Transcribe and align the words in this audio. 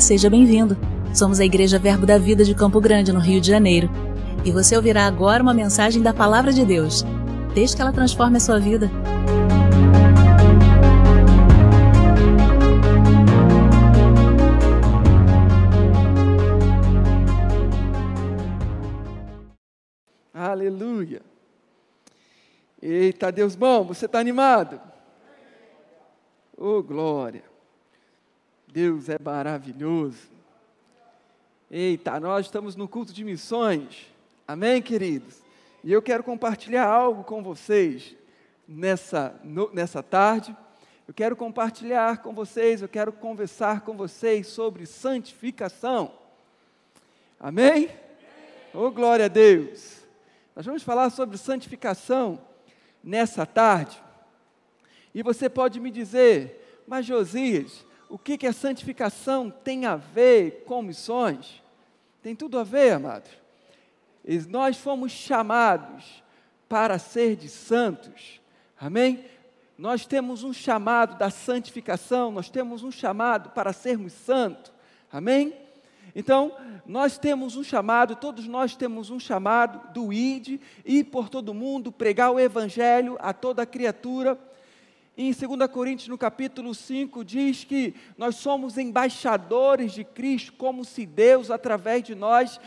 Seja 0.00 0.28
bem-vindo. 0.28 0.76
Somos 1.14 1.40
a 1.40 1.44
Igreja 1.44 1.78
Verbo 1.78 2.04
da 2.04 2.18
Vida 2.18 2.44
de 2.44 2.54
Campo 2.54 2.80
Grande, 2.80 3.12
no 3.12 3.18
Rio 3.18 3.40
de 3.40 3.48
Janeiro. 3.48 3.88
E 4.44 4.52
você 4.52 4.76
ouvirá 4.76 5.06
agora 5.06 5.42
uma 5.42 5.54
mensagem 5.54 6.02
da 6.02 6.12
Palavra 6.12 6.52
de 6.52 6.64
Deus. 6.64 7.04
Desde 7.54 7.74
que 7.74 7.82
ela 7.82 7.92
transforme 7.92 8.36
a 8.36 8.40
sua 8.40 8.60
vida. 8.60 8.90
Aleluia. 20.32 21.22
Eita, 22.80 23.32
Deus 23.32 23.56
bom, 23.56 23.84
você 23.84 24.04
está 24.04 24.18
animado? 24.18 24.78
Oh, 26.56 26.82
glória. 26.82 27.55
Deus 28.76 29.08
é 29.08 29.18
maravilhoso. 29.18 30.28
Eita, 31.70 32.20
nós 32.20 32.44
estamos 32.44 32.76
no 32.76 32.86
culto 32.86 33.10
de 33.10 33.24
missões. 33.24 34.06
Amém, 34.46 34.82
queridos? 34.82 35.42
E 35.82 35.90
eu 35.90 36.02
quero 36.02 36.22
compartilhar 36.22 36.84
algo 36.86 37.24
com 37.24 37.42
vocês 37.42 38.14
nessa, 38.68 39.34
no, 39.42 39.72
nessa 39.72 40.02
tarde. 40.02 40.54
Eu 41.08 41.14
quero 41.14 41.34
compartilhar 41.34 42.18
com 42.18 42.34
vocês, 42.34 42.82
eu 42.82 42.88
quero 42.88 43.14
conversar 43.14 43.80
com 43.80 43.96
vocês 43.96 44.48
sobre 44.48 44.84
santificação. 44.84 46.12
Amém? 47.40 47.88
Oh, 48.74 48.90
glória 48.90 49.24
a 49.24 49.28
Deus. 49.28 50.02
Nós 50.54 50.66
vamos 50.66 50.82
falar 50.82 51.08
sobre 51.08 51.38
santificação 51.38 52.38
nessa 53.02 53.46
tarde. 53.46 53.98
E 55.14 55.22
você 55.22 55.48
pode 55.48 55.80
me 55.80 55.90
dizer, 55.90 56.84
mas 56.86 57.06
Josias, 57.06 57.86
o 58.08 58.18
que, 58.18 58.38
que 58.38 58.46
a 58.46 58.52
santificação 58.52 59.50
tem 59.50 59.86
a 59.86 59.96
ver 59.96 60.64
com 60.66 60.82
missões? 60.82 61.62
Tem 62.22 62.34
tudo 62.34 62.58
a 62.58 62.64
ver, 62.64 62.92
amados. 62.92 63.30
Nós 64.48 64.76
fomos 64.76 65.12
chamados 65.12 66.22
para 66.68 66.98
ser 66.98 67.36
de 67.36 67.48
santos, 67.48 68.40
amém? 68.78 69.24
Nós 69.78 70.06
temos 70.06 70.42
um 70.42 70.52
chamado 70.52 71.16
da 71.18 71.30
santificação, 71.30 72.32
nós 72.32 72.48
temos 72.48 72.82
um 72.82 72.90
chamado 72.90 73.50
para 73.50 73.72
sermos 73.72 74.12
santos, 74.12 74.72
amém? 75.12 75.54
Então, 76.14 76.56
nós 76.86 77.18
temos 77.18 77.56
um 77.56 77.62
chamado, 77.62 78.16
todos 78.16 78.48
nós 78.48 78.74
temos 78.74 79.10
um 79.10 79.20
chamado 79.20 79.92
do 79.92 80.12
ID, 80.12 80.60
ir 80.84 81.04
por 81.04 81.28
todo 81.28 81.52
mundo, 81.52 81.92
pregar 81.92 82.30
o 82.30 82.40
Evangelho 82.40 83.18
a 83.20 83.34
toda 83.34 83.66
criatura, 83.66 84.34
em 85.18 85.32
2 85.32 85.70
Coríntios, 85.70 86.08
no 86.08 86.18
capítulo 86.18 86.74
5, 86.74 87.24
diz 87.24 87.64
que 87.64 87.94
nós 88.18 88.36
somos 88.36 88.76
embaixadores 88.76 89.92
de 89.92 90.04
Cristo, 90.04 90.52
como 90.52 90.84
se 90.84 91.06
Deus, 91.06 91.50
através 91.50 92.02
de 92.02 92.14
nós, 92.14 92.60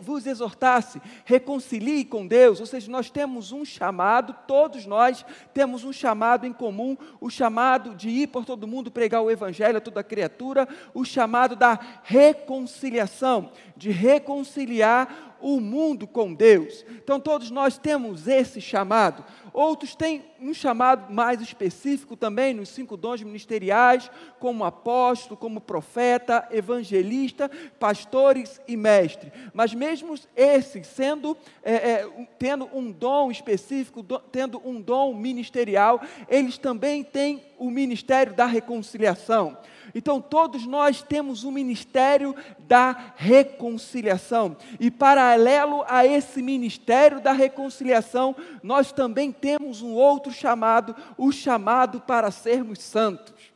vos 0.00 0.26
exortasse, 0.26 1.00
reconcilie 1.24 2.04
com 2.04 2.26
Deus. 2.26 2.58
Ou 2.58 2.66
seja, 2.66 2.90
nós 2.90 3.08
temos 3.08 3.52
um 3.52 3.64
chamado, 3.64 4.34
todos 4.48 4.84
nós 4.84 5.24
temos 5.54 5.84
um 5.84 5.92
chamado 5.92 6.44
em 6.44 6.52
comum, 6.52 6.96
o 7.20 7.30
chamado 7.30 7.94
de 7.94 8.08
ir 8.08 8.26
por 8.26 8.44
todo 8.44 8.66
mundo 8.66 8.90
pregar 8.90 9.22
o 9.22 9.30
Evangelho 9.30 9.78
a 9.78 9.80
toda 9.80 10.02
criatura, 10.02 10.68
o 10.92 11.04
chamado 11.04 11.54
da 11.54 11.78
reconciliação, 12.02 13.52
de 13.76 13.92
reconciliar 13.92 15.31
o 15.42 15.60
mundo 15.60 16.06
com 16.06 16.32
Deus. 16.32 16.84
Então, 17.02 17.20
todos 17.20 17.50
nós 17.50 17.76
temos 17.76 18.28
esse 18.28 18.60
chamado. 18.60 19.24
Outros 19.52 19.94
têm 19.94 20.24
um 20.40 20.54
chamado 20.54 21.12
mais 21.12 21.40
específico 21.40 22.16
também 22.16 22.54
nos 22.54 22.70
cinco 22.70 22.96
dons 22.96 23.22
ministeriais, 23.22 24.10
como 24.38 24.64
apóstolo, 24.64 25.36
como 25.36 25.60
profeta, 25.60 26.48
evangelista, 26.50 27.50
pastores 27.78 28.60
e 28.66 28.76
mestre. 28.76 29.30
Mas 29.52 29.74
mesmo 29.74 30.14
esses, 30.34 30.86
sendo, 30.86 31.36
é, 31.62 31.74
é, 31.74 32.26
tendo 32.38 32.68
um 32.72 32.90
dom 32.90 33.30
específico, 33.30 34.02
do, 34.02 34.18
tendo 34.18 34.60
um 34.64 34.80
dom 34.80 35.14
ministerial, 35.14 36.00
eles 36.28 36.56
também 36.56 37.04
têm 37.04 37.42
o 37.58 37.70
ministério 37.70 38.32
da 38.32 38.46
reconciliação. 38.46 39.56
Então, 39.94 40.20
todos 40.20 40.66
nós 40.66 41.02
temos 41.02 41.44
o 41.44 41.48
um 41.48 41.52
ministério 41.52 42.34
da 42.60 43.12
reconciliação. 43.16 44.56
E, 44.80 44.90
paralelo 44.90 45.84
a 45.86 46.06
esse 46.06 46.42
ministério 46.42 47.20
da 47.20 47.32
reconciliação, 47.32 48.34
nós 48.62 48.92
também 48.92 49.30
temos 49.30 49.82
um 49.82 49.92
outro 49.92 50.32
chamado, 50.32 50.96
o 51.18 51.30
chamado 51.30 52.00
para 52.00 52.30
sermos 52.30 52.78
santos. 52.78 53.52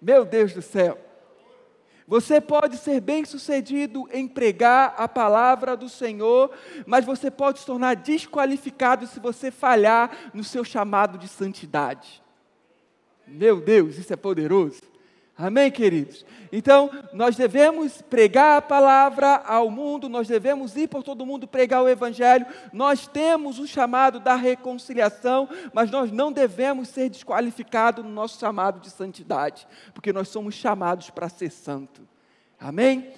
Meu 0.00 0.24
Deus 0.24 0.52
do 0.52 0.62
céu. 0.62 0.98
Você 2.10 2.40
pode 2.40 2.76
ser 2.76 3.00
bem 3.00 3.24
sucedido 3.24 4.08
em 4.12 4.26
pregar 4.26 4.94
a 4.98 5.06
palavra 5.06 5.76
do 5.76 5.88
Senhor, 5.88 6.50
mas 6.84 7.04
você 7.04 7.30
pode 7.30 7.60
se 7.60 7.66
tornar 7.66 7.94
desqualificado 7.94 9.06
se 9.06 9.20
você 9.20 9.48
falhar 9.52 10.32
no 10.34 10.42
seu 10.42 10.64
chamado 10.64 11.16
de 11.16 11.28
santidade. 11.28 12.20
Meu 13.28 13.60
Deus, 13.60 13.96
isso 13.96 14.12
é 14.12 14.16
poderoso. 14.16 14.89
Amém, 15.42 15.70
queridos? 15.70 16.22
Então, 16.52 16.90
nós 17.14 17.34
devemos 17.34 18.02
pregar 18.02 18.58
a 18.58 18.62
palavra 18.62 19.36
ao 19.36 19.70
mundo, 19.70 20.06
nós 20.06 20.28
devemos 20.28 20.76
ir 20.76 20.86
por 20.86 21.02
todo 21.02 21.24
mundo 21.24 21.48
pregar 21.48 21.82
o 21.82 21.88
Evangelho. 21.88 22.44
Nós 22.74 23.06
temos 23.06 23.58
o 23.58 23.66
chamado 23.66 24.20
da 24.20 24.34
reconciliação, 24.34 25.48
mas 25.72 25.90
nós 25.90 26.12
não 26.12 26.30
devemos 26.30 26.88
ser 26.88 27.08
desqualificados 27.08 28.04
no 28.04 28.10
nosso 28.10 28.38
chamado 28.38 28.80
de 28.80 28.90
santidade, 28.90 29.66
porque 29.94 30.12
nós 30.12 30.28
somos 30.28 30.54
chamados 30.54 31.08
para 31.08 31.30
ser 31.30 31.50
santo. 31.50 32.06
Amém? 32.58 33.10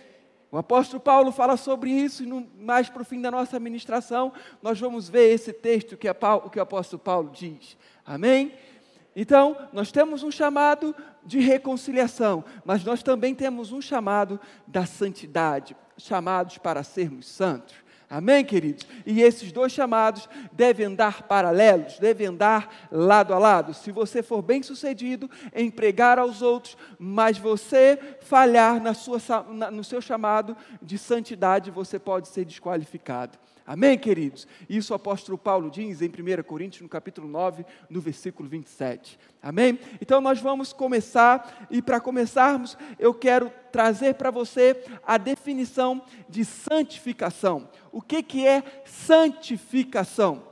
O 0.53 0.57
apóstolo 0.57 1.01
Paulo 1.01 1.33
fala 1.33 1.57
sobre 1.57 1.91
isso, 1.91 2.23
e 2.23 2.27
no, 2.27 2.47
mais 2.57 2.89
para 2.89 3.03
o 3.03 3.05
fim 3.05 3.21
da 3.21 3.33
nossa 3.33 3.59
ministração, 3.59 4.33
nós 4.63 4.79
vamos 4.79 5.09
ver 5.09 5.33
esse 5.33 5.53
texto 5.53 5.97
que, 5.97 6.13
Paulo, 6.15 6.51
que 6.51 6.61
o 6.61 6.63
apóstolo 6.63 7.03
Paulo 7.03 7.31
diz. 7.33 7.77
Amém? 8.07 8.53
Então, 9.15 9.57
nós 9.73 9.93
temos 9.93 10.23
um 10.23 10.31
chamado 10.31 10.95
de 11.25 11.39
reconciliação, 11.39 12.45
mas 12.65 12.83
nós 12.85 13.03
também 13.03 13.35
temos 13.35 13.73
um 13.73 13.81
chamado 13.81 14.41
da 14.67 14.87
santidade, 14.87 15.77
chamados 15.99 16.59
para 16.59 16.83
sermos 16.83 17.27
santos. 17.27 17.75
Amém, 18.09 18.45
queridos? 18.45 18.87
E 19.07 19.23
esses 19.23 19.53
dois 19.53 19.73
chamados 19.73 20.29
devem 20.53 20.85
andar 20.85 21.23
paralelos, 21.23 21.99
devem 21.99 22.27
andar 22.27 22.89
lado 22.91 23.33
a 23.33 23.39
lado. 23.39 23.73
Se 23.73 23.91
você 23.91 24.23
for 24.23 24.43
bem 24.43 24.63
sucedido 24.63 25.31
em 25.55 25.71
pregar 25.71 26.19
aos 26.19 26.43
outros, 26.43 26.77
mas 26.99 27.39
você 27.39 27.99
falhar 28.21 28.83
na 28.83 28.93
sua, 28.93 29.19
na, 29.49 29.71
no 29.71 29.83
seu 29.83 30.03
chamado 30.03 30.55
de 30.83 30.99
santidade, 30.99 31.71
você 31.71 31.99
pode 31.99 32.29
ser 32.29 32.45
desqualificado. 32.45 33.39
Amém, 33.67 33.97
queridos? 33.97 34.47
Isso 34.69 34.93
o 34.93 34.97
apóstolo 34.97 35.39
Paulo 35.39 35.71
diz 35.71 36.03
em 36.03 36.09
1 36.09 36.43
Coríntios, 36.43 36.83
no 36.83 36.89
capítulo 36.89 37.29
9, 37.29 37.65
no 37.89 38.01
versículo 38.01 38.49
27. 38.49 39.19
Amém? 39.41 39.79
Então 40.01 40.21
nós 40.21 40.41
vamos 40.41 40.73
começar, 40.73 41.67
e 41.71 41.81
para 41.81 42.01
começarmos, 42.01 42.77
eu 42.99 43.15
quero 43.15 43.53
trazer 43.71 44.15
para 44.15 44.31
você 44.31 44.85
a 45.07 45.17
definição 45.17 46.03
de 46.29 46.45
santificação. 46.45 47.69
O 47.93 48.03
que, 48.03 48.23
que 48.23 48.47
é 48.47 48.63
santificação? 48.85 50.51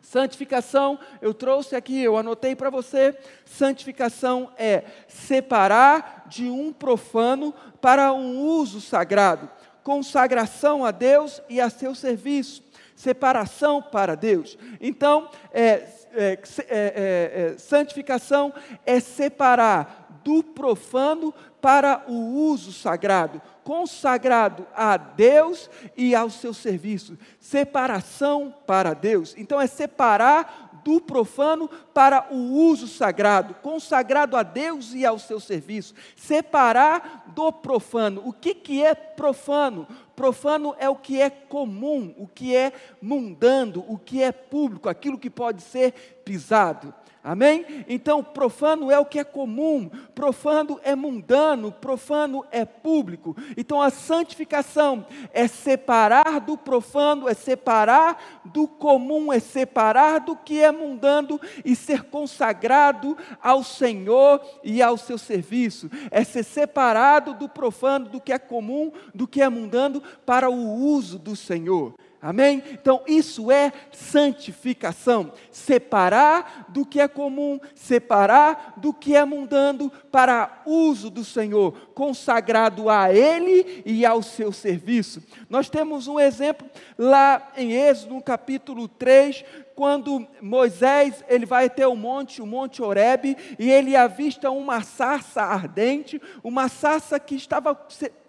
Santificação, 0.00 0.98
eu 1.20 1.34
trouxe 1.34 1.76
aqui, 1.76 2.02
eu 2.02 2.16
anotei 2.16 2.56
para 2.56 2.70
você. 2.70 3.14
Santificação 3.44 4.50
é 4.56 4.84
separar 5.06 6.24
de 6.28 6.48
um 6.48 6.72
profano 6.72 7.52
para 7.78 8.10
um 8.14 8.38
uso 8.40 8.80
sagrado 8.80 9.50
consagração 9.88 10.84
a 10.84 10.90
Deus 10.90 11.40
e 11.48 11.62
a 11.62 11.70
seu 11.70 11.94
serviço, 11.94 12.62
separação 12.94 13.80
para 13.80 14.14
Deus. 14.14 14.58
Então, 14.78 15.30
é, 15.50 15.88
é, 16.12 16.38
é, 16.38 16.38
é, 16.68 17.54
é 17.54 17.58
santificação 17.58 18.52
é 18.84 19.00
separar 19.00 20.20
do 20.22 20.42
profano 20.42 21.32
para 21.58 22.04
o 22.06 22.12
uso 22.12 22.70
sagrado, 22.70 23.40
consagrado 23.64 24.66
a 24.76 24.98
Deus 24.98 25.70
e 25.96 26.14
ao 26.14 26.28
seu 26.28 26.52
serviço, 26.52 27.18
separação 27.40 28.54
para 28.66 28.92
Deus. 28.92 29.34
Então 29.38 29.58
é 29.58 29.66
separar 29.66 30.67
do 30.88 31.02
profano 31.02 31.68
para 31.92 32.28
o 32.32 32.34
uso 32.34 32.88
sagrado, 32.88 33.52
consagrado 33.56 34.38
a 34.38 34.42
Deus 34.42 34.94
e 34.94 35.04
ao 35.04 35.18
seu 35.18 35.38
serviço. 35.38 35.94
Separar 36.16 37.24
do 37.26 37.52
profano. 37.52 38.22
O 38.24 38.32
que, 38.32 38.54
que 38.54 38.82
é 38.82 38.94
profano? 38.94 39.86
Profano 40.16 40.74
é 40.78 40.88
o 40.88 40.96
que 40.96 41.20
é 41.20 41.28
comum, 41.28 42.14
o 42.16 42.26
que 42.26 42.56
é 42.56 42.72
mundano, 43.02 43.84
o 43.86 43.98
que 43.98 44.22
é 44.22 44.32
público, 44.32 44.88
aquilo 44.88 45.18
que 45.18 45.28
pode 45.28 45.60
ser 45.60 45.92
pisado. 46.24 46.94
Amém? 47.22 47.84
Então, 47.88 48.22
profano 48.22 48.90
é 48.90 48.98
o 48.98 49.04
que 49.04 49.18
é 49.18 49.24
comum, 49.24 49.90
profano 50.14 50.78
é 50.84 50.94
mundano, 50.94 51.72
profano 51.72 52.44
é 52.50 52.64
público. 52.64 53.36
Então, 53.56 53.82
a 53.82 53.90
santificação 53.90 55.04
é 55.32 55.48
separar 55.48 56.40
do 56.40 56.56
profano, 56.56 57.28
é 57.28 57.34
separar 57.34 58.40
do 58.44 58.68
comum, 58.68 59.32
é 59.32 59.40
separar 59.40 60.20
do 60.20 60.36
que 60.36 60.60
é 60.60 60.70
mundano 60.70 61.40
e 61.64 61.74
ser 61.74 62.04
consagrado 62.04 63.16
ao 63.42 63.64
Senhor 63.64 64.40
e 64.62 64.80
ao 64.80 64.96
seu 64.96 65.18
serviço. 65.18 65.90
É 66.10 66.22
ser 66.22 66.44
separado 66.44 67.34
do 67.34 67.48
profano, 67.48 68.08
do 68.08 68.20
que 68.20 68.32
é 68.32 68.38
comum, 68.38 68.92
do 69.12 69.26
que 69.26 69.42
é 69.42 69.48
mundano, 69.48 70.00
para 70.24 70.48
o 70.48 70.74
uso 70.74 71.18
do 71.18 71.34
Senhor. 71.34 71.94
Amém? 72.20 72.64
Então, 72.72 73.02
isso 73.06 73.50
é 73.50 73.72
santificação. 73.92 75.32
Separar 75.52 76.66
do 76.68 76.84
que 76.84 76.98
é 76.98 77.06
comum, 77.06 77.60
separar 77.76 78.74
do 78.76 78.92
que 78.92 79.14
é 79.14 79.24
mundano 79.24 79.88
para 80.10 80.62
uso 80.66 81.10
do 81.10 81.24
Senhor, 81.24 81.72
consagrado 81.94 82.90
a 82.90 83.12
Ele 83.12 83.82
e 83.86 84.04
ao 84.04 84.20
seu 84.20 84.52
serviço. 84.52 85.22
Nós 85.48 85.70
temos 85.70 86.08
um 86.08 86.18
exemplo 86.18 86.68
lá 86.98 87.52
em 87.56 87.72
Êxodo, 87.72 88.14
no 88.14 88.22
capítulo 88.22 88.88
3, 88.88 89.44
quando 89.76 90.26
Moisés 90.42 91.22
ele 91.28 91.46
vai 91.46 91.66
até 91.66 91.86
o 91.86 91.94
monte, 91.94 92.42
o 92.42 92.46
monte 92.46 92.82
Horebe, 92.82 93.36
e 93.60 93.70
ele 93.70 93.94
avista 93.94 94.50
uma 94.50 94.82
sarça 94.82 95.40
ardente, 95.40 96.20
uma 96.42 96.68
sarça 96.68 97.20
que 97.20 97.36
estava 97.36 97.78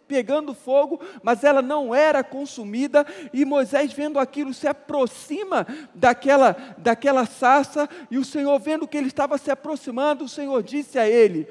pegando 0.09 0.55
fogo, 0.55 0.99
mas 1.21 1.43
ela 1.43 1.61
não 1.61 1.93
era 1.93 2.23
consumida, 2.23 3.05
e 3.31 3.45
Moisés, 3.45 3.93
vendo 3.93 4.17
aquilo, 4.17 4.55
se 4.55 4.67
aproxima 4.67 5.67
daquela, 5.93 6.75
daquela 6.79 7.27
sarça, 7.27 7.87
e 8.09 8.17
o 8.17 8.25
Senhor, 8.25 8.59
vendo 8.59 8.87
que 8.87 8.97
ele 8.97 9.07
estava 9.07 9.37
se 9.37 9.51
aproximando, 9.51 10.25
o 10.25 10.29
Senhor 10.29 10.63
disse 10.63 10.97
a 10.97 11.07
ele: 11.07 11.47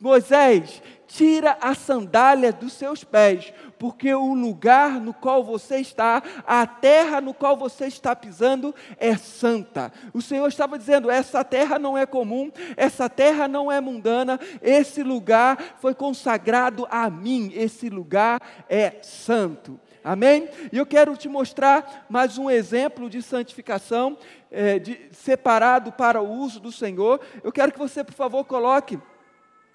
Moisés, 0.00 0.82
tira 1.06 1.56
a 1.60 1.72
sandália 1.74 2.52
dos 2.52 2.72
seus 2.72 3.04
pés, 3.04 3.52
porque 3.80 4.14
o 4.14 4.34
lugar 4.34 5.00
no 5.00 5.14
qual 5.14 5.42
você 5.42 5.76
está, 5.76 6.22
a 6.46 6.66
terra 6.66 7.18
no 7.18 7.32
qual 7.32 7.56
você 7.56 7.86
está 7.86 8.14
pisando 8.14 8.74
é 8.98 9.16
santa. 9.16 9.90
O 10.12 10.20
Senhor 10.20 10.46
estava 10.46 10.78
dizendo: 10.78 11.10
essa 11.10 11.42
terra 11.42 11.78
não 11.78 11.96
é 11.96 12.04
comum, 12.04 12.52
essa 12.76 13.08
terra 13.08 13.48
não 13.48 13.72
é 13.72 13.80
mundana, 13.80 14.38
esse 14.60 15.02
lugar 15.02 15.78
foi 15.80 15.94
consagrado 15.94 16.86
a 16.90 17.08
mim, 17.08 17.52
esse 17.54 17.88
lugar 17.88 18.42
é 18.68 18.96
santo. 19.00 19.80
Amém? 20.04 20.50
E 20.70 20.76
eu 20.76 20.84
quero 20.84 21.16
te 21.16 21.28
mostrar 21.28 22.04
mais 22.06 22.36
um 22.36 22.50
exemplo 22.50 23.08
de 23.08 23.22
santificação, 23.22 24.18
é, 24.50 24.78
de, 24.78 25.08
separado 25.10 25.90
para 25.90 26.20
o 26.20 26.30
uso 26.30 26.60
do 26.60 26.70
Senhor. 26.70 27.18
Eu 27.42 27.50
quero 27.50 27.72
que 27.72 27.78
você, 27.78 28.04
por 28.04 28.14
favor, 28.14 28.44
coloque 28.44 28.98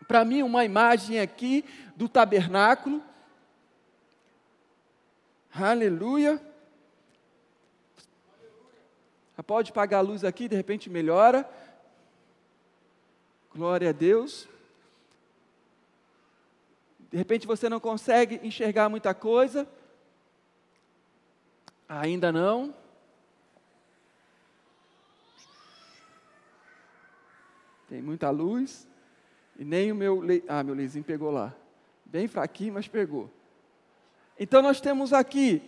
para 0.08 0.24
mim 0.24 0.44
uma 0.44 0.64
imagem 0.64 1.20
aqui 1.20 1.66
do 1.96 2.08
tabernáculo. 2.08 3.02
Aleluia. 5.58 6.42
Pode 9.48 9.72
pagar 9.72 10.00
a 10.00 10.02
luz 10.02 10.26
aqui, 10.26 10.50
de 10.50 10.56
repente 10.56 10.90
melhora. 10.90 11.50
Glória 13.54 13.90
a 13.90 13.94
Deus. 13.94 14.50
De 17.10 17.16
repente 17.16 17.48
você 17.48 17.70
não 17.70 17.80
consegue 17.80 18.40
enxergar 18.44 18.90
muita 18.90 19.14
coisa. 19.14 19.66
Ainda 21.88 22.34
não. 22.34 22.76
Tem 27.88 28.02
muita 28.02 28.30
luz. 28.30 28.86
E 29.58 29.64
nem 29.64 29.90
o 29.90 29.96
meu. 29.96 30.20
Le... 30.20 30.44
Ah, 30.50 30.64
meu 30.64 30.76
leizinho 30.76 31.06
pegou 31.06 31.32
lá. 31.32 31.56
Bem 32.04 32.28
fraquinho, 32.28 32.74
mas 32.74 32.90
pegou. 32.90 33.32
Então 34.40 34.62
nós 34.62 34.82
temos 34.82 35.14
aqui 35.14 35.62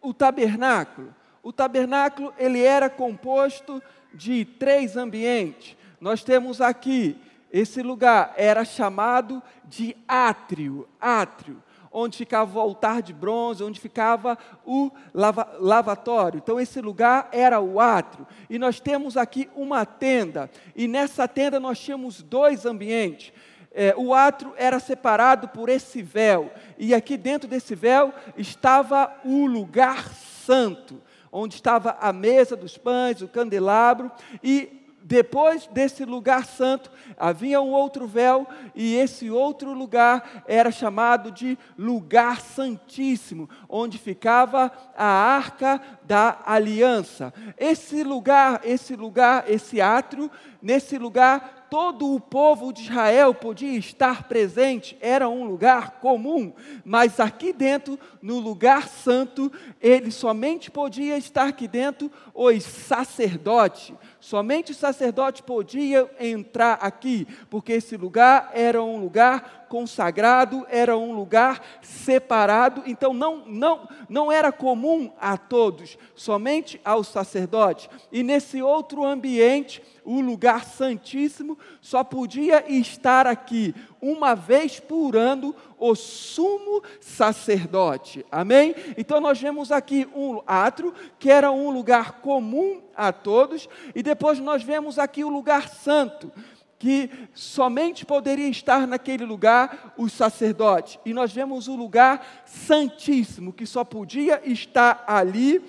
o 0.00 0.14
tabernáculo. 0.14 1.14
O 1.42 1.52
tabernáculo 1.52 2.32
ele 2.38 2.62
era 2.62 2.88
composto 2.88 3.82
de 4.12 4.44
três 4.44 4.96
ambientes. 4.96 5.76
Nós 6.00 6.22
temos 6.22 6.60
aqui 6.60 7.16
esse 7.52 7.82
lugar 7.82 8.34
era 8.36 8.64
chamado 8.64 9.42
de 9.64 9.96
átrio, 10.06 10.88
átrio 11.00 11.62
onde 11.98 12.18
ficava 12.18 12.58
o 12.58 12.60
altar 12.60 13.00
de 13.00 13.14
bronze, 13.14 13.64
onde 13.64 13.80
ficava 13.80 14.36
o 14.66 14.90
lava, 15.14 15.56
lavatório. 15.58 16.36
Então, 16.36 16.60
esse 16.60 16.78
lugar 16.82 17.30
era 17.32 17.58
o 17.58 17.80
átrio. 17.80 18.26
E 18.50 18.58
nós 18.58 18.78
temos 18.78 19.16
aqui 19.16 19.48
uma 19.56 19.86
tenda, 19.86 20.50
e 20.74 20.86
nessa 20.86 21.26
tenda 21.26 21.58
nós 21.58 21.78
tínhamos 21.78 22.22
dois 22.22 22.66
ambientes. 22.66 23.32
É, 23.78 23.94
o 23.94 24.14
átrio 24.14 24.54
era 24.56 24.80
separado 24.80 25.48
por 25.48 25.68
esse 25.68 26.00
véu, 26.00 26.50
e 26.78 26.94
aqui 26.94 27.18
dentro 27.18 27.46
desse 27.46 27.74
véu 27.74 28.10
estava 28.34 29.14
o 29.22 29.44
lugar 29.44 30.08
santo, 30.14 31.02
onde 31.30 31.56
estava 31.56 31.94
a 32.00 32.10
mesa 32.10 32.56
dos 32.56 32.78
pães, 32.78 33.20
o 33.20 33.28
candelabro, 33.28 34.10
e 34.42 34.82
depois 35.02 35.68
desse 35.68 36.04
lugar 36.04 36.46
santo, 36.46 36.90
havia 37.16 37.60
um 37.60 37.70
outro 37.70 38.08
véu, 38.08 38.44
e 38.74 38.96
esse 38.96 39.30
outro 39.30 39.72
lugar 39.72 40.42
era 40.48 40.72
chamado 40.72 41.30
de 41.30 41.56
lugar 41.78 42.40
santíssimo, 42.40 43.48
onde 43.68 43.98
ficava 43.98 44.72
a 44.96 45.06
arca 45.06 45.80
da 46.02 46.38
aliança. 46.44 47.32
Esse 47.56 48.02
lugar, 48.02 48.62
esse 48.64 48.96
lugar, 48.96 49.44
esse 49.46 49.80
átrio, 49.80 50.28
nesse 50.62 50.98
lugar 50.98 51.66
todo 51.70 52.14
o 52.14 52.20
povo 52.20 52.72
de 52.72 52.82
Israel 52.82 53.34
podia 53.34 53.76
estar 53.76 54.24
presente, 54.28 54.96
era 55.00 55.28
um 55.28 55.44
lugar 55.44 56.00
comum, 56.00 56.52
mas 56.84 57.18
aqui 57.18 57.52
dentro, 57.52 57.98
no 58.22 58.38
lugar 58.38 58.88
santo, 58.88 59.50
ele 59.80 60.10
somente 60.10 60.70
podia 60.70 61.18
estar 61.18 61.48
aqui 61.48 61.66
dentro 61.66 62.10
os 62.34 62.62
sacerdotes. 62.62 63.92
Somente 64.20 64.72
o 64.72 64.74
sacerdote 64.74 65.42
podia 65.42 66.10
entrar 66.20 66.74
aqui, 66.74 67.26
porque 67.50 67.72
esse 67.72 67.96
lugar 67.96 68.50
era 68.54 68.82
um 68.82 68.98
lugar 68.98 69.65
consagrado, 69.68 70.66
era 70.68 70.96
um 70.96 71.12
lugar 71.12 71.62
separado, 71.82 72.82
então 72.86 73.12
não, 73.12 73.44
não, 73.46 73.88
não 74.08 74.32
era 74.32 74.52
comum 74.52 75.12
a 75.20 75.36
todos, 75.36 75.98
somente 76.14 76.80
aos 76.84 77.08
sacerdotes. 77.08 77.88
E 78.10 78.22
nesse 78.22 78.62
outro 78.62 79.04
ambiente, 79.04 79.82
o 80.04 80.20
lugar 80.20 80.64
santíssimo 80.64 81.58
só 81.80 82.04
podia 82.04 82.64
estar 82.70 83.26
aqui 83.26 83.74
uma 84.00 84.34
vez 84.34 84.78
por 84.78 85.16
ano 85.16 85.54
o 85.78 85.94
sumo 85.96 86.82
sacerdote. 87.00 88.24
Amém? 88.30 88.74
Então 88.96 89.20
nós 89.20 89.40
vemos 89.40 89.72
aqui 89.72 90.08
um 90.14 90.40
átrio 90.46 90.94
que 91.18 91.28
era 91.28 91.50
um 91.50 91.70
lugar 91.70 92.20
comum 92.20 92.80
a 92.96 93.12
todos 93.12 93.68
e 93.94 94.02
depois 94.02 94.38
nós 94.38 94.62
vemos 94.62 94.98
aqui 94.98 95.24
o 95.24 95.28
lugar 95.28 95.68
santo 95.68 96.32
que 96.78 97.10
somente 97.34 98.04
poderia 98.04 98.48
estar 98.48 98.86
naquele 98.86 99.24
lugar 99.24 99.94
os 99.96 100.12
sacerdotes. 100.12 100.98
E 101.04 101.14
nós 101.14 101.32
vemos 101.32 101.68
o 101.68 101.76
lugar 101.76 102.44
santíssimo, 102.44 103.52
que 103.52 103.66
só 103.66 103.84
podia 103.84 104.42
estar 104.44 105.04
ali 105.06 105.62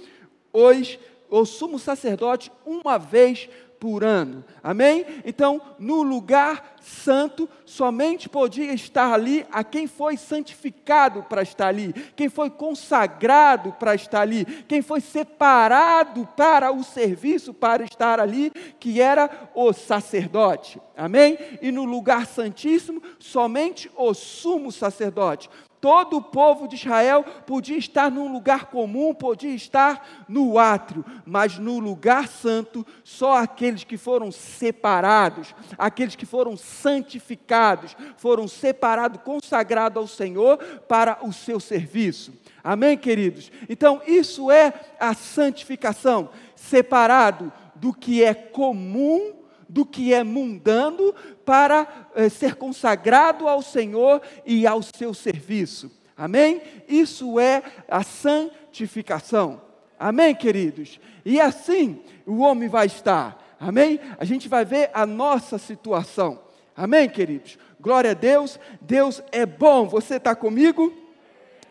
os, 0.51 0.99
o 1.29 1.45
sumo 1.45 1.79
sacerdote 1.79 2.51
uma 2.65 2.97
vez 2.97 3.49
por 3.79 4.03
ano. 4.03 4.43
Amém? 4.63 5.05
Então, 5.25 5.61
no 5.77 6.01
lugar 6.01 6.75
santo, 6.81 7.49
somente 7.65 8.29
podia 8.29 8.73
estar 8.73 9.13
ali 9.13 9.45
a 9.51 9.63
quem 9.63 9.87
foi 9.87 10.17
santificado 10.17 11.23
para 11.23 11.41
estar 11.41 11.67
ali, 11.67 11.93
quem 12.15 12.29
foi 12.29 12.49
consagrado 12.49 13.73
para 13.73 13.95
estar 13.95 14.21
ali, 14.21 14.45
quem 14.67 14.81
foi 14.81 15.01
separado 15.01 16.27
para 16.35 16.71
o 16.71 16.83
serviço 16.83 17.53
para 17.53 17.83
estar 17.83 18.19
ali, 18.19 18.51
que 18.79 19.01
era 19.01 19.49
o 19.53 19.73
sacerdote. 19.73 20.81
Amém? 20.95 21.37
E 21.61 21.71
no 21.71 21.85
lugar 21.85 22.25
santíssimo, 22.25 23.01
somente 23.19 23.91
o 23.95 24.13
sumo 24.13 24.71
sacerdote. 24.71 25.49
Todo 25.79 26.17
o 26.17 26.21
povo 26.21 26.67
de 26.67 26.75
Israel 26.75 27.23
podia 27.45 27.77
estar 27.77 28.09
num 28.09 28.31
lugar 28.31 28.65
comum, 28.65 29.13
podia 29.13 29.53
estar 29.53 30.25
no 30.27 30.57
átrio, 30.57 31.05
mas 31.25 31.59
no 31.59 31.77
lugar 31.77 32.27
santo, 32.27 32.85
só 33.03 33.37
aqueles 33.37 33.83
que 33.83 33.97
foram 33.97 34.31
separados, 34.31 35.53
aqueles 35.77 36.15
que 36.15 36.25
foram 36.25 36.57
santificados, 36.57 37.95
foram 38.17 38.47
separados, 38.47 39.21
consagrados 39.23 39.97
ao 39.97 40.07
Senhor 40.07 40.57
para 40.87 41.19
o 41.21 41.31
seu 41.31 41.59
serviço. 41.59 42.33
Amém, 42.63 42.97
queridos? 42.97 43.51
Então, 43.69 44.01
isso 44.05 44.51
é 44.51 44.73
a 44.99 45.13
santificação, 45.13 46.29
separado 46.55 47.53
do 47.75 47.93
que 47.93 48.23
é 48.23 48.33
comum 48.33 49.36
do 49.67 49.85
que 49.85 50.13
é 50.13 50.23
mundano 50.23 51.13
para 51.45 52.09
eh, 52.15 52.29
ser 52.29 52.55
consagrado 52.55 53.47
ao 53.47 53.61
Senhor 53.61 54.21
e 54.45 54.65
ao 54.65 54.81
seu 54.81 55.13
serviço. 55.13 55.91
Amém? 56.15 56.61
Isso 56.87 57.39
é 57.39 57.61
a 57.87 58.03
santificação. 58.03 59.61
Amém, 59.99 60.33
queridos? 60.35 60.99
E 61.25 61.39
assim 61.39 62.01
o 62.25 62.39
homem 62.39 62.69
vai 62.69 62.87
estar 62.87 63.47
Amém? 63.59 63.99
A 64.19 64.25
gente 64.25 64.47
vai 64.47 64.63
ver 64.63 64.89
a 64.93 65.05
nossa 65.05 65.57
situação. 65.57 66.39
Amém, 66.75 67.09
queridos? 67.09 67.57
Glória 67.79 68.11
a 68.11 68.13
Deus. 68.13 68.59
Deus 68.81 69.21
é 69.31 69.45
bom. 69.45 69.87
Você 69.87 70.17
está 70.17 70.35
comigo? 70.35 70.93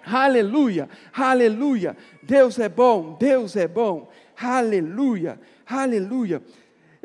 Aleluia, 0.04 0.88
aleluia. 1.12 1.96
Deus 2.22 2.58
é 2.58 2.68
bom, 2.68 3.16
Deus 3.18 3.56
é 3.56 3.66
bom. 3.66 4.08
Aleluia, 4.40 5.38
aleluia. 5.66 6.42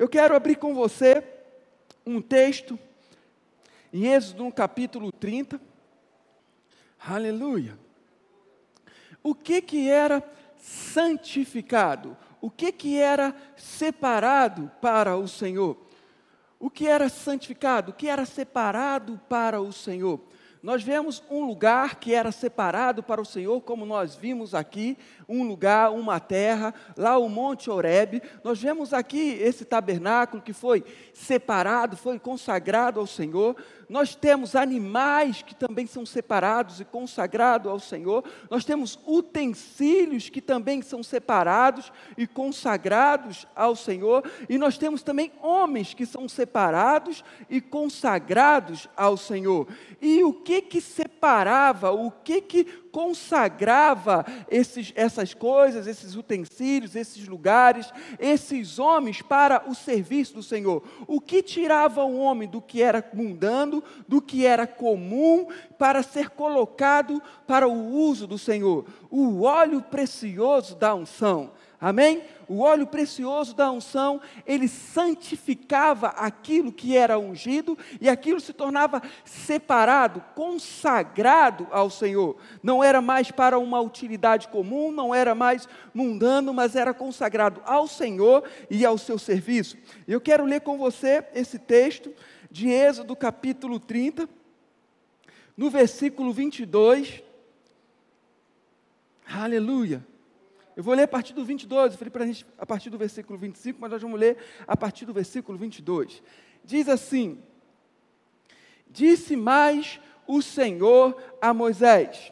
Eu 0.02 0.10
quero 0.10 0.36
abrir 0.36 0.56
com 0.56 0.74
você 0.74 1.24
um 2.04 2.20
texto 2.20 2.80
em 3.94 4.08
Êxodo 4.08 4.46
no 4.46 4.52
capítulo 4.52 5.12
30. 5.12 5.62
Aleluia. 7.00 7.78
O 9.22 9.36
que 9.36 9.62
que 9.62 9.88
era 9.88 10.28
santificado? 10.58 12.18
O 12.42 12.50
que 12.50 12.72
que 12.72 12.98
era 12.98 13.36
separado 13.56 14.72
para 14.82 15.16
o 15.18 15.28
Senhor? 15.28 15.78
O 16.60 16.68
que 16.68 16.88
era 16.88 17.08
santificado? 17.08 17.92
O 17.92 17.94
que 17.94 18.08
era 18.08 18.26
separado 18.26 19.22
para 19.30 19.62
o 19.62 19.72
Senhor? 19.72 20.20
Nós 20.62 20.84
vemos 20.84 21.24
um 21.28 21.44
lugar 21.44 21.96
que 21.96 22.14
era 22.14 22.32
separado 22.32 23.02
para 23.02 23.20
o 23.20 23.26
Senhor, 23.26 23.60
como 23.62 23.84
nós 23.84 24.16
vimos 24.16 24.54
aqui, 24.54 24.96
um 25.28 25.44
lugar, 25.44 25.92
uma 25.92 26.20
terra, 26.20 26.72
lá 26.96 27.18
o 27.18 27.28
Monte 27.28 27.72
Oreb. 27.72 28.22
Nós 28.44 28.62
vemos 28.62 28.94
aqui 28.94 29.40
esse 29.42 29.66
tabernáculo 29.66 30.42
que 30.42 30.54
foi 30.54 30.84
separado, 31.14 31.98
foi 31.98 32.20
consagrado 32.20 33.00
ao 33.00 33.08
Senhor. 33.08 33.56
Nós 33.92 34.16
temos 34.16 34.56
animais 34.56 35.42
que 35.42 35.54
também 35.54 35.86
são 35.86 36.06
separados 36.06 36.80
e 36.80 36.86
consagrados 36.86 37.70
ao 37.70 37.78
Senhor. 37.78 38.24
Nós 38.50 38.64
temos 38.64 38.98
utensílios 39.06 40.30
que 40.30 40.40
também 40.40 40.82
são 40.82 41.04
separados 41.04 41.92
e 42.18 42.26
consagrados 42.26 43.46
ao 43.54 43.76
Senhor. 43.76 44.24
E 44.48 44.58
nós 44.58 44.78
temos 44.78 45.04
também 45.04 45.34
homens 45.42 45.94
que 45.94 46.06
são 46.06 46.30
separados 46.30 47.22
e 47.50 47.60
consagrados 47.60 48.88
ao 48.96 49.18
Senhor. 49.18 49.68
E 50.02 50.24
o 50.24 50.32
que 50.32 50.62
que 50.62 50.80
separava, 50.80 51.92
o 51.92 52.10
que 52.10 52.40
que 52.40 52.81
consagrava 52.92 54.26
esses, 54.50 54.92
essas 54.96 55.34
coisas, 55.34 55.88
esses 55.88 56.16
utensílios, 56.16 56.96
esses 56.96 57.28
lugares, 57.28 57.92
esses 58.20 58.80
homens 58.80 59.22
para 59.22 59.64
o 59.70 59.74
serviço 59.74 60.36
do 60.36 60.44
Senhor. 60.44 60.84
O 61.08 61.22
que 61.22 61.42
tirava 61.42 62.04
o 62.04 62.18
homem 62.18 62.48
do 62.48 62.62
que 62.62 62.82
era 62.82 63.04
mundano, 63.14 63.84
do 64.08 64.22
que 64.22 64.46
era 64.46 64.68
comum, 64.68 65.48
para 65.78 66.04
ser 66.04 66.30
colocado 66.32 67.22
para 67.48 67.68
o 67.68 67.92
uso 67.94 68.28
do 68.28 68.38
Senhor? 68.38 68.86
O 69.10 69.44
óleo 69.44 69.82
precioso 69.82 70.76
da 70.76 70.94
unção. 70.94 71.52
Amém? 71.82 72.22
O 72.48 72.60
óleo 72.60 72.86
precioso 72.86 73.56
da 73.56 73.72
unção, 73.72 74.22
ele 74.46 74.68
santificava 74.68 76.10
aquilo 76.10 76.72
que 76.72 76.96
era 76.96 77.18
ungido 77.18 77.76
e 78.00 78.08
aquilo 78.08 78.40
se 78.40 78.54
tornava 78.54 79.02
separado, 79.26 80.24
consagrado 80.36 81.68
ao 81.72 81.90
Senhor. 81.90 82.38
Não 82.62 82.84
era 82.84 83.02
mais 83.02 83.32
para 83.32 83.58
uma 83.58 83.82
utilidade 83.82 84.48
comum, 84.50 84.92
não 84.92 85.16
era 85.16 85.34
mais 85.34 85.68
mundano, 85.92 86.54
mas 86.54 86.76
era 86.76 86.94
consagrado 86.94 87.64
ao 87.66 87.88
Senhor 87.88 88.44
e 88.70 88.86
ao 88.86 89.00
seu 89.00 89.18
serviço. 89.18 89.76
Eu 90.08 90.22
quero 90.22 90.46
ler 90.46 90.62
com 90.62 90.78
você 90.78 91.26
esse 91.34 91.58
texto 91.58 92.14
de 92.52 92.70
Êxodo 92.70 93.16
capítulo 93.16 93.80
30, 93.80 94.30
no 95.58 95.68
versículo 95.72 96.32
22. 96.32 97.24
Aleluia. 99.26 100.11
Eu 100.76 100.84
vou 100.84 100.94
ler 100.94 101.04
a 101.04 101.08
partir 101.08 101.34
do 101.34 101.44
22, 101.44 101.94
eu 101.94 101.98
falei 101.98 102.12
para 102.12 102.24
a 102.24 102.28
gente 102.28 102.46
a 102.58 102.66
partir 102.66 102.90
do 102.90 102.98
versículo 102.98 103.38
25, 103.38 103.80
mas 103.80 103.92
nós 103.92 104.02
vamos 104.02 104.20
ler 104.20 104.38
a 104.68 104.78
partir 104.78 105.06
do 105.06 105.14
versículo 105.14 105.58
22. 105.58 106.24
Diz 106.64 106.88
assim: 106.88 107.42
Disse 108.90 109.36
mais 109.36 110.00
o 110.28 110.42
Senhor 110.42 111.16
a 111.42 111.54
Moisés: 111.54 112.32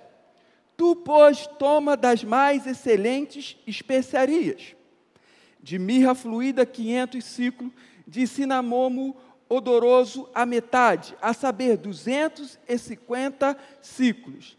Tu, 0.77 0.95
pois, 0.95 1.45
toma 1.45 1.97
das 1.97 2.23
mais 2.23 2.65
excelentes 2.65 3.57
especiarias, 3.67 4.75
de 5.61 5.77
mirra 5.77 6.15
fluída 6.15 6.65
500 6.65 7.23
ciclos, 7.23 7.71
de 8.07 8.25
cinamomo 8.25 9.15
odoroso 9.49 10.29
a 10.33 10.45
metade, 10.45 11.17
a 11.21 11.33
saber, 11.33 11.75
250 11.75 13.57
ciclos, 13.81 14.57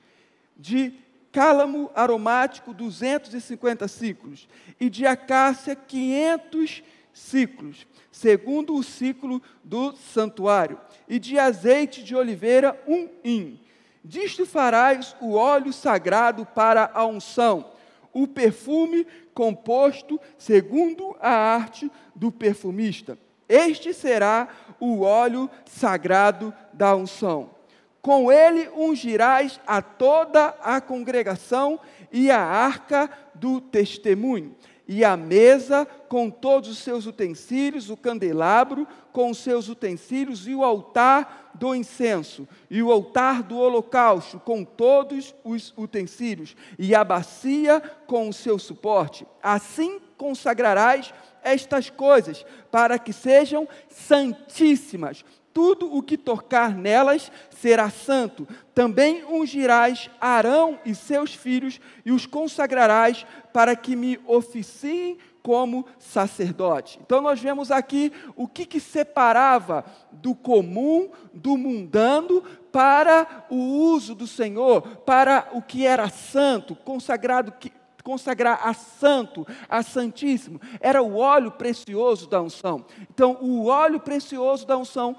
de 0.57 0.93
cálamo 1.33 1.91
aromático 1.95 2.75
250 2.75 3.87
ciclos 3.89 4.49
e 4.79 4.91
de 4.91 5.07
acácia 5.07 5.77
500 5.77 6.83
ciclos, 7.13 7.87
segundo 8.11 8.75
o 8.75 8.83
ciclo 8.83 9.43
do 9.63 9.95
santuário, 9.97 10.81
e 11.09 11.19
de 11.19 11.39
azeite 11.39 12.03
de 12.03 12.17
oliveira 12.17 12.81
um 12.87 13.09
hin. 13.25 13.61
Disto 14.05 14.47
farás 14.47 15.15
o 15.21 15.35
óleo 15.35 15.73
sagrado 15.73 16.47
para 16.47 16.91
a 16.95 17.05
unção, 17.05 17.73
o 18.13 18.27
perfume 18.27 19.07
composto 19.35 20.21
segundo 20.39 21.17
a 21.21 21.31
arte 21.31 21.91
do 22.15 22.33
perfumista. 22.33 23.19
Este 23.49 23.93
será 23.93 24.49
o 24.79 25.03
óleo 25.03 25.51
sagrado 25.67 26.55
da 26.73 26.95
unção. 26.95 27.60
Com 28.02 28.33
ele 28.33 28.69
ungirás 28.75 29.61
a 29.66 29.83
toda 29.83 30.54
a 30.62 30.80
congregação 30.80 31.78
e 32.11 32.30
a 32.30 32.40
arca 32.40 33.11
do 33.35 33.61
testemunho, 33.61 34.57
e 34.88 35.04
a 35.04 35.16
mesa 35.16 35.87
com 36.09 36.28
todos 36.28 36.69
os 36.69 36.78
seus 36.78 37.07
utensílios, 37.07 37.90
o 37.90 37.97
candelabro 37.97 38.88
com 39.12 39.30
os 39.30 39.38
seus 39.38 39.69
utensílios, 39.69 40.49
e 40.49 40.54
o 40.54 40.64
altar 40.64 41.52
do 41.54 41.75
incenso, 41.75 42.49
e 42.69 42.83
o 42.83 42.90
altar 42.90 43.42
do 43.42 43.57
holocausto 43.57 44.40
com 44.40 44.64
todos 44.64 45.35
os 45.45 45.73
utensílios, 45.76 46.57
e 46.78 46.95
a 46.95 47.04
bacia 47.04 47.80
com 48.07 48.28
o 48.28 48.33
seu 48.33 48.59
suporte. 48.59 49.26
Assim 49.42 50.00
consagrarás 50.16 51.14
estas 51.42 51.88
coisas, 51.88 52.45
para 52.71 52.99
que 52.99 53.12
sejam 53.12 53.69
santíssimas 53.88 55.25
tudo 55.52 55.95
o 55.95 56.02
que 56.02 56.16
tocar 56.16 56.75
nelas 56.75 57.30
será 57.50 57.90
santo. 57.90 58.47
Também 58.75 59.25
ungirás 59.25 60.11
Arão 60.21 60.78
e 60.85 60.95
seus 60.95 61.35
filhos 61.35 61.80
e 62.04 62.12
os 62.12 62.26
consagrarás 62.26 63.26
para 63.52 63.75
que 63.75 63.97
me 63.97 64.19
oficiem 64.26 65.19
como 65.42 65.87
sacerdote. 65.99 67.00
Então 67.02 67.21
nós 67.21 67.40
vemos 67.40 67.71
aqui 67.71 68.12
o 68.37 68.47
que, 68.47 68.66
que 68.66 68.78
separava 68.78 69.85
do 70.12 70.35
comum, 70.35 71.11
do 71.33 71.57
mundano, 71.57 72.42
para 72.71 73.47
o 73.50 73.57
uso 73.57 74.14
do 74.14 74.26
Senhor, 74.26 74.83
para 74.99 75.49
o 75.52 75.61
que 75.61 75.87
era 75.87 76.09
santo, 76.09 76.76
consagrado, 76.76 77.52
consagrar 78.00 78.61
a 78.66 78.75
santo, 78.75 79.47
a 79.69 79.83
santíssimo, 79.83 80.61
era 80.80 81.02
o 81.02 81.16
óleo 81.16 81.50
precioso 81.50 82.28
da 82.28 82.40
unção. 82.40 82.85
Então, 83.12 83.38
o 83.40 83.66
óleo 83.66 84.00
precioso 84.00 84.66
da 84.66 84.76
unção, 84.76 85.16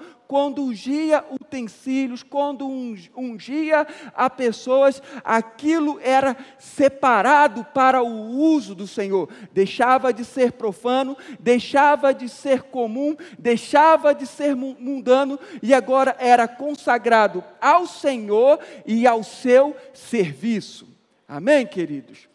ungia 0.62 1.24
utensílios, 1.30 2.22
quando 2.22 2.66
ungia 2.66 3.86
a 4.14 4.30
pessoas, 4.30 5.02
aquilo 5.22 6.00
era 6.02 6.36
separado 6.58 7.64
para 7.64 8.02
o 8.02 8.30
uso 8.30 8.74
do 8.74 8.86
Senhor. 8.86 9.28
Deixava 9.52 10.12
de 10.12 10.24
ser 10.24 10.52
profano, 10.52 11.16
deixava 11.38 12.14
de 12.14 12.28
ser 12.28 12.62
comum, 12.62 13.14
deixava 13.38 14.14
de 14.14 14.26
ser 14.26 14.56
mundano 14.56 15.38
e 15.62 15.74
agora 15.74 16.16
era 16.18 16.48
consagrado 16.48 17.44
ao 17.60 17.86
Senhor 17.86 18.58
e 18.86 19.06
ao 19.06 19.22
seu 19.22 19.76
serviço. 19.92 20.88
Amém, 21.28 21.66
queridos? 21.66 22.31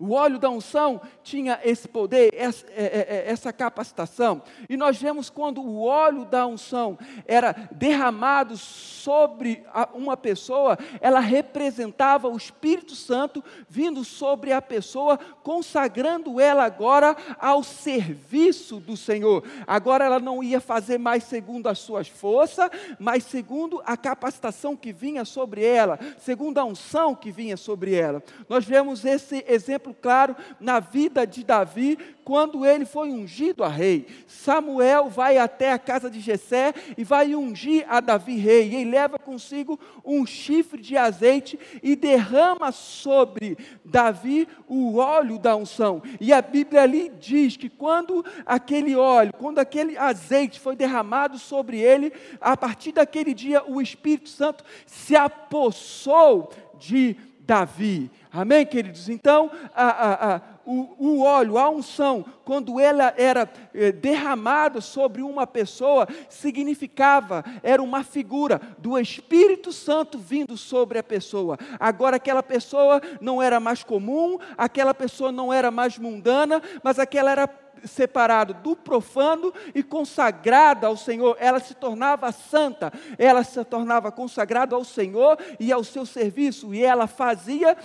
O 0.00 0.12
óleo 0.14 0.38
da 0.38 0.48
unção 0.48 0.98
tinha 1.22 1.60
esse 1.62 1.86
poder, 1.86 2.32
essa, 2.34 2.64
é, 2.70 2.84
é, 2.84 3.06
é, 3.16 3.30
essa, 3.30 3.52
capacitação. 3.52 4.40
E 4.66 4.74
nós 4.74 4.96
vemos 4.96 5.28
quando 5.28 5.60
o 5.60 5.84
óleo 5.84 6.24
da 6.24 6.46
unção 6.46 6.98
era 7.26 7.68
derramado 7.70 8.56
sobre 8.56 9.62
uma 9.92 10.16
pessoa, 10.16 10.78
ela 11.02 11.20
representava 11.20 12.28
o 12.28 12.36
Espírito 12.36 12.94
Santo 12.94 13.44
vindo 13.68 14.02
sobre 14.02 14.54
a 14.54 14.62
pessoa, 14.62 15.18
consagrando 15.42 16.40
ela 16.40 16.64
agora 16.64 17.14
ao 17.38 17.62
serviço 17.62 18.80
do 18.80 18.96
Senhor. 18.96 19.44
Agora 19.66 20.02
ela 20.06 20.18
não 20.18 20.42
ia 20.42 20.62
fazer 20.62 20.96
mais 20.96 21.24
segundo 21.24 21.68
as 21.68 21.78
suas 21.78 22.08
forças, 22.08 22.70
mas 22.98 23.24
segundo 23.24 23.82
a 23.84 23.98
capacitação 23.98 24.74
que 24.74 24.94
vinha 24.94 25.26
sobre 25.26 25.62
ela, 25.62 25.98
segundo 26.18 26.56
a 26.56 26.64
unção 26.64 27.14
que 27.14 27.30
vinha 27.30 27.58
sobre 27.58 27.94
ela. 27.94 28.22
Nós 28.48 28.64
vemos 28.64 29.04
esse 29.04 29.44
exemplo 29.46 29.89
exemplo 29.90 29.94
claro 30.00 30.36
na 30.58 30.80
vida 30.80 31.26
de 31.26 31.44
Davi, 31.44 31.98
quando 32.24 32.64
ele 32.64 32.84
foi 32.84 33.10
ungido 33.10 33.64
a 33.64 33.68
rei. 33.68 34.06
Samuel 34.26 35.08
vai 35.08 35.36
até 35.36 35.72
a 35.72 35.78
casa 35.78 36.08
de 36.08 36.20
Jessé 36.20 36.72
e 36.96 37.02
vai 37.02 37.34
ungir 37.34 37.84
a 37.88 38.00
Davi 38.00 38.36
rei. 38.36 38.72
E 38.72 38.84
leva 38.84 39.18
consigo 39.18 39.78
um 40.04 40.24
chifre 40.24 40.80
de 40.80 40.96
azeite 40.96 41.58
e 41.82 41.96
derrama 41.96 42.70
sobre 42.72 43.58
Davi 43.84 44.46
o 44.68 44.96
óleo 44.96 45.38
da 45.38 45.56
unção. 45.56 46.02
E 46.20 46.32
a 46.32 46.40
Bíblia 46.40 46.82
ali 46.82 47.10
diz 47.20 47.56
que 47.56 47.68
quando 47.68 48.24
aquele 48.46 48.94
óleo, 48.94 49.32
quando 49.36 49.58
aquele 49.58 49.98
azeite 49.98 50.60
foi 50.60 50.76
derramado 50.76 51.38
sobre 51.38 51.80
ele, 51.80 52.12
a 52.40 52.56
partir 52.56 52.92
daquele 52.92 53.34
dia 53.34 53.64
o 53.66 53.80
Espírito 53.80 54.28
Santo 54.28 54.64
se 54.86 55.16
apossou 55.16 56.50
de 56.78 57.16
Davi. 57.40 58.10
Amém, 58.32 58.64
queridos? 58.64 59.08
Então, 59.08 59.50
a, 59.74 59.84
a, 59.84 60.36
a, 60.36 60.40
o, 60.64 60.94
o, 60.98 61.22
óleo, 61.22 61.58
a 61.58 61.68
unção, 61.68 62.24
quando 62.44 62.78
ela 62.78 63.12
era 63.16 63.50
eh, 63.74 63.90
derramada 63.90 64.80
sobre 64.80 65.20
uma 65.20 65.48
pessoa, 65.48 66.06
significava, 66.28 67.44
era 67.60 67.82
uma 67.82 68.04
figura 68.04 68.60
do 68.78 68.96
Espírito 68.96 69.72
Santo 69.72 70.16
vindo 70.16 70.56
sobre 70.56 70.96
a 71.00 71.02
pessoa. 71.02 71.58
Agora, 71.78 72.16
aquela 72.16 72.42
pessoa 72.42 73.02
não 73.20 73.42
era 73.42 73.58
mais 73.58 73.82
comum, 73.82 74.38
aquela 74.56 74.94
pessoa 74.94 75.32
não 75.32 75.52
era 75.52 75.72
mais 75.72 75.98
mundana, 75.98 76.62
mas 76.84 77.00
aquela 77.00 77.32
era 77.32 77.48
separado 77.84 78.54
do 78.54 78.76
profano 78.76 79.52
e 79.74 79.82
consagrada 79.82 80.86
ao 80.86 80.96
Senhor, 80.96 81.36
ela 81.38 81.60
se 81.60 81.74
tornava 81.74 82.30
santa, 82.32 82.92
ela 83.18 83.42
se 83.42 83.62
tornava 83.64 84.10
consagrada 84.12 84.74
ao 84.74 84.84
Senhor 84.84 85.38
e 85.58 85.72
ao 85.72 85.84
seu 85.84 86.04
serviço, 86.04 86.74
e 86.74 86.82
ela 86.82 87.06
fazia, 87.06 87.76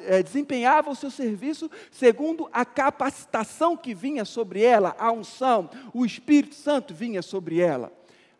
é, 0.00 0.22
desempenhava 0.22 0.90
o 0.90 0.96
seu 0.96 1.10
serviço 1.10 1.70
segundo 1.90 2.48
a 2.52 2.64
capacitação 2.64 3.76
que 3.76 3.94
vinha 3.94 4.24
sobre 4.24 4.62
ela, 4.62 4.94
a 4.98 5.10
unção, 5.10 5.70
o 5.92 6.04
Espírito 6.04 6.54
Santo 6.54 6.94
vinha 6.94 7.22
sobre 7.22 7.60
ela. 7.60 7.92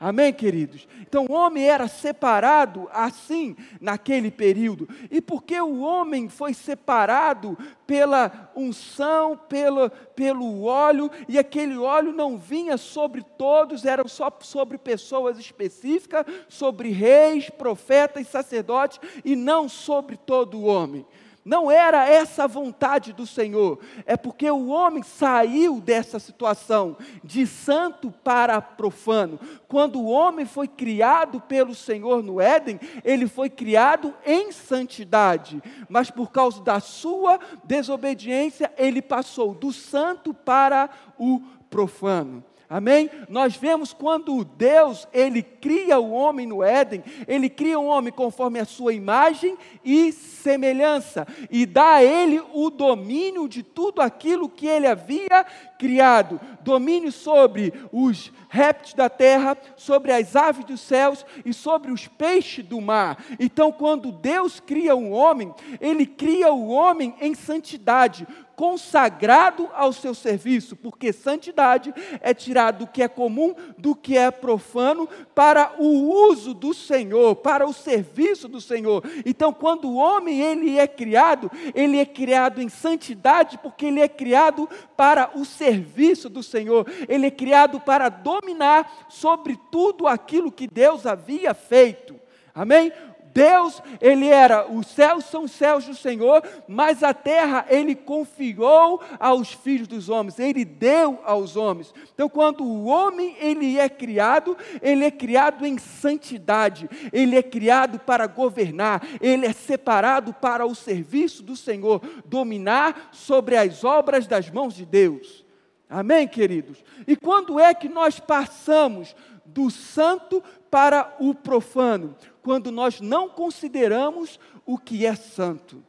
Amém, 0.04 0.34
queridos? 0.34 0.86
Então 1.00 1.24
o 1.26 1.32
homem 1.32 1.66
era 1.66 1.88
separado 1.88 2.90
assim 2.92 3.56
naquele 3.80 4.30
período. 4.30 4.86
E 5.10 5.18
porque 5.18 5.58
o 5.58 5.80
homem 5.80 6.28
foi 6.28 6.52
separado 6.52 7.56
pela 7.86 8.52
unção, 8.54 9.34
pelo, 9.34 9.88
pelo 10.14 10.64
óleo, 10.64 11.10
e 11.26 11.38
aquele 11.38 11.78
óleo 11.78 12.12
não 12.12 12.36
vinha 12.36 12.76
sobre 12.76 13.22
todos, 13.22 13.86
era 13.86 14.06
só 14.06 14.30
sobre 14.40 14.76
pessoas 14.76 15.38
específicas, 15.38 16.26
sobre 16.50 16.90
reis, 16.90 17.48
profetas, 17.48 18.28
sacerdotes, 18.28 19.00
e 19.24 19.34
não 19.34 19.70
sobre 19.70 20.18
todo 20.18 20.58
o 20.58 20.64
homem. 20.64 21.06
Não 21.44 21.70
era 21.70 22.08
essa 22.08 22.44
a 22.44 22.46
vontade 22.46 23.12
do 23.12 23.26
Senhor, 23.26 23.78
é 24.06 24.16
porque 24.16 24.50
o 24.50 24.68
homem 24.68 25.02
saiu 25.02 25.78
dessa 25.78 26.18
situação 26.18 26.96
de 27.22 27.46
santo 27.46 28.10
para 28.10 28.62
profano. 28.62 29.38
Quando 29.68 30.00
o 30.00 30.06
homem 30.06 30.46
foi 30.46 30.66
criado 30.66 31.40
pelo 31.42 31.74
Senhor 31.74 32.22
no 32.22 32.40
Éden, 32.40 32.80
ele 33.04 33.26
foi 33.26 33.50
criado 33.50 34.14
em 34.24 34.52
santidade, 34.52 35.62
mas 35.86 36.10
por 36.10 36.30
causa 36.30 36.62
da 36.62 36.80
sua 36.80 37.38
desobediência, 37.64 38.72
ele 38.78 39.02
passou 39.02 39.52
do 39.52 39.70
santo 39.70 40.32
para 40.32 40.88
o 41.18 41.42
profano. 41.68 42.42
Amém? 42.68 43.10
Nós 43.28 43.56
vemos 43.56 43.92
quando 43.92 44.44
Deus, 44.44 45.06
ele 45.12 45.42
cria 45.42 45.98
o 45.98 46.12
homem 46.12 46.46
no 46.46 46.62
Éden, 46.62 47.04
ele 47.28 47.48
cria 47.48 47.78
o 47.78 47.86
homem 47.86 48.12
conforme 48.12 48.58
a 48.58 48.64
sua 48.64 48.94
imagem 48.94 49.56
e 49.84 50.12
semelhança 50.12 51.26
e 51.50 51.66
dá 51.66 51.94
a 51.94 52.04
ele 52.04 52.42
o 52.52 52.70
domínio 52.70 53.48
de 53.48 53.62
tudo 53.62 54.00
aquilo 54.00 54.48
que 54.48 54.66
ele 54.66 54.86
havia 54.86 55.44
criado, 55.78 56.40
domínio 56.62 57.12
sobre 57.12 57.72
os 57.92 58.32
répteis 58.48 58.94
da 58.94 59.08
terra, 59.08 59.56
sobre 59.76 60.12
as 60.12 60.34
aves 60.34 60.64
dos 60.64 60.80
céus 60.80 61.26
e 61.44 61.52
sobre 61.52 61.90
os 61.90 62.06
peixes 62.06 62.64
do 62.64 62.80
mar. 62.80 63.22
Então, 63.38 63.70
quando 63.70 64.12
Deus 64.12 64.60
cria 64.60 64.94
um 64.96 65.12
homem, 65.12 65.52
ele 65.80 66.06
cria 66.06 66.52
o 66.52 66.68
homem 66.68 67.14
em 67.20 67.34
santidade, 67.34 68.26
consagrado 68.56 69.68
ao 69.74 69.92
seu 69.92 70.14
serviço, 70.14 70.76
porque 70.76 71.12
santidade 71.12 71.92
é 72.20 72.32
tirar 72.32 72.72
do 72.72 72.86
que 72.86 73.02
é 73.02 73.08
comum, 73.08 73.54
do 73.76 73.94
que 73.94 74.16
é 74.16 74.30
profano, 74.30 75.08
para 75.34 75.74
o 75.78 76.28
uso 76.28 76.54
do 76.54 76.72
Senhor, 76.72 77.36
para 77.36 77.66
o 77.66 77.72
serviço 77.72 78.48
do 78.48 78.60
Senhor. 78.60 79.02
Então, 79.24 79.52
quando 79.52 79.88
o 79.88 79.96
homem 79.96 80.40
ele 80.40 80.78
é 80.78 80.86
criado, 80.86 81.50
ele 81.74 81.98
é 81.98 82.06
criado 82.06 82.60
em 82.60 82.68
santidade, 82.68 83.58
porque 83.58 83.86
ele 83.86 84.00
é 84.00 84.08
criado 84.08 84.68
para 84.96 85.30
o 85.34 85.44
serviço 85.44 86.28
do 86.28 86.42
Senhor. 86.42 86.86
Ele 87.08 87.26
é 87.26 87.30
criado 87.30 87.80
para 87.80 88.08
dominar 88.08 89.06
sobre 89.08 89.58
tudo 89.70 90.06
aquilo 90.06 90.52
que 90.52 90.66
Deus 90.66 91.06
havia 91.06 91.54
feito. 91.54 92.14
Amém? 92.54 92.92
Deus, 93.34 93.82
ele 94.00 94.28
era, 94.28 94.70
os 94.70 94.86
céus 94.86 95.24
são 95.24 95.48
céus 95.48 95.84
do 95.84 95.94
Senhor, 95.94 96.40
mas 96.68 97.02
a 97.02 97.12
terra 97.12 97.66
ele 97.68 97.96
confiou 97.96 99.02
aos 99.18 99.52
filhos 99.52 99.88
dos 99.88 100.08
homens, 100.08 100.38
ele 100.38 100.64
deu 100.64 101.18
aos 101.24 101.56
homens. 101.56 101.92
Então, 102.14 102.28
quando 102.28 102.62
o 102.62 102.84
homem 102.84 103.36
ele 103.40 103.76
é 103.76 103.88
criado, 103.88 104.56
ele 104.80 105.04
é 105.04 105.10
criado 105.10 105.66
em 105.66 105.76
santidade, 105.78 106.88
ele 107.12 107.36
é 107.36 107.42
criado 107.42 107.98
para 107.98 108.28
governar, 108.28 109.02
ele 109.20 109.46
é 109.46 109.52
separado 109.52 110.32
para 110.32 110.64
o 110.64 110.74
serviço 110.74 111.42
do 111.42 111.56
Senhor, 111.56 112.00
dominar 112.24 113.08
sobre 113.10 113.56
as 113.56 113.82
obras 113.82 114.28
das 114.28 114.48
mãos 114.48 114.74
de 114.74 114.86
Deus. 114.86 115.44
Amém, 115.90 116.28
queridos? 116.28 116.84
E 117.04 117.16
quando 117.16 117.58
é 117.58 117.74
que 117.74 117.88
nós 117.88 118.20
passamos 118.20 119.14
do 119.44 119.70
santo 119.70 120.42
para 120.70 121.16
o 121.18 121.34
profano? 121.34 122.14
Quando 122.44 122.70
nós 122.70 123.00
não 123.00 123.26
consideramos 123.26 124.38
o 124.66 124.76
que 124.76 125.06
é 125.06 125.14
santo. 125.16 125.82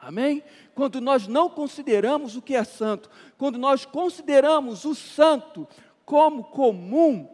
Amém? 0.00 0.42
Quando 0.72 1.00
nós 1.00 1.26
não 1.26 1.50
consideramos 1.50 2.36
o 2.36 2.40
que 2.40 2.54
é 2.54 2.62
santo, 2.62 3.10
quando 3.36 3.58
nós 3.58 3.84
consideramos 3.84 4.84
o 4.84 4.94
santo 4.94 5.66
como 6.04 6.44
comum, 6.44 7.28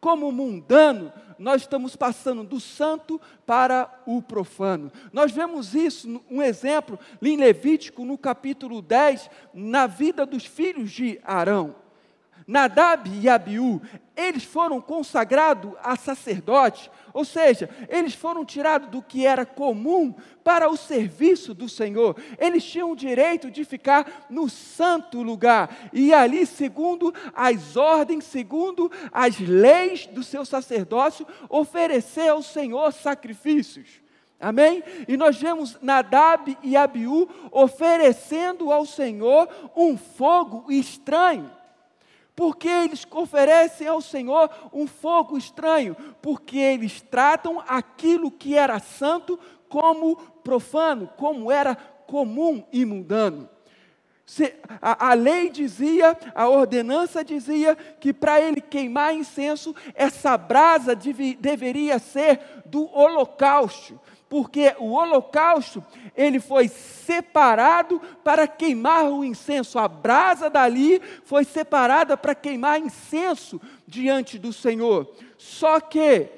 como 0.00 0.32
mundano, 0.32 1.12
nós 1.38 1.60
estamos 1.60 1.94
passando 1.94 2.42
do 2.42 2.58
santo 2.58 3.20
para 3.44 4.02
o 4.06 4.22
profano. 4.22 4.90
Nós 5.12 5.30
vemos 5.30 5.74
isso, 5.74 6.22
um 6.30 6.40
exemplo, 6.40 6.98
em 7.20 7.36
Levítico, 7.36 8.02
no 8.02 8.16
capítulo 8.16 8.80
10, 8.80 9.28
na 9.52 9.86
vida 9.86 10.24
dos 10.24 10.46
filhos 10.46 10.90
de 10.90 11.20
Arão. 11.22 11.74
Nadab 12.52 13.08
e 13.08 13.30
Abiú, 13.30 13.80
eles 14.14 14.44
foram 14.44 14.78
consagrados 14.78 15.72
a 15.82 15.96
sacerdote, 15.96 16.90
ou 17.14 17.24
seja, 17.24 17.70
eles 17.88 18.14
foram 18.14 18.44
tirados 18.44 18.90
do 18.90 19.00
que 19.00 19.24
era 19.24 19.46
comum 19.46 20.14
para 20.44 20.68
o 20.68 20.76
serviço 20.76 21.54
do 21.54 21.66
Senhor. 21.66 22.14
Eles 22.38 22.62
tinham 22.62 22.92
o 22.92 22.96
direito 22.96 23.50
de 23.50 23.64
ficar 23.64 24.26
no 24.28 24.50
santo 24.50 25.22
lugar 25.22 25.88
e 25.94 26.12
ali, 26.12 26.44
segundo 26.44 27.14
as 27.32 27.74
ordens, 27.74 28.24
segundo 28.24 28.92
as 29.10 29.38
leis 29.40 30.06
do 30.06 30.22
seu 30.22 30.44
sacerdócio, 30.44 31.26
oferecer 31.48 32.28
ao 32.28 32.42
Senhor 32.42 32.92
sacrifícios. 32.92 34.02
Amém? 34.38 34.82
E 35.08 35.16
nós 35.16 35.38
vemos 35.38 35.78
Nadab 35.80 36.58
e 36.62 36.76
Abiú 36.76 37.26
oferecendo 37.50 38.70
ao 38.70 38.84
Senhor 38.84 39.48
um 39.74 39.96
fogo 39.96 40.70
estranho. 40.70 41.61
Porque 42.34 42.68
eles 42.68 43.06
oferecem 43.10 43.86
ao 43.86 44.00
Senhor 44.00 44.48
um 44.72 44.86
fogo 44.86 45.36
estranho, 45.36 45.94
porque 46.20 46.56
eles 46.56 47.00
tratam 47.02 47.62
aquilo 47.66 48.30
que 48.30 48.56
era 48.56 48.78
santo 48.78 49.38
como 49.68 50.16
profano, 50.16 51.10
como 51.16 51.50
era 51.50 51.76
comum 52.06 52.64
e 52.72 52.84
mundano. 52.84 53.48
Se, 54.24 54.54
a, 54.80 55.10
a, 55.10 55.14
lei 55.14 55.50
dizia, 55.50 56.16
a 56.34 56.48
ordenança 56.48 57.24
dizia 57.24 57.74
que 57.74 58.12
para 58.12 58.40
ele 58.40 58.60
queimar 58.60 59.14
incenso, 59.14 59.74
essa 59.94 60.38
brasa 60.38 60.94
deve, 60.94 61.34
deveria 61.34 61.98
ser 61.98 62.40
do 62.64 62.88
holocausto 62.96 64.00
porque 64.32 64.74
o 64.78 64.92
holocausto, 64.92 65.84
ele 66.16 66.40
foi 66.40 66.66
separado 66.66 68.00
para 68.24 68.48
queimar 68.48 69.04
o 69.12 69.22
incenso. 69.22 69.78
A 69.78 69.86
brasa 69.86 70.48
dali 70.48 71.02
foi 71.22 71.44
separada 71.44 72.16
para 72.16 72.34
queimar 72.34 72.80
incenso 72.80 73.60
diante 73.86 74.38
do 74.38 74.50
Senhor. 74.50 75.06
Só 75.36 75.80
que 75.80 76.30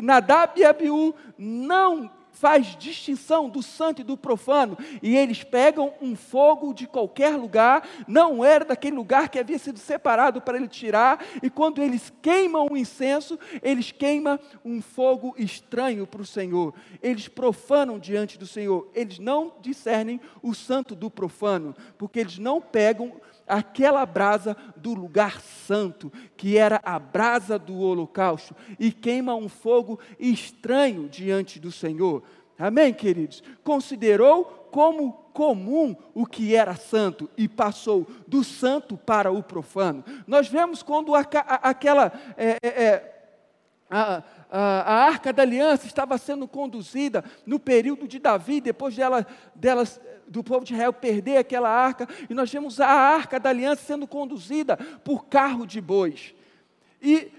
Nadab 0.00 0.58
e 0.58 0.64
Abiú 0.64 1.14
não 1.38 2.10
faz 2.42 2.74
distinção 2.76 3.48
do 3.48 3.62
santo 3.62 4.00
e 4.00 4.04
do 4.04 4.16
profano, 4.16 4.76
e 5.00 5.16
eles 5.16 5.44
pegam 5.44 5.94
um 6.02 6.16
fogo 6.16 6.74
de 6.74 6.88
qualquer 6.88 7.36
lugar, 7.36 7.88
não 8.08 8.44
era 8.44 8.64
daquele 8.64 8.96
lugar 8.96 9.28
que 9.28 9.38
havia 9.38 9.60
sido 9.60 9.78
separado 9.78 10.40
para 10.42 10.58
ele 10.58 10.66
tirar, 10.66 11.24
e 11.40 11.48
quando 11.48 11.80
eles 11.80 12.12
queimam 12.20 12.66
o 12.68 12.76
incenso, 12.76 13.38
eles 13.62 13.92
queimam 13.92 14.40
um 14.64 14.82
fogo 14.82 15.36
estranho 15.38 16.04
para 16.04 16.20
o 16.20 16.26
Senhor, 16.26 16.74
eles 17.00 17.28
profanam 17.28 17.96
diante 17.96 18.36
do 18.36 18.46
Senhor, 18.46 18.90
eles 18.92 19.20
não 19.20 19.54
discernem 19.60 20.20
o 20.42 20.52
santo 20.52 20.96
do 20.96 21.08
profano, 21.08 21.76
porque 21.96 22.18
eles 22.18 22.38
não 22.38 22.60
pegam 22.60 23.20
aquela 23.46 24.04
brasa 24.06 24.56
do 24.76 24.94
lugar 24.94 25.40
santo, 25.40 26.12
que 26.36 26.56
era 26.56 26.80
a 26.84 26.98
brasa 26.98 27.58
do 27.58 27.78
holocausto, 27.78 28.54
e 28.78 28.92
queima 28.92 29.34
um 29.34 29.48
fogo 29.48 29.98
estranho 30.18 31.08
diante 31.08 31.58
do 31.58 31.70
Senhor. 31.70 32.22
Amém, 32.58 32.92
queridos? 32.92 33.42
Considerou 33.64 34.44
como 34.70 35.12
comum 35.32 35.96
o 36.14 36.26
que 36.26 36.54
era 36.54 36.74
santo 36.74 37.28
e 37.36 37.48
passou 37.48 38.06
do 38.26 38.44
santo 38.44 38.96
para 38.96 39.30
o 39.30 39.42
profano. 39.42 40.04
Nós 40.26 40.48
vemos 40.48 40.82
quando 40.82 41.14
a, 41.14 41.20
a, 41.20 41.70
aquela. 41.70 42.12
É, 42.36 42.58
é, 42.62 42.84
é 42.84 43.12
a, 43.90 44.22
a, 44.50 44.94
arca 45.04 45.32
da 45.32 45.42
aliança 45.42 45.86
estava 45.86 46.16
sendo 46.16 46.48
conduzida 46.48 47.22
no 47.44 47.60
período 47.60 48.08
de 48.08 48.18
Davi, 48.18 48.60
depois 48.60 48.96
dela, 48.96 49.26
delas 49.54 50.00
do 50.32 50.42
povo 50.42 50.64
de 50.64 50.72
Israel 50.72 50.92
perder 50.92 51.36
aquela 51.36 51.68
arca, 51.68 52.08
e 52.28 52.34
nós 52.34 52.50
vemos 52.50 52.80
a 52.80 52.88
arca 52.88 53.38
da 53.38 53.50
aliança 53.50 53.82
sendo 53.84 54.06
conduzida 54.06 54.76
por 55.04 55.26
carro 55.26 55.66
de 55.66 55.80
bois. 55.80 56.34
E 57.00 57.30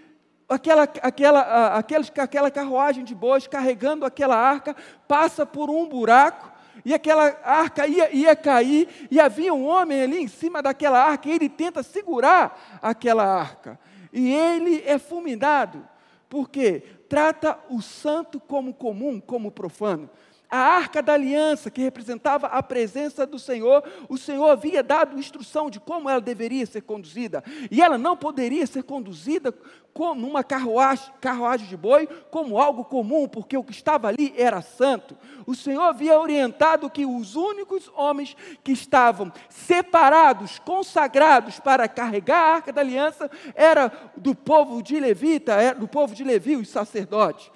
aquela, 0.47 0.83
aquela, 0.83 1.75
aqueles, 1.75 2.11
aquela 2.17 2.51
carruagem 2.51 3.03
de 3.03 3.15
bois 3.15 3.47
carregando 3.47 4.05
aquela 4.05 4.37
arca 4.37 4.75
passa 5.07 5.45
por 5.45 5.69
um 5.69 5.89
buraco, 5.89 6.53
e 6.85 6.93
aquela 6.93 7.35
arca 7.43 7.87
ia, 7.87 8.15
ia 8.15 8.35
cair, 8.35 8.87
e 9.09 9.19
havia 9.19 9.53
um 9.53 9.65
homem 9.65 10.01
ali 10.01 10.17
em 10.21 10.27
cima 10.27 10.61
daquela 10.61 11.03
arca, 11.03 11.27
e 11.27 11.31
ele 11.31 11.49
tenta 11.49 11.81
segurar 11.81 12.79
aquela 12.81 13.25
arca. 13.25 13.79
E 14.11 14.31
ele 14.31 14.83
é 14.85 14.99
fulminado, 14.99 15.87
porque 16.29 16.81
trata 17.09 17.57
o 17.69 17.81
santo 17.81 18.39
como 18.39 18.73
comum, 18.73 19.19
como 19.19 19.51
profano 19.51 20.09
a 20.53 20.59
arca 20.59 21.01
da 21.01 21.13
aliança, 21.13 21.71
que 21.71 21.81
representava 21.81 22.45
a 22.45 22.61
presença 22.61 23.25
do 23.25 23.39
Senhor, 23.39 23.83
o 24.07 24.19
Senhor 24.19 24.47
havia 24.51 24.83
dado 24.83 25.17
instrução 25.17 25.67
de 25.67 25.79
como 25.79 26.07
ela 26.07 26.21
deveria 26.21 26.63
ser 26.67 26.81
conduzida. 26.81 27.43
E 27.71 27.81
ela 27.81 27.97
não 27.97 28.15
poderia 28.15 28.67
ser 28.67 28.83
conduzida 28.83 29.51
como 29.95 30.21
numa 30.21 30.43
carruagem, 30.43 31.11
carruagem 31.19 31.67
de 31.67 31.75
boi, 31.75 32.07
como 32.29 32.59
algo 32.59 32.85
comum, 32.85 33.27
porque 33.27 33.57
o 33.57 33.63
que 33.63 33.71
estava 33.71 34.07
ali 34.09 34.31
era 34.37 34.61
santo. 34.61 35.17
O 35.47 35.55
Senhor 35.55 35.81
havia 35.81 36.19
orientado 36.19 36.87
que 36.87 37.03
os 37.03 37.35
únicos 37.35 37.91
homens 37.95 38.37
que 38.63 38.73
estavam 38.73 39.33
separados, 39.49 40.59
consagrados 40.59 41.59
para 41.59 41.87
carregar 41.87 42.37
a 42.37 42.55
arca 42.57 42.71
da 42.71 42.81
aliança, 42.81 43.27
era 43.55 43.91
do 44.15 44.35
povo 44.35 44.83
de 44.83 44.99
Levita, 44.99 45.53
era 45.53 45.79
do 45.79 45.87
povo 45.87 46.13
de 46.13 46.23
Levi, 46.23 46.55
os 46.55 46.69
sacerdotes 46.69 47.51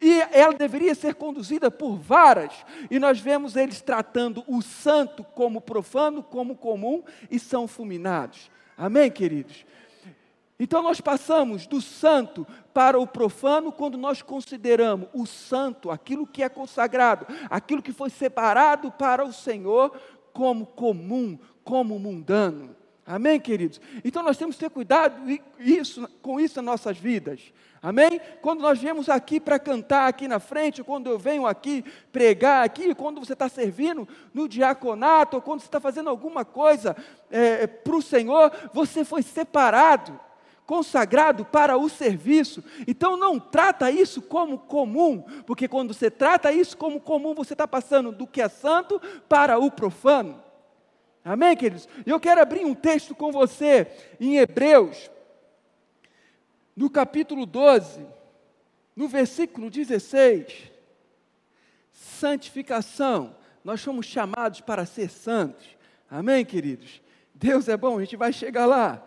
e 0.00 0.20
ela 0.32 0.54
deveria 0.54 0.94
ser 0.94 1.14
conduzida 1.14 1.70
por 1.70 1.96
varas, 1.96 2.52
e 2.90 2.98
nós 2.98 3.20
vemos 3.20 3.54
eles 3.54 3.82
tratando 3.82 4.42
o 4.46 4.62
santo 4.62 5.22
como 5.22 5.60
profano, 5.60 6.22
como 6.22 6.56
comum, 6.56 7.02
e 7.30 7.38
são 7.38 7.68
fulminados. 7.68 8.50
Amém, 8.76 9.10
queridos? 9.10 9.66
Então 10.58 10.82
nós 10.82 11.00
passamos 11.00 11.66
do 11.66 11.80
santo 11.80 12.46
para 12.72 12.98
o 12.98 13.06
profano 13.06 13.72
quando 13.72 13.96
nós 13.96 14.20
consideramos 14.20 15.08
o 15.14 15.26
santo, 15.26 15.90
aquilo 15.90 16.26
que 16.26 16.42
é 16.42 16.48
consagrado, 16.48 17.26
aquilo 17.48 17.82
que 17.82 17.92
foi 17.92 18.10
separado 18.10 18.90
para 18.92 19.24
o 19.24 19.32
Senhor, 19.32 19.98
como 20.32 20.66
comum, 20.66 21.38
como 21.64 21.98
mundano. 21.98 22.76
Amém, 23.10 23.40
queridos? 23.40 23.80
Então 24.04 24.22
nós 24.22 24.36
temos 24.36 24.54
que 24.54 24.60
ter 24.60 24.70
cuidado 24.70 25.20
isso, 25.58 26.08
com 26.22 26.38
isso 26.38 26.62
nas 26.62 26.64
nossas 26.64 26.96
vidas. 26.96 27.40
Amém? 27.82 28.20
Quando 28.40 28.60
nós 28.60 28.78
viemos 28.78 29.08
aqui 29.08 29.40
para 29.40 29.58
cantar 29.58 30.06
aqui 30.06 30.28
na 30.28 30.38
frente, 30.38 30.84
quando 30.84 31.10
eu 31.10 31.18
venho 31.18 31.44
aqui 31.44 31.84
pregar 32.12 32.64
aqui, 32.64 32.94
quando 32.94 33.18
você 33.18 33.32
está 33.32 33.48
servindo 33.48 34.06
no 34.32 34.48
diaconato, 34.48 35.38
ou 35.38 35.42
quando 35.42 35.58
você 35.58 35.66
está 35.66 35.80
fazendo 35.80 36.08
alguma 36.08 36.44
coisa 36.44 36.96
é, 37.28 37.66
para 37.66 37.96
o 37.96 38.00
Senhor, 38.00 38.52
você 38.72 39.04
foi 39.04 39.22
separado, 39.22 40.16
consagrado 40.64 41.44
para 41.44 41.76
o 41.76 41.88
serviço. 41.88 42.62
Então 42.86 43.16
não 43.16 43.40
trata 43.40 43.90
isso 43.90 44.22
como 44.22 44.56
comum, 44.56 45.24
porque 45.44 45.66
quando 45.66 45.92
você 45.92 46.12
trata 46.12 46.52
isso 46.52 46.76
como 46.76 47.00
comum, 47.00 47.34
você 47.34 47.54
está 47.54 47.66
passando 47.66 48.12
do 48.12 48.24
que 48.24 48.40
é 48.40 48.48
santo 48.48 49.02
para 49.28 49.58
o 49.58 49.68
profano. 49.68 50.49
Amém, 51.24 51.56
queridos? 51.56 51.88
E 52.06 52.10
eu 52.10 52.18
quero 52.18 52.40
abrir 52.40 52.64
um 52.64 52.74
texto 52.74 53.14
com 53.14 53.30
você 53.30 53.86
em 54.18 54.38
Hebreus, 54.38 55.10
no 56.74 56.88
capítulo 56.88 57.44
12, 57.44 58.06
no 58.96 59.06
versículo 59.06 59.70
16. 59.70 60.70
Santificação. 61.92 63.36
Nós 63.62 63.80
somos 63.80 64.06
chamados 64.06 64.60
para 64.62 64.86
ser 64.86 65.10
santos. 65.10 65.66
Amém, 66.10 66.44
queridos? 66.44 67.02
Deus 67.34 67.68
é 67.68 67.76
bom, 67.76 67.98
a 67.98 68.00
gente 68.00 68.16
vai 68.16 68.32
chegar 68.32 68.66
lá. 68.66 69.06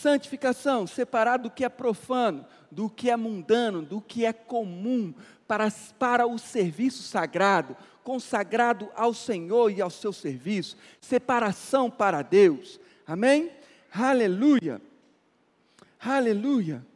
Santificação, 0.00 0.86
separado 0.86 1.44
do 1.44 1.50
que 1.50 1.64
é 1.64 1.68
profano, 1.68 2.46
do 2.70 2.88
que 2.88 3.10
é 3.10 3.16
mundano, 3.16 3.82
do 3.82 4.00
que 4.00 4.24
é 4.24 4.32
comum, 4.32 5.12
para, 5.44 5.72
para 5.98 6.24
o 6.24 6.38
serviço 6.38 7.02
sagrado, 7.02 7.76
consagrado 8.04 8.88
ao 8.94 9.12
Senhor 9.12 9.72
e 9.72 9.82
ao 9.82 9.90
seu 9.90 10.12
serviço, 10.12 10.76
separação 11.00 11.90
para 11.90 12.22
Deus. 12.22 12.78
Amém? 13.04 13.50
Aleluia. 13.92 14.80
Aleluia. 15.98 16.86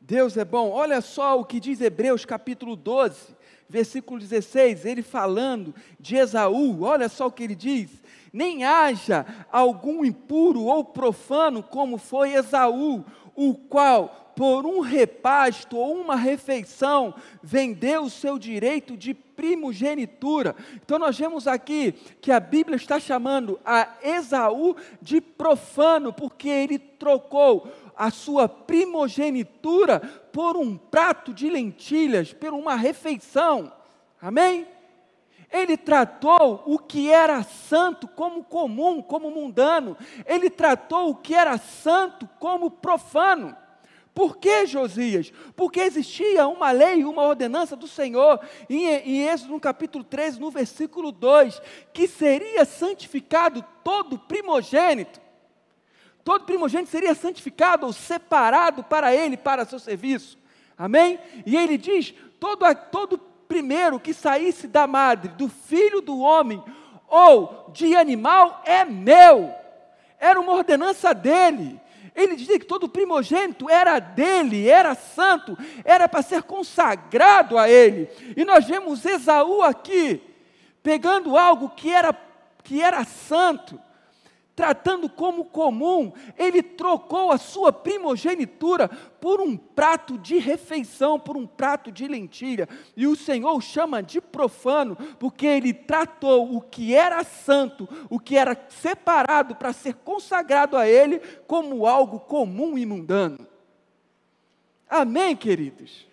Deus 0.00 0.36
é 0.36 0.44
bom. 0.44 0.70
Olha 0.70 1.00
só 1.00 1.38
o 1.38 1.44
que 1.44 1.60
diz 1.60 1.80
Hebreus 1.80 2.24
capítulo 2.24 2.74
12, 2.74 3.16
versículo 3.68 4.18
16, 4.18 4.86
ele 4.86 5.02
falando 5.02 5.72
de 6.00 6.16
Esaú. 6.16 6.82
Olha 6.82 7.08
só 7.08 7.28
o 7.28 7.32
que 7.32 7.44
ele 7.44 7.54
diz: 7.54 7.90
Nem 8.32 8.64
haja 8.64 9.26
algum 9.50 10.04
impuro 10.04 10.64
ou 10.64 10.84
profano 10.84 11.62
como 11.62 11.98
foi 11.98 12.32
Esaú, 12.32 13.04
o 13.34 13.54
qual 13.54 14.22
por 14.34 14.64
um 14.64 14.80
repasto 14.80 15.76
ou 15.76 15.94
uma 16.00 16.16
refeição, 16.16 17.14
vendeu 17.42 18.04
o 18.04 18.10
seu 18.10 18.38
direito 18.38 18.96
de 18.96 19.14
primogenitura. 19.14 20.54
Então 20.76 20.98
nós 20.98 21.18
vemos 21.18 21.46
aqui 21.46 21.92
que 22.20 22.32
a 22.32 22.40
Bíblia 22.40 22.76
está 22.76 22.98
chamando 22.98 23.60
a 23.64 23.88
Esaú 24.02 24.76
de 25.00 25.20
profano, 25.20 26.12
porque 26.12 26.48
ele 26.48 26.78
trocou 26.78 27.68
a 27.96 28.10
sua 28.10 28.48
primogenitura 28.48 30.00
por 30.32 30.56
um 30.56 30.76
prato 30.76 31.32
de 31.32 31.50
lentilhas, 31.50 32.32
por 32.32 32.52
uma 32.52 32.74
refeição. 32.74 33.72
Amém? 34.20 34.66
Ele 35.52 35.76
tratou 35.76 36.62
o 36.66 36.78
que 36.78 37.10
era 37.10 37.42
santo 37.42 38.08
como 38.08 38.42
comum, 38.42 39.02
como 39.02 39.30
mundano. 39.30 39.96
Ele 40.24 40.48
tratou 40.48 41.10
o 41.10 41.14
que 41.14 41.34
era 41.34 41.58
santo 41.58 42.28
como 42.38 42.70
profano. 42.70 43.54
Por 44.14 44.36
que 44.36 44.66
Josias? 44.66 45.32
Porque 45.56 45.80
existia 45.80 46.46
uma 46.46 46.70
lei, 46.70 47.04
uma 47.04 47.22
ordenança 47.22 47.74
do 47.74 47.86
Senhor, 47.86 48.40
em, 48.68 48.86
em 48.86 49.28
Êxodo 49.28 49.52
no 49.52 49.60
capítulo 49.60 50.04
13, 50.04 50.40
no 50.40 50.50
versículo 50.50 51.12
2, 51.12 51.60
que 51.92 52.06
seria 52.06 52.64
santificado 52.64 53.64
todo 53.82 54.18
primogênito. 54.18 55.20
Todo 56.24 56.44
primogênito 56.44 56.90
seria 56.90 57.14
santificado 57.14 57.86
ou 57.86 57.92
separado 57.92 58.84
para 58.84 59.14
ele, 59.14 59.36
para 59.36 59.64
seu 59.64 59.78
serviço. 59.78 60.38
Amém? 60.76 61.18
E 61.44 61.56
ele 61.56 61.78
diz: 61.78 62.14
todo, 62.38 62.64
todo 62.90 63.18
primeiro 63.52 64.00
que 64.00 64.14
saísse 64.14 64.66
da 64.66 64.86
madre, 64.86 65.28
do 65.32 65.46
filho 65.46 66.00
do 66.00 66.18
homem 66.18 66.64
ou 67.06 67.70
de 67.70 67.94
animal, 67.94 68.62
é 68.64 68.82
meu. 68.82 69.54
Era 70.18 70.40
uma 70.40 70.54
ordenança 70.54 71.12
dele. 71.12 71.78
Ele 72.16 72.34
dizia 72.34 72.58
que 72.58 72.64
todo 72.64 72.88
primogênito 72.88 73.68
era 73.68 73.98
dele, 73.98 74.70
era 74.70 74.94
santo, 74.94 75.56
era 75.84 76.08
para 76.08 76.22
ser 76.22 76.44
consagrado 76.44 77.58
a 77.58 77.68
ele. 77.68 78.08
E 78.34 78.42
nós 78.42 78.64
vemos 78.64 79.04
Esaú 79.04 79.60
aqui, 79.60 80.22
pegando 80.82 81.36
algo 81.36 81.68
que 81.76 81.90
era, 81.90 82.16
que 82.64 82.80
era 82.80 83.04
santo, 83.04 83.78
tratando 84.62 85.08
como 85.08 85.44
comum, 85.44 86.12
ele 86.38 86.62
trocou 86.62 87.32
a 87.32 87.36
sua 87.36 87.72
primogenitura 87.72 88.88
por 88.88 89.40
um 89.40 89.56
prato 89.56 90.16
de 90.16 90.38
refeição, 90.38 91.18
por 91.18 91.36
um 91.36 91.48
prato 91.48 91.90
de 91.90 92.06
lentilha. 92.06 92.68
E 92.96 93.08
o 93.08 93.16
Senhor 93.16 93.56
o 93.56 93.60
chama 93.60 94.00
de 94.00 94.20
profano, 94.20 94.96
porque 95.18 95.46
ele 95.46 95.74
tratou 95.74 96.54
o 96.54 96.60
que 96.60 96.94
era 96.94 97.24
santo, 97.24 97.88
o 98.08 98.20
que 98.20 98.36
era 98.36 98.56
separado 98.68 99.56
para 99.56 99.72
ser 99.72 99.94
consagrado 99.94 100.76
a 100.76 100.86
ele, 100.86 101.18
como 101.48 101.84
algo 101.84 102.20
comum 102.20 102.78
e 102.78 102.86
mundano. 102.86 103.44
Amém, 104.88 105.34
queridos? 105.34 106.06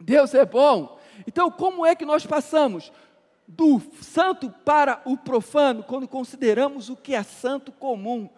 Deus 0.00 0.32
é 0.32 0.46
bom. 0.46 0.98
Então, 1.26 1.50
como 1.50 1.84
é 1.84 1.94
que 1.94 2.06
nós 2.06 2.24
passamos 2.24 2.90
do 3.46 3.80
santo 4.00 4.50
para 4.64 5.00
o 5.04 5.16
profano 5.16 5.82
quando 5.82 6.08
consideramos 6.08 6.88
o 6.88 6.96
que 6.96 7.14
é 7.14 7.22
santo 7.22 7.70
comum? 7.70 8.28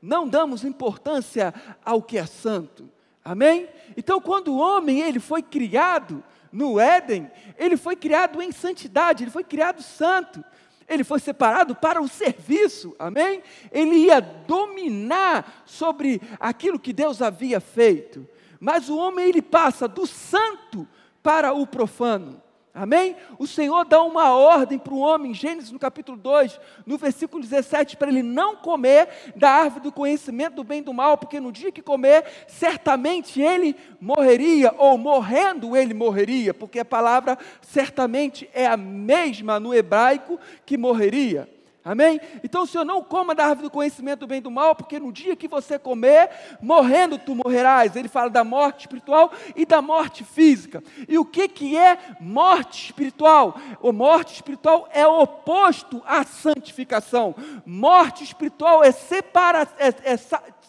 Não 0.00 0.28
damos 0.28 0.64
importância 0.64 1.52
ao 1.84 2.02
que 2.02 2.18
é 2.18 2.26
santo. 2.26 2.88
Amém? 3.24 3.68
Então, 3.96 4.20
quando 4.20 4.48
o 4.48 4.58
homem 4.58 5.00
ele 5.00 5.18
foi 5.18 5.42
criado 5.42 6.22
no 6.52 6.78
Éden, 6.78 7.30
ele 7.58 7.76
foi 7.76 7.96
criado 7.96 8.40
em 8.42 8.52
santidade, 8.52 9.24
ele 9.24 9.30
foi 9.30 9.42
criado 9.42 9.82
santo. 9.82 10.44
Ele 10.86 11.02
foi 11.02 11.18
separado 11.18 11.74
para 11.74 12.02
o 12.02 12.06
serviço, 12.06 12.94
amém? 12.98 13.42
Ele 13.72 13.96
ia 13.96 14.20
dominar 14.20 15.62
sobre 15.64 16.20
aquilo 16.38 16.78
que 16.78 16.92
Deus 16.92 17.22
havia 17.22 17.58
feito. 17.58 18.28
Mas 18.60 18.90
o 18.90 18.96
homem 18.98 19.26
ele 19.26 19.40
passa 19.40 19.88
do 19.88 20.06
santo 20.06 20.86
para 21.22 21.54
o 21.54 21.66
profano. 21.66 22.43
Amém? 22.76 23.14
O 23.38 23.46
Senhor 23.46 23.84
dá 23.84 24.02
uma 24.02 24.34
ordem 24.34 24.80
para 24.80 24.92
o 24.92 24.98
homem, 24.98 25.30
em 25.30 25.34
Gênesis 25.34 25.70
no 25.70 25.78
capítulo 25.78 26.18
2, 26.18 26.58
no 26.84 26.98
versículo 26.98 27.40
17, 27.40 27.96
para 27.96 28.10
ele 28.10 28.20
não 28.20 28.56
comer 28.56 29.08
da 29.36 29.48
árvore 29.48 29.84
do 29.84 29.92
conhecimento 29.92 30.56
do 30.56 30.64
bem 30.64 30.80
e 30.80 30.82
do 30.82 30.92
mal, 30.92 31.16
porque 31.16 31.38
no 31.38 31.52
dia 31.52 31.70
que 31.70 31.80
comer, 31.80 32.24
certamente 32.48 33.40
ele 33.40 33.76
morreria, 34.00 34.74
ou 34.76 34.98
morrendo 34.98 35.76
ele 35.76 35.94
morreria, 35.94 36.52
porque 36.52 36.80
a 36.80 36.84
palavra 36.84 37.38
certamente 37.62 38.50
é 38.52 38.66
a 38.66 38.76
mesma 38.76 39.60
no 39.60 39.72
hebraico 39.72 40.36
que 40.66 40.76
morreria. 40.76 41.53
Amém? 41.84 42.18
Então 42.42 42.62
o 42.62 42.66
Senhor 42.66 42.82
não 42.82 43.02
coma 43.02 43.34
da 43.34 43.44
árvore 43.44 43.68
do 43.68 43.70
conhecimento 43.70 44.20
do 44.20 44.26
bem 44.26 44.38
e 44.38 44.40
do 44.40 44.50
mal, 44.50 44.74
porque 44.74 44.98
no 44.98 45.12
dia 45.12 45.36
que 45.36 45.46
você 45.46 45.78
comer, 45.78 46.30
morrendo 46.62 47.18
tu 47.18 47.34
morrerás. 47.34 47.94
Ele 47.94 48.08
fala 48.08 48.30
da 48.30 48.42
morte 48.42 48.80
espiritual 48.80 49.30
e 49.54 49.66
da 49.66 49.82
morte 49.82 50.24
física. 50.24 50.82
E 51.06 51.18
o 51.18 51.26
que, 51.26 51.46
que 51.46 51.76
é 51.76 51.98
morte 52.18 52.86
espiritual? 52.86 53.58
O 53.82 53.92
morte 53.92 54.32
espiritual 54.32 54.88
é 54.94 55.06
oposto 55.06 56.02
à 56.06 56.24
santificação. 56.24 57.34
Morte 57.66 58.24
espiritual 58.24 58.82
é, 58.82 58.90
separa, 58.90 59.68
é, 59.78 59.88
é 60.12 60.16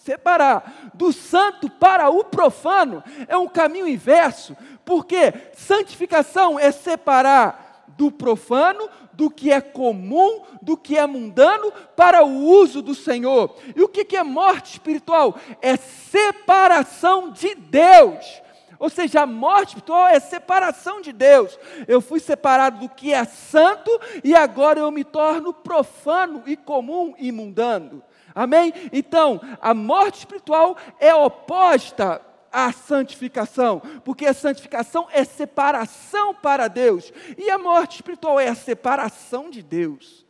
separar 0.04 0.92
do 0.94 1.14
santo 1.14 1.70
para 1.70 2.10
o 2.10 2.26
profano. 2.26 3.02
É 3.30 3.38
um 3.38 3.48
caminho 3.48 3.88
inverso, 3.88 4.56
porque 4.84 5.34
santificação 5.54 6.60
é 6.60 6.74
separar 6.74 7.66
do 7.98 8.12
profano, 8.12 8.90
do 9.16 9.30
que 9.30 9.52
é 9.52 9.62
comum, 9.62 10.42
do 10.62 10.76
que 10.78 10.98
é 10.98 11.06
mundano, 11.06 11.72
para 11.96 12.24
o 12.24 12.44
uso 12.46 12.82
do 12.82 12.94
Senhor. 12.94 13.56
E 13.76 13.82
o 13.82 13.88
que 13.88 14.16
é 14.16 14.24
morte 14.24 14.74
espiritual? 14.74 15.36
É 15.62 15.76
separação 15.76 17.32
de 17.32 17.56
Deus. 17.56 18.42
Ou 18.78 18.90
seja, 18.90 19.22
a 19.22 19.26
morte 19.26 19.70
espiritual 19.70 20.08
é 20.08 20.20
separação 20.20 21.02
de 21.02 21.14
Deus. 21.14 21.58
Eu 21.88 22.02
fui 22.02 22.20
separado 22.20 22.80
do 22.80 22.90
que 22.90 23.14
é 23.14 23.24
santo 23.24 23.90
e 24.24 24.36
agora 24.36 24.80
eu 24.80 24.92
me 24.92 25.04
torno 25.04 25.54
profano 25.54 26.44
e 26.46 26.58
comum 26.58 27.14
e 27.18 27.32
mundano. 27.32 28.04
Amém? 28.34 28.74
Então, 28.92 29.40
a 29.62 29.74
morte 29.74 30.20
espiritual 30.20 30.76
é 31.00 31.16
oposta 31.16 32.22
a 32.56 32.72
santificação, 32.72 33.82
porque 34.06 34.26
a 34.26 34.34
santificação 34.34 35.10
é 35.12 35.26
separação 35.26 36.34
para 36.34 36.70
Deus, 36.70 37.12
e 37.38 37.50
a 37.50 37.58
morte 37.58 37.96
espiritual 37.96 38.40
é 38.40 38.48
a 38.48 38.56
separação 38.56 39.50
de 39.50 39.62
Deus. 39.62 40.26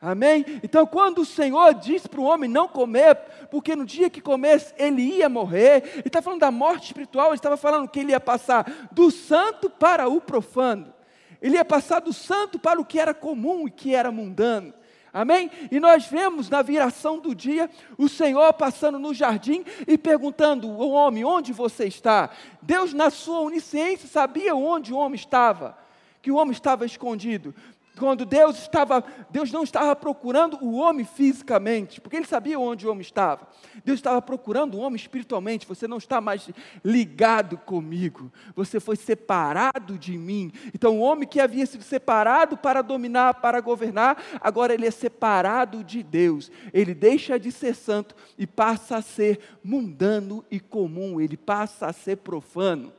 Amém? 0.00 0.44
Então, 0.60 0.84
quando 0.84 1.20
o 1.20 1.24
Senhor 1.24 1.72
disse 1.74 2.08
para 2.08 2.20
o 2.20 2.24
homem 2.24 2.50
não 2.50 2.66
comer, 2.66 3.14
porque 3.48 3.76
no 3.76 3.86
dia 3.86 4.10
que 4.10 4.20
comesse 4.20 4.74
ele 4.76 5.02
ia 5.02 5.28
morrer, 5.28 5.84
ele 5.94 6.02
está 6.06 6.20
falando 6.20 6.40
da 6.40 6.50
morte 6.50 6.86
espiritual, 6.86 7.28
ele 7.28 7.36
estava 7.36 7.56
falando 7.56 7.88
que 7.88 8.00
ele 8.00 8.10
ia 8.10 8.20
passar 8.20 8.88
do 8.90 9.08
santo 9.08 9.70
para 9.70 10.08
o 10.08 10.20
profano, 10.20 10.92
ele 11.40 11.54
ia 11.54 11.64
passar 11.64 12.00
do 12.00 12.12
santo 12.12 12.58
para 12.58 12.80
o 12.80 12.84
que 12.84 12.98
era 12.98 13.14
comum 13.14 13.68
e 13.68 13.70
que 13.70 13.94
era 13.94 14.10
mundano. 14.10 14.74
Amém? 15.12 15.50
E 15.70 15.80
nós 15.80 16.06
vemos 16.06 16.50
na 16.50 16.62
viração 16.62 17.18
do 17.18 17.34
dia 17.34 17.70
o 17.96 18.08
Senhor 18.08 18.52
passando 18.52 18.98
no 18.98 19.14
jardim 19.14 19.64
e 19.86 19.96
perguntando 19.96 20.68
ao 20.68 20.90
homem: 20.90 21.24
onde 21.24 21.52
você 21.52 21.86
está? 21.86 22.30
Deus, 22.60 22.92
na 22.92 23.10
sua 23.10 23.40
onisciência, 23.40 24.08
sabia 24.08 24.54
onde 24.54 24.92
o 24.92 24.96
homem 24.96 25.16
estava, 25.16 25.76
que 26.20 26.30
o 26.30 26.36
homem 26.36 26.52
estava 26.52 26.84
escondido 26.84 27.54
quando 27.98 28.24
Deus 28.24 28.58
estava, 28.58 29.04
Deus 29.30 29.50
não 29.50 29.62
estava 29.62 29.94
procurando 29.96 30.58
o 30.62 30.76
homem 30.76 31.04
fisicamente, 31.04 32.00
porque 32.00 32.16
ele 32.16 32.26
sabia 32.26 32.58
onde 32.58 32.86
o 32.86 32.90
homem 32.90 33.02
estava. 33.02 33.48
Deus 33.84 33.98
estava 33.98 34.20
procurando 34.22 34.76
o 34.76 34.80
homem 34.80 34.96
espiritualmente. 34.96 35.66
Você 35.66 35.86
não 35.88 35.98
está 35.98 36.20
mais 36.20 36.48
ligado 36.84 37.58
comigo. 37.58 38.32
Você 38.54 38.80
foi 38.80 38.96
separado 38.96 39.98
de 39.98 40.16
mim. 40.16 40.52
Então, 40.74 40.98
o 40.98 41.02
homem 41.02 41.28
que 41.28 41.40
havia 41.40 41.66
sido 41.66 41.82
separado 41.82 42.56
para 42.56 42.82
dominar, 42.82 43.34
para 43.34 43.60
governar, 43.60 44.22
agora 44.40 44.74
ele 44.74 44.86
é 44.86 44.90
separado 44.90 45.82
de 45.82 46.02
Deus. 46.02 46.50
Ele 46.72 46.94
deixa 46.94 47.38
de 47.38 47.50
ser 47.52 47.74
santo 47.74 48.14
e 48.36 48.46
passa 48.46 48.96
a 48.96 49.02
ser 49.02 49.40
mundano 49.62 50.44
e 50.50 50.60
comum. 50.60 51.20
Ele 51.20 51.36
passa 51.36 51.86
a 51.86 51.92
ser 51.92 52.16
profano. 52.16 52.97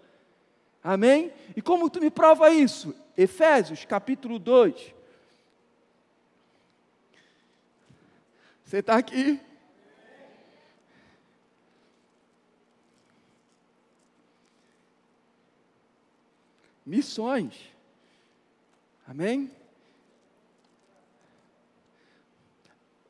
Amém? 0.83 1.33
E 1.55 1.61
como 1.61 1.89
tu 1.89 1.99
me 1.99 2.09
prova 2.09 2.49
isso? 2.49 2.95
Efésios 3.17 3.85
capítulo 3.85 4.39
2. 4.39 4.93
Você 8.63 8.77
está 8.77 8.97
aqui? 8.97 9.39
Missões. 16.85 17.55
Amém? 19.07 19.51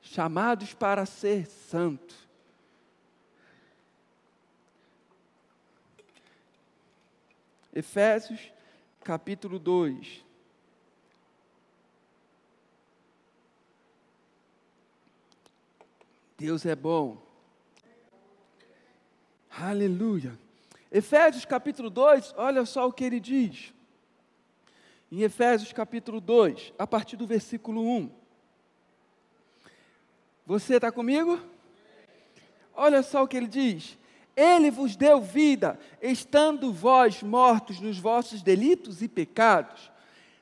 Chamados 0.01 0.73
para 0.73 1.05
ser 1.05 1.45
santo. 1.45 2.28
Efésios 7.73 8.51
capítulo 9.03 9.59
2. 9.59 10.25
Deus 16.37 16.65
é 16.65 16.75
bom. 16.75 17.21
Aleluia. 19.51 20.39
Efésios 20.91 21.45
capítulo 21.45 21.89
2, 21.89 22.33
olha 22.37 22.65
só 22.65 22.87
o 22.87 22.93
que 22.93 23.03
ele 23.03 23.19
diz. 23.19 23.73
Em 25.11 25.21
Efésios 25.21 25.73
capítulo 25.73 26.21
2, 26.21 26.73
a 26.79 26.87
partir 26.87 27.17
do 27.17 27.27
versículo 27.27 27.81
1. 27.81 28.09
Você 30.45 30.77
está 30.77 30.91
comigo? 30.91 31.39
Olha 32.73 33.03
só 33.03 33.23
o 33.23 33.27
que 33.27 33.37
ele 33.37 33.47
diz. 33.47 33.98
Ele 34.39 34.71
vos 34.71 34.95
deu 34.95 35.19
vida, 35.19 35.77
estando 36.01 36.71
vós 36.71 37.21
mortos 37.21 37.81
nos 37.81 37.99
vossos 37.99 38.41
delitos 38.41 39.01
e 39.01 39.07
pecados, 39.09 39.91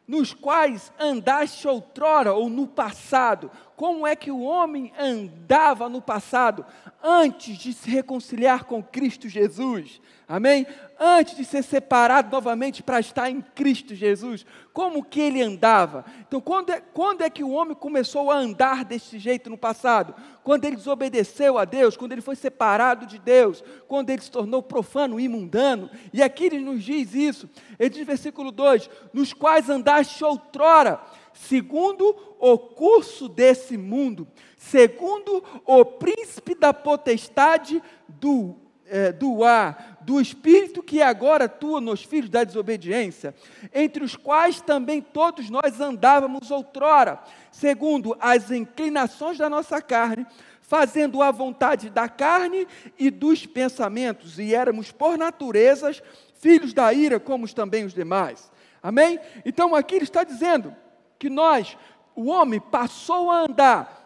nos 0.08 0.36
quais 0.36 0.94
andaste 1.00 1.68
outrora 1.68 2.32
ou 2.32 2.48
no 2.48 2.68
passado. 2.68 3.50
Como 3.78 4.08
é 4.08 4.16
que 4.16 4.32
o 4.32 4.42
homem 4.42 4.92
andava 5.00 5.88
no 5.88 6.02
passado 6.02 6.66
antes 7.04 7.56
de 7.60 7.72
se 7.72 7.88
reconciliar 7.88 8.64
com 8.64 8.82
Cristo 8.82 9.30
Jesus? 9.30 10.02
Amém? 10.28 10.66
Antes 11.00 11.38
de 11.38 11.46
ser 11.46 11.64
separado 11.64 12.32
novamente 12.32 12.82
para 12.82 13.00
estar 13.00 13.30
em 13.30 13.40
Cristo 13.40 13.94
Jesus, 13.94 14.48
como 14.74 15.04
que 15.04 15.22
ele 15.22 15.44
andava? 15.44 16.04
Então, 16.28 16.42
quando 16.42 16.72
é, 16.72 16.82
quando 16.82 17.22
é 17.22 17.30
que 17.30 17.44
o 17.44 17.52
homem 17.52 17.76
começou 17.76 18.32
a 18.32 18.38
andar 18.38 18.84
desse 18.84 19.20
jeito 19.20 19.48
no 19.48 19.58
passado? 19.58 20.16
Quando 20.44 20.66
ele 20.66 20.76
desobedeceu 20.76 21.60
a 21.60 21.64
Deus, 21.64 21.96
quando 21.96 22.14
ele 22.14 22.22
foi 22.22 22.36
separado 22.36 23.06
de 23.06 23.20
Deus, 23.20 23.64
quando 23.88 24.10
ele 24.10 24.24
se 24.24 24.32
tornou 24.32 24.64
profano 24.64 25.20
e 25.20 25.30
mundano. 25.30 25.88
E 26.12 26.24
aqui 26.24 26.46
ele 26.46 26.60
nos 26.60 26.84
diz 26.84 27.14
isso, 27.14 27.48
ele 27.78 27.92
diz 27.92 28.08
versículo 28.08 28.52
2: 28.52 28.90
nos 29.14 29.34
quais 29.34 29.70
andaste 29.70 30.26
outrora, 30.26 31.00
segundo 31.38 32.16
o 32.40 32.58
curso 32.58 33.30
desse 33.30 33.78
mundo, 33.78 34.28
segundo 34.58 35.44
o 35.66 35.86
príncipe 35.86 36.56
da 36.56 36.74
potestade 36.74 37.82
do, 38.08 38.56
é, 38.88 39.12
do 39.12 39.44
ar, 39.44 40.00
do 40.02 40.20
espírito 40.20 40.82
que 40.82 41.02
agora 41.02 41.46
atua 41.46 41.80
nos 41.80 42.04
filhos 42.04 42.30
da 42.30 42.44
desobediência, 42.44 43.36
entre 43.74 44.04
os 44.04 44.16
quais 44.16 44.62
também 44.62 45.02
todos 45.02 45.50
nós 45.50 45.80
andávamos 45.80 46.50
outrora, 46.50 47.22
segundo 47.52 48.18
as 48.20 48.50
inclinações 48.50 49.38
da 49.38 49.50
nossa 49.50 49.82
carne, 49.82 50.26
fazendo 50.62 51.22
a 51.22 51.32
vontade 51.32 51.90
da 51.90 52.10
carne 52.10 52.68
e 52.98 53.10
dos 53.10 53.46
pensamentos, 53.46 54.38
e 54.40 54.54
éramos 54.54 54.92
por 54.92 55.18
naturezas 55.18 56.02
filhos 56.34 56.74
da 56.74 56.92
ira, 56.92 57.20
como 57.20 57.48
também 57.54 57.86
os 57.86 57.94
demais. 57.94 58.52
Amém? 58.82 59.20
Então 59.46 59.76
aqui 59.76 59.96
ele 59.96 60.04
está 60.04 60.24
dizendo 60.24 60.76
que 61.18 61.30
nós, 61.30 61.78
o 62.16 62.26
homem, 62.26 62.60
passou 62.60 63.32
a 63.32 63.42
andar 63.42 63.98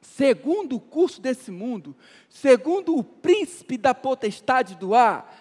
segundo 0.00 0.76
o 0.76 0.80
curso 0.80 1.20
desse 1.20 1.50
mundo, 1.50 1.94
segundo 2.28 2.96
o 2.96 3.04
príncipe 3.04 3.76
da 3.76 3.94
potestade 3.94 4.74
do 4.74 4.94
ar, 4.94 5.34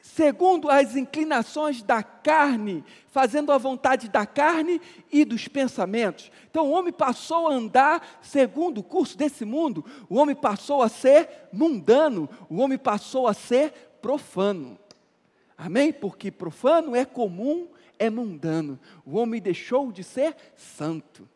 segundo 0.00 0.70
as 0.70 0.96
inclinações 0.96 1.82
da 1.82 2.02
carne, 2.02 2.84
fazendo 3.10 3.50
a 3.50 3.58
vontade 3.58 4.08
da 4.08 4.26
carne 4.26 4.80
e 5.10 5.24
dos 5.24 5.48
pensamentos. 5.48 6.30
Então 6.50 6.68
o 6.68 6.72
homem 6.72 6.92
passou 6.92 7.48
a 7.48 7.54
andar 7.54 8.18
segundo 8.20 8.78
o 8.78 8.82
curso 8.82 9.16
desse 9.16 9.44
mundo, 9.44 9.84
o 10.08 10.16
homem 10.16 10.36
passou 10.36 10.82
a 10.82 10.88
ser 10.88 11.48
mundano, 11.52 12.28
o 12.50 12.60
homem 12.60 12.76
passou 12.76 13.26
a 13.26 13.32
ser 13.32 13.72
profano. 14.02 14.78
Amém? 15.56 15.92
Porque 15.92 16.30
profano 16.30 16.94
é 16.94 17.04
comum, 17.04 17.68
é 17.98 18.10
mundano. 18.10 18.78
O 19.04 19.16
homem 19.16 19.40
deixou 19.40 19.90
de 19.92 20.02
ser 20.02 20.36
santo. 20.56 21.28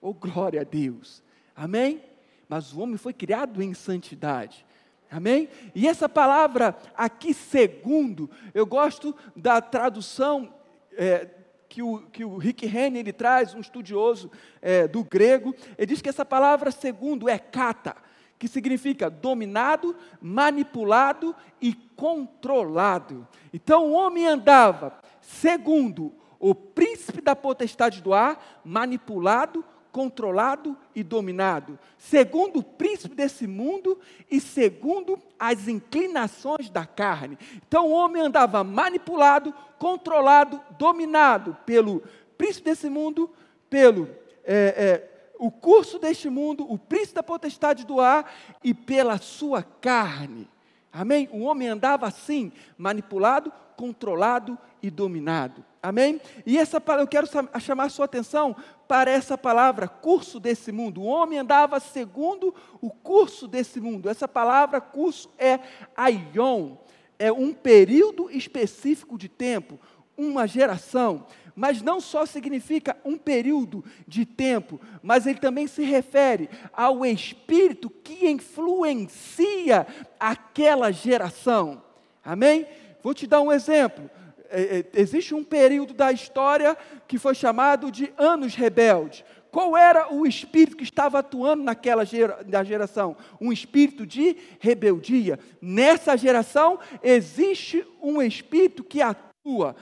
Oh, 0.00 0.12
glória 0.12 0.60
a 0.60 0.64
Deus. 0.64 1.22
Amém? 1.56 2.02
Mas 2.48 2.72
o 2.72 2.80
homem 2.80 2.96
foi 2.96 3.12
criado 3.12 3.62
em 3.62 3.72
santidade. 3.74 4.66
Amém? 5.10 5.48
E 5.74 5.86
essa 5.86 6.08
palavra 6.08 6.76
aqui, 6.96 7.32
segundo, 7.32 8.28
eu 8.52 8.66
gosto 8.66 9.14
da 9.36 9.60
tradução 9.60 10.52
é, 10.92 11.28
que, 11.68 11.82
o, 11.82 12.00
que 12.10 12.24
o 12.24 12.36
Rick 12.36 12.66
Renner 12.66 13.00
ele 13.00 13.12
traz, 13.12 13.54
um 13.54 13.60
estudioso 13.60 14.30
é, 14.60 14.86
do 14.88 15.04
grego. 15.04 15.54
Ele 15.78 15.86
diz 15.86 16.02
que 16.02 16.08
essa 16.08 16.24
palavra 16.24 16.70
segundo 16.70 17.28
é 17.28 17.38
kata, 17.38 17.96
que 18.38 18.48
significa 18.48 19.08
dominado, 19.08 19.96
manipulado 20.20 21.34
e 21.60 21.74
controlado. 21.96 23.26
Então 23.52 23.86
o 23.86 23.92
homem 23.92 24.26
andava 24.26 24.98
segundo 25.26 26.12
o 26.38 26.54
príncipe 26.54 27.20
da 27.20 27.34
potestade 27.34 28.02
do 28.02 28.12
ar, 28.12 28.60
manipulado, 28.64 29.64
controlado 29.90 30.76
e 30.94 31.04
dominado, 31.04 31.78
segundo 31.96 32.58
o 32.58 32.62
príncipe 32.64 33.14
desse 33.14 33.46
mundo 33.46 33.98
e 34.28 34.40
segundo 34.40 35.18
as 35.38 35.68
inclinações 35.68 36.68
da 36.68 36.84
carne. 36.84 37.38
Então 37.68 37.86
o 37.86 37.92
homem 37.92 38.20
andava 38.20 38.64
manipulado, 38.64 39.54
controlado, 39.78 40.60
dominado 40.76 41.56
pelo 41.64 42.02
príncipe 42.36 42.70
desse 42.70 42.90
mundo, 42.90 43.30
pelo 43.70 44.08
é, 44.44 44.74
é, 44.76 45.32
o 45.38 45.50
curso 45.50 45.98
deste 45.98 46.28
mundo, 46.28 46.70
o 46.70 46.76
príncipe 46.76 47.14
da 47.14 47.22
potestade 47.22 47.86
do 47.86 48.00
ar 48.00 48.30
e 48.62 48.74
pela 48.74 49.18
sua 49.18 49.62
carne. 49.62 50.48
Amém? 50.92 51.28
O 51.32 51.40
homem 51.40 51.68
andava 51.68 52.06
assim, 52.06 52.52
manipulado, 52.78 53.52
controlado 53.76 54.58
e 54.82 54.90
dominado. 54.90 55.64
Amém? 55.82 56.20
E 56.46 56.56
essa 56.56 56.82
eu 56.98 57.06
quero 57.06 57.26
chamar 57.60 57.84
a 57.84 57.88
sua 57.88 58.06
atenção 58.06 58.56
para 58.88 59.10
essa 59.10 59.36
palavra, 59.36 59.86
curso 59.86 60.40
desse 60.40 60.72
mundo. 60.72 61.02
O 61.02 61.06
homem 61.06 61.38
andava 61.38 61.78
segundo 61.78 62.54
o 62.80 62.90
curso 62.90 63.46
desse 63.46 63.80
mundo. 63.80 64.08
Essa 64.08 64.26
palavra 64.26 64.80
curso 64.80 65.30
é 65.38 65.58
aion, 65.96 66.76
é 67.18 67.30
um 67.30 67.52
período 67.52 68.30
específico 68.30 69.18
de 69.18 69.28
tempo, 69.28 69.78
uma 70.16 70.46
geração. 70.46 71.26
Mas 71.54 71.82
não 71.82 72.00
só 72.00 72.26
significa 72.26 72.96
um 73.04 73.16
período 73.16 73.84
de 74.08 74.24
tempo, 74.24 74.80
mas 75.02 75.26
ele 75.26 75.38
também 75.38 75.66
se 75.66 75.82
refere 75.82 76.48
ao 76.72 77.04
espírito 77.06 77.88
que 77.88 78.26
influencia 78.28 79.86
aquela 80.18 80.90
geração. 80.90 81.82
Amém? 82.24 82.66
Vou 83.04 83.12
te 83.12 83.26
dar 83.26 83.42
um 83.42 83.52
exemplo. 83.52 84.10
É, 84.48 84.78
é, 84.78 84.84
existe 84.94 85.34
um 85.34 85.44
período 85.44 85.92
da 85.92 86.10
história 86.10 86.74
que 87.06 87.18
foi 87.18 87.34
chamado 87.34 87.92
de 87.92 88.10
anos 88.16 88.54
rebeldes. 88.54 89.22
Qual 89.50 89.76
era 89.76 90.12
o 90.12 90.26
espírito 90.26 90.74
que 90.74 90.84
estava 90.84 91.18
atuando 91.18 91.62
naquela 91.62 92.06
gera, 92.06 92.42
geração? 92.64 93.14
Um 93.38 93.52
espírito 93.52 94.06
de 94.06 94.38
rebeldia. 94.58 95.38
Nessa 95.60 96.16
geração 96.16 96.78
existe 97.02 97.86
um 98.02 98.22
espírito 98.22 98.82
que 98.82 99.02
atua, 99.02 99.76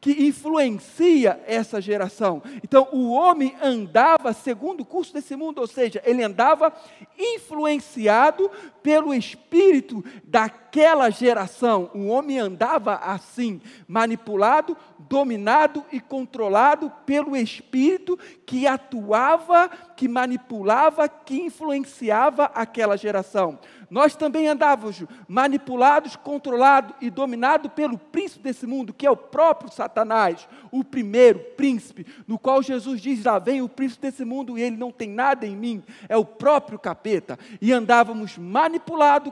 que 0.00 0.12
influencia 0.12 1.40
essa 1.48 1.80
geração. 1.80 2.40
Então, 2.62 2.88
o 2.92 3.10
homem 3.10 3.56
andava 3.60 4.32
segundo 4.32 4.82
o 4.82 4.86
curso 4.86 5.12
desse 5.12 5.34
mundo, 5.34 5.60
ou 5.60 5.66
seja, 5.66 6.00
ele 6.06 6.22
andava 6.22 6.72
influenciado 7.18 8.48
pelo 8.86 9.12
espírito 9.12 10.04
daquela 10.22 11.10
geração. 11.10 11.90
O 11.92 12.06
homem 12.06 12.38
andava 12.38 12.94
assim, 12.94 13.60
manipulado, 13.88 14.76
dominado 14.96 15.84
e 15.90 15.98
controlado 15.98 16.88
pelo 17.04 17.36
espírito 17.36 18.16
que 18.46 18.64
atuava, 18.64 19.68
que 19.96 20.06
manipulava, 20.06 21.08
que 21.08 21.34
influenciava 21.34 22.44
aquela 22.44 22.96
geração 22.96 23.58
nós 23.90 24.16
também 24.16 24.48
andávamos 24.48 25.04
manipulados, 25.28 26.16
controlados 26.16 26.94
e 27.00 27.10
dominados 27.10 27.70
pelo 27.72 27.96
príncipe 27.96 28.42
desse 28.42 28.66
mundo, 28.66 28.92
que 28.92 29.06
é 29.06 29.10
o 29.10 29.16
próprio 29.16 29.70
Satanás, 29.70 30.48
o 30.70 30.82
primeiro 30.82 31.38
príncipe, 31.56 32.06
no 32.26 32.38
qual 32.38 32.62
Jesus 32.62 33.00
diz: 33.00 33.24
lá 33.24 33.38
vem 33.38 33.62
o 33.62 33.68
príncipe 33.68 34.02
desse 34.02 34.24
mundo 34.24 34.58
e 34.58 34.62
ele 34.62 34.76
não 34.76 34.90
tem 34.90 35.08
nada 35.08 35.46
em 35.46 35.56
mim, 35.56 35.82
é 36.08 36.16
o 36.16 36.24
próprio 36.24 36.78
capeta. 36.78 37.38
E 37.60 37.72
andávamos 37.72 38.36
manipulados, 38.36 38.75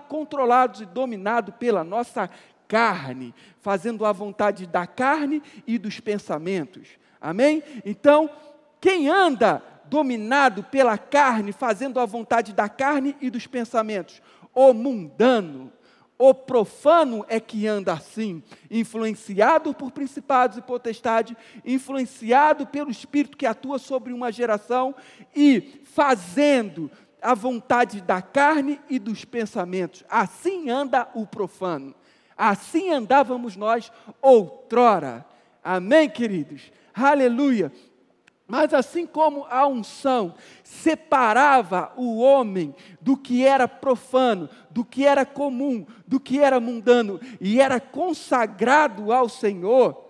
controlados 0.09 0.81
e 0.81 0.87
dominados 0.87 1.55
pela 1.57 1.85
nossa 1.85 2.29
carne, 2.69 3.35
fazendo 3.61 4.05
a 4.05 4.13
vontade 4.13 4.67
da 4.67 4.87
carne 4.87 5.43
e 5.67 5.79
dos 5.79 6.01
pensamentos. 6.01 6.89
Amém? 7.21 7.63
Então, 7.85 8.29
quem 8.81 9.09
anda 9.09 9.63
dominado 9.87 10.63
pela 10.65 10.99
carne, 10.99 11.53
fazendo 11.53 12.01
a 12.01 12.07
vontade 12.07 12.53
da 12.53 12.69
carne 12.69 13.17
e 13.21 13.31
dos 13.31 13.47
pensamentos, 13.47 14.21
o 14.55 14.73
mundano, 14.73 15.73
o 16.17 16.33
profano 16.33 17.25
é 17.29 17.41
que 17.41 17.67
anda 17.67 17.93
assim, 17.93 18.43
influenciado 18.71 19.75
por 19.75 19.91
principados 19.91 20.57
e 20.57 20.63
potestades, 20.63 21.37
influenciado 21.65 22.67
pelo 22.67 22.91
Espírito 22.91 23.37
que 23.37 23.47
atua 23.47 23.79
sobre 23.79 24.13
uma 24.13 24.31
geração 24.31 24.95
e 25.35 25.83
fazendo 25.85 26.91
a 27.25 27.35
vontade 27.35 28.03
da 28.03 28.21
carne 28.21 28.79
e 28.89 28.99
dos 28.99 29.25
pensamentos. 29.25 30.05
Assim 30.11 30.69
anda 30.69 31.09
o 31.15 31.27
profano. 31.27 31.95
Assim 32.37 32.91
andávamos 32.93 33.57
nós 33.57 33.91
outrora. 34.21 35.25
Amém, 35.63 36.09
queridos? 36.11 36.71
Aleluia. 36.93 37.73
Mas 38.47 38.75
assim 38.75 39.07
como 39.07 39.47
a 39.49 39.67
unção 39.67 40.35
separava 40.63 41.91
o 41.97 42.19
homem 42.19 42.75
do 43.01 43.17
que 43.17 43.43
era 43.43 43.67
profano, 43.67 44.51
do 44.71 44.85
que 44.85 45.07
era 45.07 45.25
comum, 45.25 45.87
do 46.07 46.21
que 46.21 46.41
era 46.41 46.61
mundano 46.61 47.19
e 47.41 47.59
era 47.59 47.81
consagrado 47.81 49.11
ao 49.11 49.31
Senhor, 49.31 50.05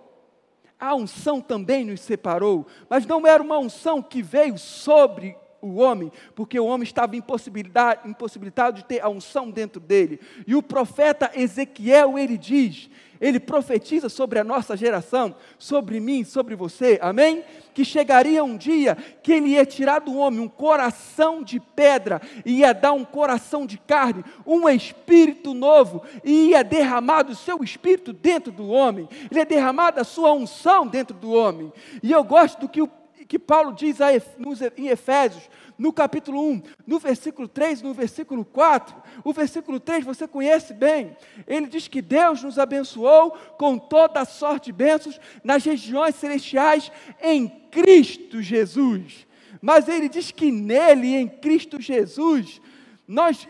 a 0.77 0.93
unção 0.93 1.39
também 1.39 1.85
nos 1.85 2.01
separou, 2.01 2.67
mas 2.89 3.05
não 3.05 3.25
era 3.25 3.41
uma 3.41 3.57
unção 3.57 4.01
que 4.01 4.21
veio 4.21 4.57
sobre 4.57 5.37
o 5.65 5.75
homem, 5.75 6.11
porque 6.35 6.59
o 6.59 6.65
homem 6.65 6.83
estava 6.83 7.15
impossibilitado 7.15 8.77
de 8.77 8.85
ter 8.85 9.01
a 9.01 9.09
unção 9.09 9.49
dentro 9.49 9.79
dele. 9.79 10.19
E 10.45 10.55
o 10.55 10.63
profeta 10.63 11.31
Ezequiel, 11.35 12.17
ele 12.17 12.37
diz 12.37 12.89
ele 13.19 13.39
profetiza 13.39 14.09
sobre 14.09 14.39
a 14.39 14.43
nossa 14.43 14.75
geração, 14.75 15.35
sobre 15.57 15.99
mim, 15.99 16.23
sobre 16.23 16.55
você, 16.55 16.99
amém? 17.01 17.43
Que 17.73 17.85
chegaria 17.85 18.43
um 18.43 18.57
dia 18.57 18.95
que 19.23 19.33
ele 19.33 19.49
ia 19.49 19.65
tirar 19.65 19.99
do 19.99 20.15
homem 20.15 20.39
um 20.39 20.47
coração 20.47 21.41
de 21.41 21.59
pedra 21.59 22.21
e 22.45 22.59
ia 22.59 22.73
dar 22.73 22.93
um 22.93 23.05
coração 23.05 23.65
de 23.65 23.77
carne, 23.77 24.23
um 24.45 24.67
espírito 24.69 25.53
novo, 25.53 26.03
e 26.23 26.49
ia 26.49 26.63
derramar 26.63 27.29
o 27.29 27.35
seu 27.35 27.63
espírito 27.63 28.11
dentro 28.11 28.51
do 28.51 28.67
homem, 28.67 29.07
ele 29.29 29.39
ia 29.39 29.45
derramar 29.45 29.93
a 29.97 30.03
sua 30.03 30.31
unção 30.33 30.87
dentro 30.87 31.15
do 31.15 31.31
homem. 31.31 31.71
E 32.03 32.11
eu 32.11 32.23
gosto 32.23 32.59
do 32.59 32.69
que, 32.69 32.81
o, 32.81 32.89
que 33.27 33.39
Paulo 33.39 33.73
diz 33.73 33.97
em 34.77 34.87
Efésios, 34.87 35.49
no 35.77 35.91
capítulo 35.91 36.41
1, 36.51 36.61
no 36.87 36.99
versículo 36.99 37.47
3, 37.47 37.81
no 37.81 37.93
versículo 37.93 38.45
4. 38.45 38.95
O 39.23 39.33
versículo 39.33 39.79
3 39.79 40.05
você 40.05 40.27
conhece 40.27 40.73
bem. 40.73 41.15
Ele 41.45 41.67
diz 41.67 41.87
que 41.87 42.01
Deus 42.01 42.43
nos 42.43 42.57
abençoou 42.57 43.31
com 43.57 43.77
toda 43.77 44.21
a 44.21 44.25
sorte 44.25 44.65
de 44.65 44.73
bênçãos 44.73 45.19
nas 45.43 45.63
regiões 45.63 46.15
celestiais 46.15 46.91
em 47.21 47.47
Cristo 47.71 48.41
Jesus. 48.41 49.27
Mas 49.61 49.87
ele 49.87 50.07
diz 50.07 50.31
que 50.31 50.51
nele, 50.51 51.15
em 51.15 51.27
Cristo 51.27 51.81
Jesus, 51.81 52.61
nós 53.07 53.47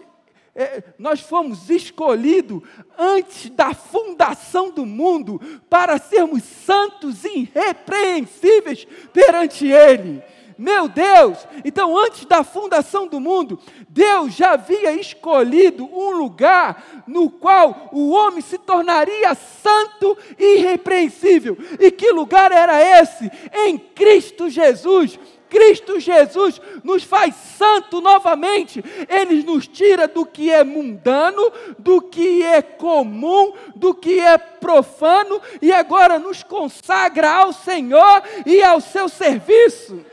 é, 0.56 0.82
nós 0.98 1.20
fomos 1.20 1.70
escolhidos 1.70 2.62
antes 2.98 3.50
da 3.50 3.74
fundação 3.74 4.72
do 4.72 4.86
mundo 4.86 5.40
para 5.70 5.98
sermos 5.98 6.44
santos 6.44 7.26
e 7.26 7.40
irrepreensíveis 7.40 8.88
perante 9.12 9.68
Ele. 9.68 10.24
Meu 10.58 10.88
Deus! 10.88 11.46
Então, 11.66 11.98
antes 11.98 12.24
da 12.26 12.42
fundação 12.42 13.08
do 13.08 13.20
mundo, 13.20 13.60
Deus 13.90 14.34
já 14.34 14.54
havia 14.54 14.94
escolhido 14.94 15.84
um 15.84 16.12
lugar 16.12 17.04
no 17.06 17.30
qual 17.30 17.90
o 17.92 18.12
homem 18.12 18.40
se 18.40 18.58
tornaria 18.58 19.36
santo 19.36 20.18
e 20.40 20.60
irrepreensível. 20.60 21.58
E 21.78 21.92
que 21.92 22.10
lugar 22.12 22.54
era 22.54 22.82
esse? 23.02 23.30
Em 23.54 23.78
Cristo 23.78 24.50
Jesus. 24.50 25.20
Cristo 25.50 26.00
Jesus 26.00 26.62
nos 26.84 27.04
faz 27.04 27.36
santo 27.36 28.02
novamente. 28.02 28.84
Ele 29.08 29.44
nos 29.44 29.68
tira 29.68 30.08
do 30.08 30.26
que 30.26 30.52
é 30.52 30.64
mundano, 30.64 31.52
do 31.78 32.02
que 32.02 32.44
é 32.44 32.62
comum, 32.62 33.54
do 33.76 33.94
que 33.94 34.20
é 34.20 34.38
profano 34.38 35.42
e 35.62 35.72
agora 35.72 36.20
nos 36.20 36.44
consagra 36.44 37.32
ao 37.32 37.54
Senhor 37.54 38.24
e 38.46 38.64
ao 38.64 38.82
seu 38.82 39.08
serviço. 39.08 40.06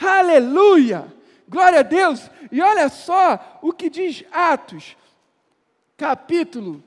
Aleluia! 0.00 1.06
Glória 1.48 1.80
a 1.80 1.82
Deus! 1.82 2.30
E 2.50 2.60
olha 2.60 2.88
só 2.88 3.58
o 3.62 3.72
que 3.72 3.88
diz 3.88 4.24
Atos, 4.32 4.96
capítulo 5.96 6.82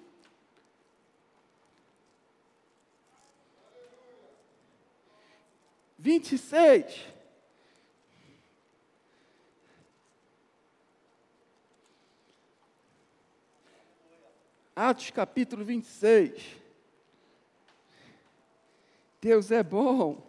vinte 6.06 6.34
e 6.34 6.38
seis. 6.38 7.04
Atos 14.76 15.10
capítulo 15.10 15.66
26. 15.66 16.62
Deus 19.20 19.50
é 19.50 19.64
bom. 19.64 20.22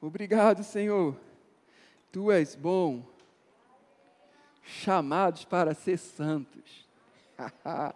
Obrigado, 0.00 0.62
Senhor. 0.62 1.16
Tu 2.12 2.30
és 2.30 2.54
bom 2.54 3.15
chamados 4.66 5.44
para 5.44 5.72
ser 5.74 5.96
santos. 5.96 6.86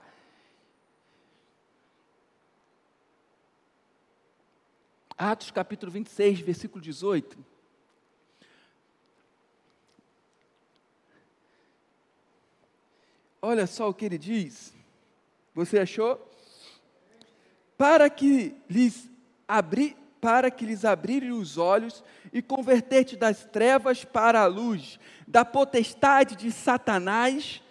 Atos 5.18 5.50
capítulo 5.50 5.92
26, 5.92 6.40
versículo 6.40 6.80
18. 6.82 7.44
Olha 13.42 13.66
só 13.66 13.88
o 13.88 13.94
que 13.94 14.04
ele 14.04 14.16
diz. 14.16 14.72
Você 15.54 15.78
achou? 15.78 16.26
Para 17.76 18.08
que 18.08 18.56
lhes 18.68 19.10
abrir, 19.48 19.96
para 20.20 20.50
que 20.50 20.66
lhes 20.66 20.84
abrirem 20.84 21.32
os 21.32 21.56
olhos 21.56 22.04
e 22.32 22.42
converter-te 22.42 23.16
das 23.16 23.44
trevas 23.44 24.04
para 24.04 24.40
a 24.42 24.46
luz, 24.46 24.98
da 25.26 25.44
potestade 25.44 26.36
de 26.36 26.52
Satanás 26.52 27.62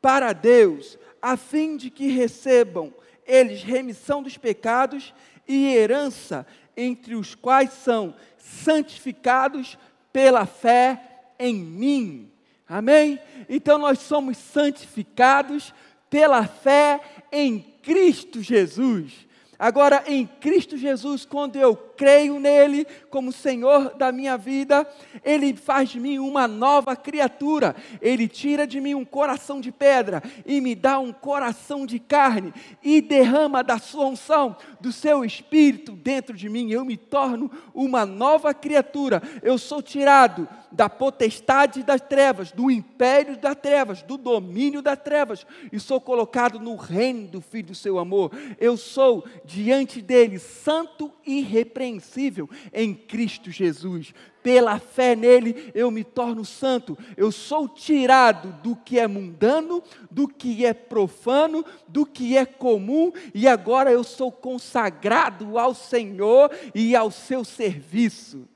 para 0.00 0.32
Deus, 0.32 0.98
a 1.20 1.36
fim 1.36 1.76
de 1.76 1.90
que 1.90 2.08
recebam 2.08 2.92
eles 3.26 3.62
remissão 3.62 4.22
dos 4.22 4.36
pecados 4.36 5.14
e 5.46 5.74
herança, 5.74 6.46
entre 6.76 7.14
os 7.14 7.34
quais 7.34 7.72
são 7.72 8.14
santificados 8.38 9.78
pela 10.12 10.46
fé 10.46 11.22
em 11.38 11.54
mim. 11.54 12.30
Amém? 12.68 13.20
Então 13.48 13.78
nós 13.78 13.98
somos 13.98 14.36
santificados 14.36 15.74
pela 16.08 16.46
fé 16.46 17.00
em 17.30 17.60
Cristo 17.82 18.42
Jesus. 18.42 19.26
Agora, 19.60 20.02
em 20.06 20.26
Cristo 20.26 20.78
Jesus, 20.78 21.26
quando 21.26 21.56
eu 21.56 21.76
creio 21.76 22.40
nele 22.40 22.86
como 23.10 23.30
Senhor 23.30 23.94
da 23.94 24.10
minha 24.10 24.38
vida, 24.38 24.88
ele 25.22 25.54
faz 25.54 25.90
de 25.90 26.00
mim 26.00 26.18
uma 26.18 26.48
nova 26.48 26.96
criatura. 26.96 27.76
Ele 28.00 28.26
tira 28.26 28.66
de 28.66 28.80
mim 28.80 28.94
um 28.94 29.04
coração 29.04 29.60
de 29.60 29.70
pedra 29.70 30.22
e 30.46 30.62
me 30.62 30.74
dá 30.74 30.98
um 30.98 31.12
coração 31.12 31.84
de 31.84 31.98
carne 31.98 32.54
e 32.82 33.02
derrama 33.02 33.62
da 33.62 33.78
sua 33.78 34.06
unção, 34.06 34.56
do 34.80 34.90
seu 34.90 35.26
espírito 35.26 35.92
dentro 35.92 36.34
de 36.34 36.48
mim. 36.48 36.70
Eu 36.70 36.82
me 36.82 36.96
torno 36.96 37.50
uma 37.74 38.06
nova 38.06 38.54
criatura. 38.54 39.22
Eu 39.42 39.58
sou 39.58 39.82
tirado 39.82 40.48
da 40.72 40.88
potestade 40.88 41.82
das 41.82 42.00
trevas, 42.00 42.52
do 42.52 42.70
império 42.70 43.36
das 43.36 43.56
trevas, 43.56 44.02
do 44.02 44.16
domínio 44.16 44.80
das 44.80 44.98
trevas, 44.98 45.44
e 45.72 45.80
sou 45.80 46.00
colocado 46.00 46.60
no 46.60 46.76
reino 46.76 47.26
do 47.26 47.40
Filho 47.40 47.68
do 47.68 47.74
seu 47.74 47.98
amor. 47.98 48.30
Eu 48.58 48.76
sou 48.76 49.24
diante 49.50 50.00
dele 50.00 50.38
santo 50.38 51.12
e 51.26 51.40
irrepreensível 51.40 52.48
em 52.72 52.94
Cristo 52.94 53.50
Jesus. 53.50 54.14
Pela 54.42 54.78
fé 54.78 55.16
nele 55.16 55.70
eu 55.74 55.90
me 55.90 56.04
torno 56.04 56.44
santo. 56.44 56.96
Eu 57.16 57.32
sou 57.32 57.68
tirado 57.68 58.52
do 58.62 58.76
que 58.76 58.98
é 58.98 59.06
mundano, 59.06 59.82
do 60.10 60.28
que 60.28 60.64
é 60.64 60.72
profano, 60.72 61.64
do 61.88 62.06
que 62.06 62.36
é 62.36 62.46
comum 62.46 63.12
e 63.34 63.48
agora 63.48 63.90
eu 63.90 64.04
sou 64.04 64.30
consagrado 64.30 65.58
ao 65.58 65.74
Senhor 65.74 66.50
e 66.74 66.94
ao 66.94 67.10
seu 67.10 67.44
serviço. 67.44 68.48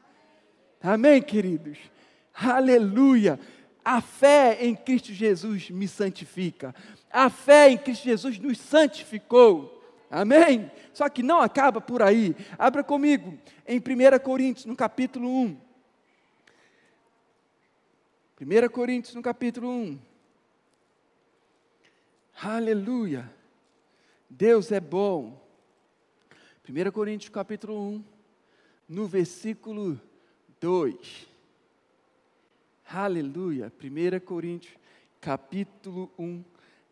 Amém, 0.81 1.21
queridos? 1.21 1.79
Aleluia! 2.33 3.39
A 3.85 4.01
fé 4.01 4.59
em 4.65 4.75
Cristo 4.75 5.13
Jesus 5.13 5.69
me 5.69 5.87
santifica. 5.87 6.75
A 7.11 7.29
fé 7.29 7.71
em 7.71 7.77
Cristo 7.77 8.05
Jesus 8.05 8.39
nos 8.39 8.59
santificou. 8.59 9.74
Amém? 10.15 10.71
Só 10.93 11.09
que 11.09 11.25
não 11.25 11.41
acaba 11.41 11.81
por 11.81 12.01
aí. 12.01 12.37
Abra 12.57 12.85
comigo 12.85 13.37
em 13.67 13.81
1 13.81 14.19
Coríntios, 14.23 14.65
no 14.65 14.77
capítulo 14.77 15.29
1. 15.29 15.61
1 18.41 18.69
Coríntios, 18.71 19.13
no 19.17 19.23
capítulo 19.23 19.69
1. 19.69 19.99
Aleluia! 22.41 23.29
Deus 24.31 24.71
é 24.71 24.79
bom. 24.79 25.43
1 26.69 26.93
Coríntios, 26.93 27.29
capítulo 27.31 27.77
1, 27.77 28.05
no 28.89 29.09
versículo 29.09 30.01
2. 30.61 31.27
Aleluia. 32.87 33.73
1 33.83 34.21
Coríntios, 34.21 34.77
capítulo 35.21 36.09
1, 36.17 36.45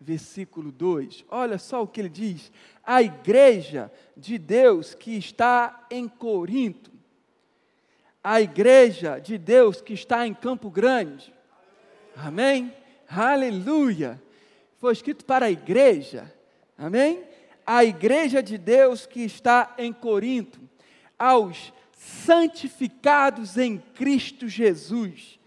versículo 0.03 0.72
2. 0.72 1.24
Olha 1.28 1.59
só 1.59 1.82
o 1.82 1.86
que 1.86 2.00
ele 2.00 2.09
diz. 2.09 2.50
A 2.84 3.03
igreja 3.03 3.90
de 4.16 4.38
Deus 4.38 4.94
que 4.94 5.16
está 5.16 5.86
em 5.90 6.09
Corinto, 6.09 6.90
a 8.22 8.40
igreja 8.40 9.18
de 9.18 9.38
Deus 9.38 9.80
que 9.80 9.94
está 9.94 10.26
em 10.26 10.34
Campo 10.34 10.70
Grande. 10.70 11.32
Amém? 12.16 12.72
Aleluia. 13.09 14.20
Foi 14.78 14.92
escrito 14.92 15.24
para 15.24 15.46
a 15.46 15.50
igreja. 15.50 16.32
Amém? 16.76 17.22
A 17.64 17.84
igreja 17.84 18.42
de 18.42 18.59
Deus 18.59 19.07
que 19.07 19.20
está 19.20 19.74
em 19.78 19.92
Corinto, 19.92 20.61
aos 21.18 21.72
santificados 21.92 23.57
em 23.57 23.78
Cristo 23.78 24.48
Jesus 24.48 25.38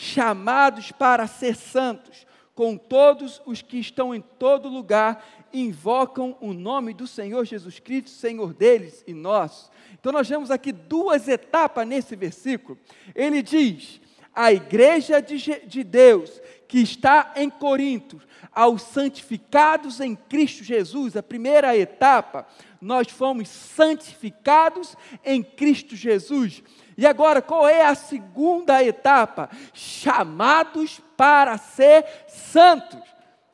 chamados 0.00 0.90
para 0.90 1.26
ser 1.26 1.54
santos, 1.54 2.26
com 2.60 2.76
todos 2.76 3.40
os 3.46 3.62
que 3.62 3.78
estão 3.78 4.14
em 4.14 4.20
todo 4.20 4.68
lugar, 4.68 5.26
invocam 5.50 6.36
o 6.42 6.52
nome 6.52 6.92
do 6.92 7.06
Senhor 7.06 7.42
Jesus 7.46 7.78
Cristo, 7.78 8.10
Senhor 8.10 8.52
deles 8.52 9.02
e 9.06 9.14
nós. 9.14 9.70
Então 9.98 10.12
nós 10.12 10.28
vemos 10.28 10.50
aqui 10.50 10.70
duas 10.70 11.26
etapas 11.26 11.88
nesse 11.88 12.14
versículo. 12.14 12.78
Ele 13.14 13.40
diz: 13.40 13.98
a 14.34 14.52
igreja 14.52 15.20
de, 15.20 15.38
de 15.66 15.84
Deus 15.84 16.40
que 16.68 16.78
está 16.78 17.32
em 17.36 17.50
Corinto, 17.50 18.20
aos 18.52 18.82
santificados 18.82 20.00
em 20.00 20.14
Cristo 20.14 20.64
Jesus, 20.64 21.16
a 21.16 21.22
primeira 21.22 21.76
etapa, 21.76 22.46
nós 22.80 23.08
fomos 23.08 23.48
santificados 23.48 24.96
em 25.24 25.42
Cristo 25.42 25.94
Jesus. 25.94 26.62
E 26.96 27.06
agora, 27.06 27.40
qual 27.40 27.68
é 27.68 27.86
a 27.86 27.94
segunda 27.94 28.82
etapa? 28.84 29.50
Chamados 29.72 31.00
para 31.16 31.56
ser 31.58 32.04
santos. 32.28 33.00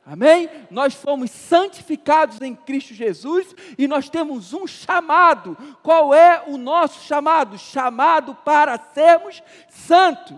Amém? 0.04 0.48
Nós 0.70 0.94
fomos 0.94 1.30
santificados 1.32 2.40
em 2.40 2.54
Cristo 2.54 2.94
Jesus 2.94 3.54
e 3.76 3.88
nós 3.88 4.08
temos 4.08 4.52
um 4.52 4.66
chamado. 4.66 5.56
Qual 5.82 6.14
é 6.14 6.44
o 6.46 6.56
nosso 6.56 7.04
chamado? 7.06 7.58
Chamado 7.58 8.34
para 8.34 8.78
sermos 8.94 9.42
santos. 9.68 10.36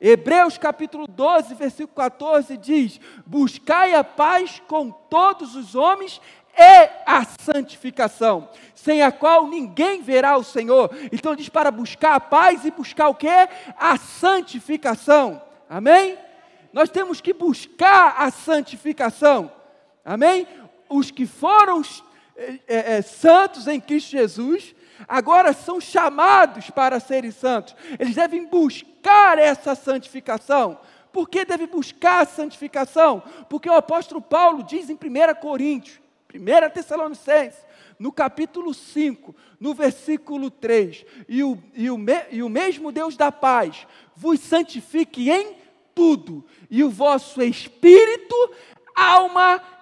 Hebreus 0.00 0.58
capítulo 0.58 1.06
12, 1.06 1.54
versículo 1.54 1.94
14 1.96 2.56
diz: 2.56 3.00
Buscai 3.24 3.94
a 3.94 4.04
paz 4.04 4.60
com 4.66 4.90
todos 4.90 5.54
os 5.54 5.74
homens 5.74 6.20
e 6.56 6.88
a 7.06 7.24
santificação, 7.24 8.48
sem 8.74 9.02
a 9.02 9.10
qual 9.10 9.46
ninguém 9.46 10.02
verá 10.02 10.36
o 10.36 10.44
Senhor. 10.44 10.90
Então 11.12 11.34
diz 11.34 11.48
para 11.48 11.70
buscar 11.70 12.14
a 12.14 12.20
paz 12.20 12.64
e 12.64 12.70
buscar 12.70 13.08
o 13.08 13.14
que? 13.14 13.28
A 13.76 13.96
santificação. 13.96 15.42
Amém? 15.68 16.18
Nós 16.72 16.90
temos 16.90 17.20
que 17.20 17.32
buscar 17.32 18.16
a 18.18 18.30
santificação. 18.30 19.50
Amém? 20.04 20.46
Os 20.88 21.10
que 21.10 21.26
foram 21.26 21.82
é, 22.36 22.96
é, 22.96 23.02
santos 23.02 23.66
em 23.66 23.80
Cristo 23.80 24.10
Jesus, 24.10 24.74
agora 25.08 25.52
são 25.52 25.80
chamados 25.80 26.70
para 26.70 27.00
serem 27.00 27.30
santos. 27.30 27.74
Eles 27.98 28.14
devem 28.14 28.46
buscar 28.46 29.38
essa 29.38 29.74
santificação. 29.74 30.78
Por 31.12 31.28
que 31.28 31.44
deve 31.44 31.66
buscar 31.66 32.22
a 32.22 32.26
santificação? 32.26 33.22
Porque 33.48 33.70
o 33.70 33.74
apóstolo 33.74 34.20
Paulo 34.20 34.62
diz 34.62 34.90
em 34.90 34.94
1 34.94 34.98
Coríntios, 35.40 36.00
1 36.34 36.70
Tessalonicenses, 36.70 37.64
no 37.98 38.10
capítulo 38.10 38.74
5, 38.74 39.34
no 39.60 39.74
versículo 39.74 40.50
3, 40.50 41.04
e 41.28 41.44
o, 41.44 41.56
e, 41.74 41.88
o 41.88 41.96
me, 41.96 42.24
e 42.30 42.42
o 42.42 42.48
mesmo 42.48 42.90
Deus 42.90 43.16
da 43.16 43.30
paz 43.30 43.86
vos 44.16 44.40
santifique 44.40 45.30
em 45.30 45.54
tudo, 45.94 46.44
e 46.68 46.82
o 46.82 46.90
vosso 46.90 47.40
espírito, 47.42 48.34
alma 48.96 49.62
e 49.72 49.73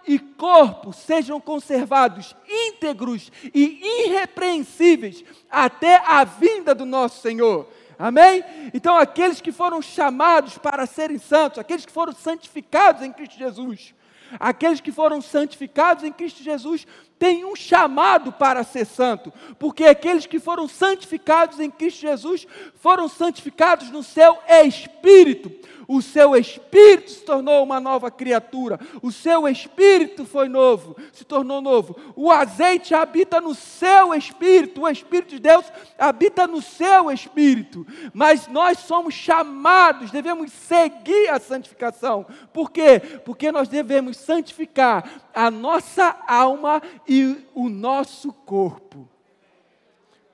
corpo 0.43 0.93
sejam 0.93 1.41
conservados 1.41 2.35
íntegros 2.49 3.31
e 3.55 4.07
irrepreensíveis 4.07 5.25
até 5.51 6.03
a 6.05 6.25
vinda 6.25 6.75
do 6.75 6.85
nosso 6.85 7.21
Senhor. 7.21 7.69
Amém? 7.99 8.43
Então, 8.75 8.97
aqueles 8.97 9.41
que 9.41 9.53
foram 9.53 9.81
chamados 9.81 10.59
para 10.59 10.87
serem 10.87 11.19
santos, 11.19 11.59
aqueles 11.59 11.87
que 11.87 11.93
foram 11.93 12.13
santificados 12.13 13.03
em 13.03 13.13
Cristo 13.13 13.39
Jesus, 13.39 13.95
aqueles 14.41 14.81
que 14.81 14.91
foram 14.91 15.21
santificados 15.21 16.03
em 16.03 16.13
Cristo 16.13 16.43
Jesus 16.43 16.87
têm 17.19 17.45
um 17.45 17.55
chamado 17.55 18.33
para 18.33 18.65
ser 18.65 18.85
santo, 18.85 19.33
porque 19.59 19.85
aqueles 19.85 20.27
que 20.27 20.41
foram 20.41 20.67
santificados 20.67 21.61
em 21.61 21.71
Cristo 21.71 22.01
Jesus 22.01 22.47
foram 22.75 23.09
santificados 23.09 23.91
no 23.91 24.03
seu 24.03 24.37
espírito 24.49 25.53
o 25.93 26.01
seu 26.01 26.35
espírito 26.35 27.11
se 27.11 27.23
tornou 27.23 27.63
uma 27.63 27.79
nova 27.79 28.11
criatura, 28.11 28.81
o 29.03 29.13
seu 29.13 29.47
espírito 29.47 30.25
foi 30.25 30.49
novo, 30.49 30.97
se 31.13 31.23
tornou 31.23 31.61
novo. 31.61 31.95
O 32.17 32.31
azeite 32.31 32.95
habita 32.95 33.43
no 33.43 33.55
seu 33.55 34.15
espírito, 34.15 34.81
o 34.81 34.89
espírito 34.89 35.31
de 35.31 35.39
Deus 35.39 35.71
habita 35.99 36.47
no 36.47 36.63
seu 36.63 37.11
espírito. 37.11 37.87
Mas 38.15 38.49
nós 38.49 38.79
somos 38.79 39.13
chamados, 39.13 40.11
devemos 40.11 40.51
seguir 40.51 41.29
a 41.29 41.39
santificação. 41.39 42.25
Por 42.55 42.71
quê? 42.71 42.99
Porque 43.23 43.53
nós 43.53 43.69
devemos 43.69 44.17
santificar 44.17 45.23
a 45.35 45.51
nossa 45.51 46.17
alma 46.27 46.81
e 47.07 47.37
o 47.55 47.69
nosso 47.69 48.33
corpo. 48.33 49.12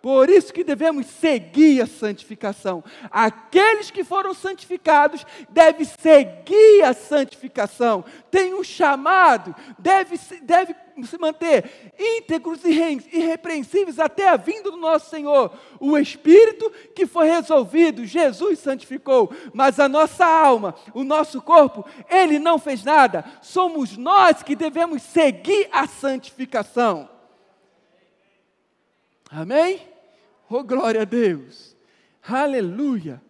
Por 0.00 0.30
isso 0.30 0.52
que 0.52 0.62
devemos 0.62 1.06
seguir 1.06 1.82
a 1.82 1.86
santificação. 1.86 2.84
Aqueles 3.10 3.90
que 3.90 4.04
foram 4.04 4.32
santificados 4.32 5.26
devem 5.48 5.84
seguir 5.84 6.84
a 6.84 6.92
santificação. 6.92 8.04
Tem 8.30 8.54
um 8.54 8.62
chamado, 8.62 9.54
deve, 9.76 10.16
deve 10.42 10.76
se 11.04 11.18
manter 11.18 11.92
íntegros 11.98 12.64
e 12.64 12.70
irrepreensíveis 13.12 13.98
até 13.98 14.28
a 14.28 14.36
vinda 14.36 14.70
do 14.70 14.76
nosso 14.76 15.10
Senhor. 15.10 15.52
O 15.80 15.98
Espírito 15.98 16.70
que 16.94 17.04
foi 17.04 17.28
resolvido, 17.28 18.06
Jesus 18.06 18.60
santificou, 18.60 19.32
mas 19.52 19.80
a 19.80 19.88
nossa 19.88 20.24
alma, 20.24 20.76
o 20.94 21.02
nosso 21.02 21.42
corpo, 21.42 21.84
ele 22.08 22.38
não 22.38 22.58
fez 22.58 22.84
nada. 22.84 23.24
Somos 23.42 23.96
nós 23.96 24.44
que 24.44 24.54
devemos 24.54 25.02
seguir 25.02 25.68
a 25.72 25.88
santificação. 25.88 27.08
Amém? 29.30 29.87
Oh, 30.50 30.62
glória 30.62 31.02
a 31.02 31.04
Deus! 31.04 31.76
Aleluia! 32.26 33.22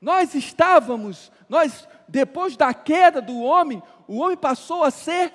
Nós 0.00 0.34
estávamos, 0.34 1.30
nós, 1.48 1.86
depois 2.08 2.56
da 2.56 2.72
queda 2.74 3.20
do 3.20 3.40
homem, 3.40 3.82
o 4.08 4.18
homem 4.18 4.36
passou 4.36 4.82
a 4.82 4.90
ser 4.90 5.32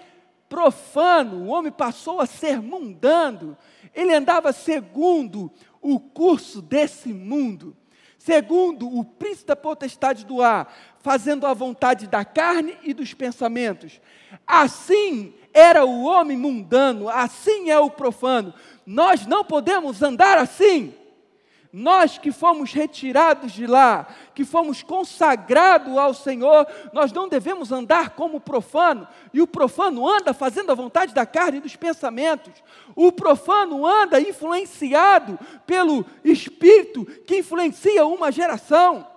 profano, 0.49 1.43
o 1.43 1.47
homem 1.47 1.71
passou 1.71 2.19
a 2.19 2.25
ser 2.25 2.61
mundano, 2.61 3.57
ele 3.93 4.13
andava 4.13 4.51
segundo 4.51 5.51
o 5.81 5.99
curso 5.99 6.61
desse 6.61 7.13
mundo, 7.13 7.75
segundo 8.17 8.87
o 8.87 9.05
príncipe 9.05 9.47
da 9.47 9.55
potestade 9.55 10.25
do 10.25 10.41
ar, 10.41 10.73
fazendo 11.07 11.47
a 11.47 11.53
vontade 11.53 12.05
da 12.05 12.25
carne 12.25 12.77
e 12.83 12.93
dos 12.93 13.13
pensamentos. 13.13 14.01
Assim 14.45 15.33
era 15.53 15.85
o 15.85 16.03
homem 16.03 16.35
mundano, 16.35 17.07
assim 17.07 17.69
é 17.69 17.79
o 17.79 17.89
profano. 17.89 18.53
Nós 18.85 19.25
não 19.25 19.41
podemos 19.41 20.03
andar 20.03 20.37
assim. 20.37 20.93
Nós 21.71 22.17
que 22.17 22.29
fomos 22.29 22.73
retirados 22.73 23.53
de 23.53 23.65
lá, 23.65 24.05
que 24.35 24.43
fomos 24.43 24.83
consagrados 24.83 25.97
ao 25.97 26.13
Senhor, 26.13 26.67
nós 26.91 27.13
não 27.13 27.29
devemos 27.29 27.71
andar 27.71 28.09
como 28.09 28.41
profano, 28.41 29.07
e 29.33 29.41
o 29.41 29.47
profano 29.47 30.05
anda 30.05 30.33
fazendo 30.33 30.73
a 30.73 30.75
vontade 30.75 31.13
da 31.13 31.25
carne 31.25 31.59
e 31.59 31.61
dos 31.61 31.77
pensamentos. 31.77 32.51
O 32.93 33.13
profano 33.13 33.85
anda 33.85 34.19
influenciado 34.19 35.39
pelo 35.65 36.05
espírito 36.21 37.05
que 37.25 37.37
influencia 37.37 38.05
uma 38.05 38.29
geração. 38.29 39.15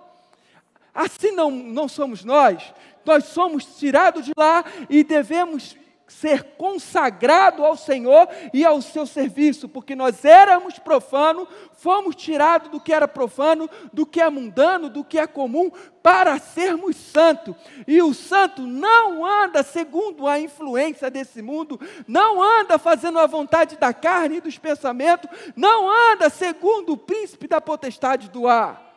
Assim 0.93 1.31
não, 1.31 1.49
não 1.49 1.87
somos 1.87 2.23
nós, 2.23 2.73
nós 3.05 3.25
somos 3.25 3.65
tirados 3.77 4.25
de 4.25 4.33
lá 4.35 4.63
e 4.89 5.03
devemos 5.03 5.77
ser 6.11 6.43
consagrado 6.57 7.63
ao 7.63 7.77
Senhor 7.77 8.27
e 8.53 8.65
ao 8.65 8.81
seu 8.81 9.05
serviço, 9.05 9.69
porque 9.69 9.95
nós 9.95 10.25
éramos 10.25 10.77
profano, 10.77 11.47
fomos 11.73 12.15
tirados 12.15 12.69
do 12.69 12.79
que 12.79 12.93
era 12.93 13.07
profano, 13.07 13.69
do 13.93 14.05
que 14.05 14.19
é 14.19 14.29
mundano, 14.29 14.89
do 14.89 15.03
que 15.03 15.17
é 15.17 15.25
comum, 15.25 15.71
para 16.03 16.37
sermos 16.37 16.97
santo. 16.97 17.55
E 17.87 18.01
o 18.01 18.13
santo 18.13 18.63
não 18.63 19.25
anda 19.25 19.63
segundo 19.63 20.27
a 20.27 20.39
influência 20.39 21.09
desse 21.09 21.41
mundo, 21.41 21.79
não 22.07 22.43
anda 22.43 22.77
fazendo 22.77 23.17
a 23.17 23.25
vontade 23.25 23.77
da 23.77 23.93
carne 23.93 24.37
e 24.37 24.41
dos 24.41 24.57
pensamentos, 24.57 25.29
não 25.55 25.89
anda 26.11 26.29
segundo 26.29 26.93
o 26.93 26.97
príncipe 26.97 27.47
da 27.47 27.61
potestade 27.61 28.29
do 28.29 28.47
ar. 28.47 28.93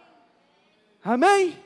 Amém? 1.03 1.64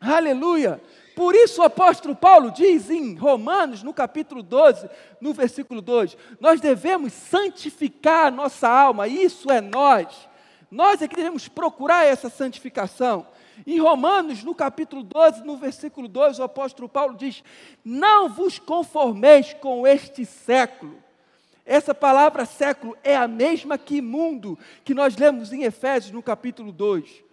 Aleluia! 0.00 0.80
Por 1.14 1.34
isso 1.34 1.60
o 1.60 1.64
apóstolo 1.64 2.16
Paulo 2.16 2.50
diz 2.50 2.88
em 2.88 3.14
Romanos, 3.14 3.82
no 3.82 3.92
capítulo 3.92 4.42
12, 4.42 4.88
no 5.20 5.34
versículo 5.34 5.82
2, 5.82 6.16
nós 6.40 6.60
devemos 6.60 7.12
santificar 7.12 8.28
a 8.28 8.30
nossa 8.30 8.66
alma, 8.66 9.06
isso 9.06 9.50
é 9.50 9.60
nós. 9.60 10.28
Nós 10.70 11.02
é 11.02 11.08
que 11.08 11.16
devemos 11.16 11.48
procurar 11.48 12.06
essa 12.06 12.30
santificação. 12.30 13.26
Em 13.66 13.78
Romanos, 13.78 14.42
no 14.42 14.54
capítulo 14.54 15.02
12, 15.02 15.44
no 15.44 15.58
versículo 15.58 16.08
2, 16.08 16.38
o 16.38 16.44
apóstolo 16.44 16.88
Paulo 16.88 17.14
diz: 17.14 17.42
Não 17.84 18.30
vos 18.30 18.58
conformeis 18.58 19.52
com 19.52 19.86
este 19.86 20.24
século. 20.24 20.96
Essa 21.66 21.94
palavra 21.94 22.46
século 22.46 22.96
é 23.04 23.14
a 23.14 23.28
mesma 23.28 23.76
que 23.76 24.00
mundo 24.00 24.58
que 24.84 24.94
nós 24.94 25.16
lemos 25.16 25.52
em 25.52 25.64
Efésios, 25.64 26.12
no 26.12 26.22
capítulo 26.22 26.72
2. 26.72 27.29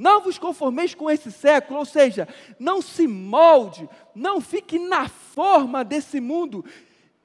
Não 0.00 0.22
vos 0.22 0.38
conformeis 0.38 0.94
com 0.94 1.10
esse 1.10 1.30
século, 1.30 1.78
ou 1.78 1.84
seja, 1.84 2.26
não 2.58 2.80
se 2.80 3.06
molde, 3.06 3.86
não 4.14 4.40
fique 4.40 4.78
na 4.78 5.10
forma 5.10 5.84
desse 5.84 6.22
mundo, 6.22 6.64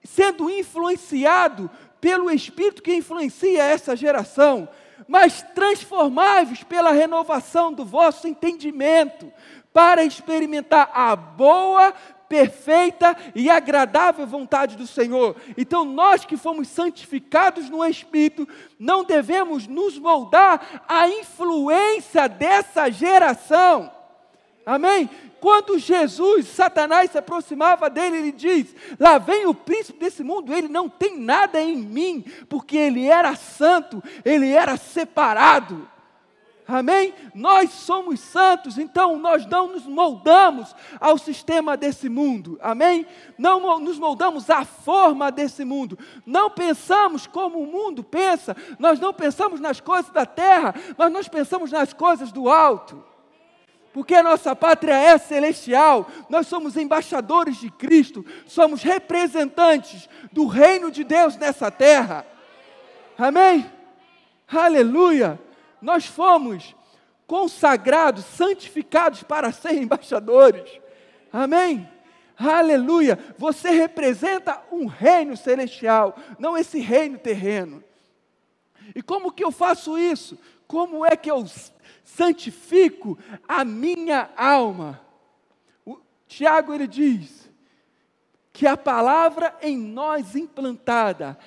sendo 0.03 0.49
influenciado 0.49 1.71
pelo 2.01 2.29
Espírito 2.29 2.83
que 2.83 2.93
influencia 2.93 3.63
essa 3.63 3.95
geração, 3.95 4.67
mas 5.07 5.41
transformai-vos 5.55 6.63
pela 6.63 6.91
renovação 6.91 7.71
do 7.71 7.85
vosso 7.85 8.27
entendimento, 8.27 9.31
para 9.71 10.03
experimentar 10.03 10.91
a 10.93 11.15
boa, 11.15 11.93
perfeita 12.27 13.15
e 13.33 13.49
agradável 13.49 14.25
vontade 14.25 14.75
do 14.75 14.87
Senhor. 14.87 15.35
Então, 15.57 15.85
nós 15.85 16.25
que 16.25 16.37
fomos 16.37 16.67
santificados 16.67 17.69
no 17.69 17.85
Espírito, 17.85 18.47
não 18.79 19.03
devemos 19.03 19.67
nos 19.67 19.97
moldar 19.97 20.83
à 20.87 21.07
influência 21.07 22.27
dessa 22.27 22.89
geração. 22.89 23.91
Amém? 24.65 25.09
Quando 25.39 25.77
Jesus, 25.77 26.47
Satanás, 26.47 27.11
se 27.11 27.19
aproximava 27.19 27.87
dele, 27.87 28.17
ele 28.17 28.31
diz: 28.31 28.75
Lá 28.99 29.19
vem 29.19 29.45
o 29.45 29.53
príncipe 29.53 29.99
desse 29.99 30.23
mundo, 30.23 30.51
ele 30.51 30.67
não 30.67 30.89
tem 30.89 31.19
nada 31.19 31.61
em 31.61 31.77
mim, 31.77 32.25
porque 32.49 32.75
ele 32.75 33.05
era 33.05 33.35
santo, 33.35 34.03
ele 34.23 34.49
era 34.51 34.75
separado. 34.75 35.87
Amém? 36.67 37.13
Nós 37.35 37.69
somos 37.69 38.19
santos, 38.19 38.79
então 38.79 39.19
nós 39.19 39.45
não 39.45 39.67
nos 39.67 39.85
moldamos 39.85 40.75
ao 40.99 41.15
sistema 41.15 41.77
desse 41.77 42.09
mundo. 42.09 42.57
Amém? 42.59 43.05
Não 43.37 43.79
nos 43.79 43.99
moldamos 43.99 44.49
à 44.49 44.65
forma 44.65 45.31
desse 45.31 45.63
mundo. 45.63 45.97
Não 46.25 46.49
pensamos 46.49 47.27
como 47.27 47.59
o 47.59 47.67
mundo 47.67 48.03
pensa. 48.03 48.57
Nós 48.79 48.99
não 48.99 49.13
pensamos 49.13 49.59
nas 49.59 49.79
coisas 49.79 50.11
da 50.11 50.25
terra, 50.25 50.73
mas 50.97 51.11
nós 51.11 51.27
pensamos 51.27 51.71
nas 51.71 51.93
coisas 51.93 52.31
do 52.31 52.49
alto. 52.49 53.03
Porque 53.93 54.15
a 54.15 54.23
nossa 54.23 54.53
pátria 54.55 54.93
é 54.93 55.17
celestial, 55.17 56.09
nós 56.29 56.47
somos 56.47 56.75
embaixadores 56.75 57.55
de 57.57 57.69
Cristo, 57.69 58.25
somos 58.45 58.81
representantes 58.81 60.09
do 60.33 60.47
reino 60.47 60.91
de 60.91 61.03
Deus 61.03 61.37
nessa 61.37 61.71
terra. 61.71 62.25
Amém? 63.17 63.65
Aleluia! 64.51 65.44
Nós 65.81 66.05
fomos 66.05 66.75
consagrados, 67.27 68.25
santificados 68.25 69.23
para 69.23 69.51
ser 69.51 69.73
embaixadores. 69.73 70.69
Amém? 71.31 71.89
Aleluia! 72.37 73.17
Você 73.37 73.69
representa 73.69 74.61
um 74.71 74.85
reino 74.85 75.37
celestial, 75.37 76.15
não 76.37 76.57
esse 76.57 76.79
reino 76.79 77.17
terreno. 77.17 77.83
E 78.93 79.01
como 79.01 79.31
que 79.31 79.43
eu 79.43 79.51
faço 79.51 79.97
isso? 79.97 80.37
Como 80.67 81.05
é 81.05 81.15
que 81.15 81.31
eu 81.31 81.45
santifico 82.05 83.17
a 83.47 83.65
minha 83.65 84.29
alma. 84.37 85.01
O 85.83 85.97
Tiago 86.27 86.73
ele 86.73 86.87
diz 86.87 87.49
que 88.53 88.65
a 88.65 88.77
palavra 88.77 89.53
em 89.61 89.75
nós 89.75 90.35
implantada, 90.35 91.37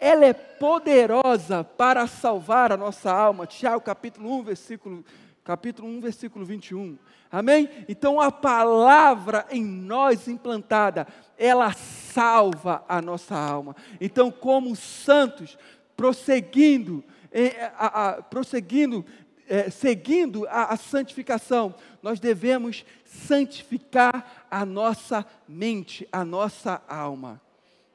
ela 0.00 0.24
é 0.24 0.32
poderosa 0.32 1.62
para 1.62 2.06
salvar 2.06 2.72
a 2.72 2.76
nossa 2.76 3.12
alma. 3.12 3.46
Tiago 3.46 3.82
capítulo 3.82 4.32
1, 4.38 4.42
versículo 4.42 5.04
capítulo 5.44 5.88
1, 5.88 6.00
versículo 6.00 6.44
21. 6.44 6.98
Amém? 7.30 7.68
Então 7.88 8.20
a 8.20 8.32
palavra 8.32 9.46
em 9.50 9.64
nós 9.64 10.26
implantada, 10.26 11.06
ela 11.36 11.72
salva 11.72 12.84
a 12.88 13.00
nossa 13.02 13.36
alma. 13.36 13.76
Então, 14.00 14.30
como 14.30 14.74
santos, 14.74 15.58
prosseguindo, 15.96 17.04
eh, 17.30 17.70
a, 17.76 18.08
a, 18.08 18.22
prosseguindo, 18.22 19.04
eh, 19.48 19.70
seguindo 19.70 20.46
a, 20.48 20.72
a 20.72 20.76
santificação, 20.76 21.74
nós 22.02 22.18
devemos 22.18 22.84
santificar 23.04 24.46
a 24.50 24.64
nossa 24.64 25.26
mente, 25.46 26.08
a 26.10 26.24
nossa 26.24 26.82
alma. 26.88 27.40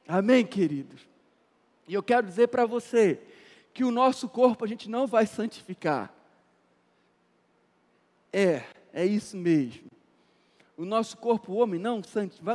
Amém, 0.08 0.46
queridos? 0.46 1.15
E 1.86 1.94
eu 1.94 2.02
quero 2.02 2.26
dizer 2.26 2.48
para 2.48 2.66
você 2.66 3.20
que 3.72 3.84
o 3.84 3.90
nosso 3.90 4.28
corpo 4.28 4.64
a 4.64 4.68
gente 4.68 4.88
não 4.88 5.06
vai 5.06 5.26
santificar. 5.26 6.12
É, 8.32 8.64
é 8.92 9.04
isso 9.04 9.36
mesmo. 9.36 9.90
O 10.76 10.84
nosso 10.84 11.16
corpo, 11.16 11.52
o 11.52 11.56
homem, 11.56 11.80
não, 11.80 12.02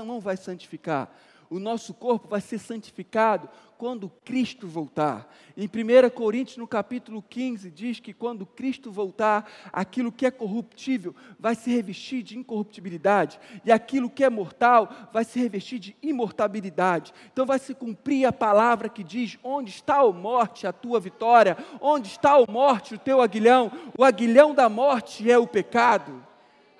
não 0.05 0.19
vai 0.19 0.37
santificar. 0.37 1.11
O 1.51 1.59
nosso 1.59 1.93
corpo 1.93 2.29
vai 2.29 2.39
ser 2.39 2.59
santificado 2.59 3.49
quando 3.77 4.09
Cristo 4.23 4.69
voltar. 4.69 5.29
Em 5.57 5.65
1 5.65 6.09
Coríntios, 6.11 6.55
no 6.55 6.65
capítulo 6.65 7.21
15, 7.21 7.69
diz 7.69 7.99
que 7.99 8.13
quando 8.13 8.45
Cristo 8.45 8.89
voltar, 8.89 9.51
aquilo 9.73 10.13
que 10.13 10.25
é 10.25 10.31
corruptível 10.31 11.13
vai 11.37 11.53
se 11.53 11.69
revestir 11.69 12.23
de 12.23 12.37
incorruptibilidade, 12.37 13.37
e 13.65 13.71
aquilo 13.71 14.09
que 14.09 14.23
é 14.23 14.29
mortal 14.29 15.09
vai 15.11 15.25
se 15.25 15.41
revestir 15.41 15.77
de 15.77 15.97
imortabilidade. 16.01 17.13
Então 17.33 17.45
vai 17.45 17.59
se 17.59 17.75
cumprir 17.75 18.25
a 18.25 18.31
palavra 18.31 18.87
que 18.87 19.03
diz: 19.03 19.37
Onde 19.43 19.71
está 19.71 19.97
a 19.97 20.09
morte, 20.09 20.65
a 20.65 20.71
tua 20.71 21.01
vitória? 21.01 21.57
Onde 21.81 22.07
está 22.07 22.37
a 22.37 22.49
morte, 22.49 22.95
o 22.95 22.97
teu 22.97 23.21
aguilhão? 23.21 23.69
O 23.97 24.05
aguilhão 24.05 24.55
da 24.55 24.69
morte 24.69 25.29
é 25.29 25.37
o 25.37 25.45
pecado. 25.45 26.31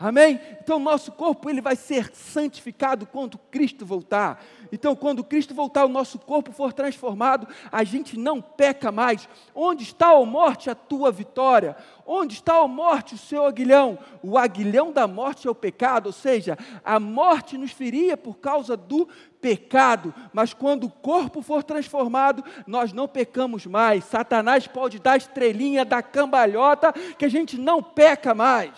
Amém? 0.02 0.42
Então 0.60 0.80
nosso 0.80 1.12
corpo 1.12 1.48
ele 1.48 1.62
vai 1.62 1.76
ser 1.76 2.10
santificado 2.16 3.06
quando 3.06 3.38
Cristo 3.38 3.86
voltar. 3.86 4.44
Então 4.72 4.96
quando 4.96 5.24
Cristo 5.24 5.54
voltar, 5.54 5.86
o 5.86 5.90
nosso 5.90 6.18
corpo 6.18 6.52
for 6.52 6.72
transformado, 6.72 7.48
a 7.72 7.84
gente 7.84 8.18
não 8.18 8.42
peca 8.42 8.92
mais. 8.92 9.28
Onde 9.54 9.84
está 9.84 10.12
a 10.12 10.26
morte 10.26 10.70
a 10.70 10.76
tua 10.76 11.12
vitória? 11.12 11.76
Onde 12.06 12.36
está 12.36 12.58
a 12.58 12.68
morte 12.68 13.16
o 13.16 13.18
seu 13.18 13.46
aguilhão? 13.46 14.00
O 14.24 14.38
aguilhão 14.38 14.92
da 14.92 15.08
morte 15.08 15.48
é 15.48 15.52
o 15.52 15.56
pecado, 15.56 16.08
ou 16.08 16.14
seja, 16.14 16.58
a 16.84 17.00
morte 17.00 17.58
nos 17.58 17.72
feria 17.72 18.16
por 18.16 18.38
causa 18.38 18.78
do 18.78 19.08
pecado, 19.42 20.14
mas 20.32 20.54
quando 20.54 20.86
o 20.86 20.90
corpo 20.90 21.42
for 21.42 21.64
transformado, 21.64 22.44
nós 22.68 22.94
não 22.94 23.08
pecamos 23.08 23.66
mais. 23.66 24.06
Satanás 24.06 24.68
pode 24.68 25.00
dar 25.00 25.18
estrelinha 25.18 25.84
da 25.84 26.02
cambalhota 26.02 26.94
que 27.18 27.26
a 27.26 27.30
gente 27.30 27.58
não 27.58 27.82
peca 27.82 28.36
mais. 28.36 28.72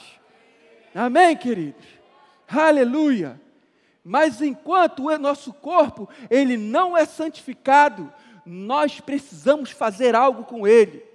Amém, 0.96 1.36
queridos? 1.36 1.86
Aleluia. 2.48 3.43
Mas 4.04 4.42
enquanto 4.42 5.08
o 5.08 5.18
nosso 5.18 5.54
corpo, 5.54 6.10
ele 6.30 6.58
não 6.58 6.98
é 6.98 7.06
santificado, 7.06 8.12
nós 8.46 9.00
precisamos 9.00 9.72
fazer 9.72 10.16
algo 10.16 10.44
com 10.44 10.68
ele. 10.68 11.14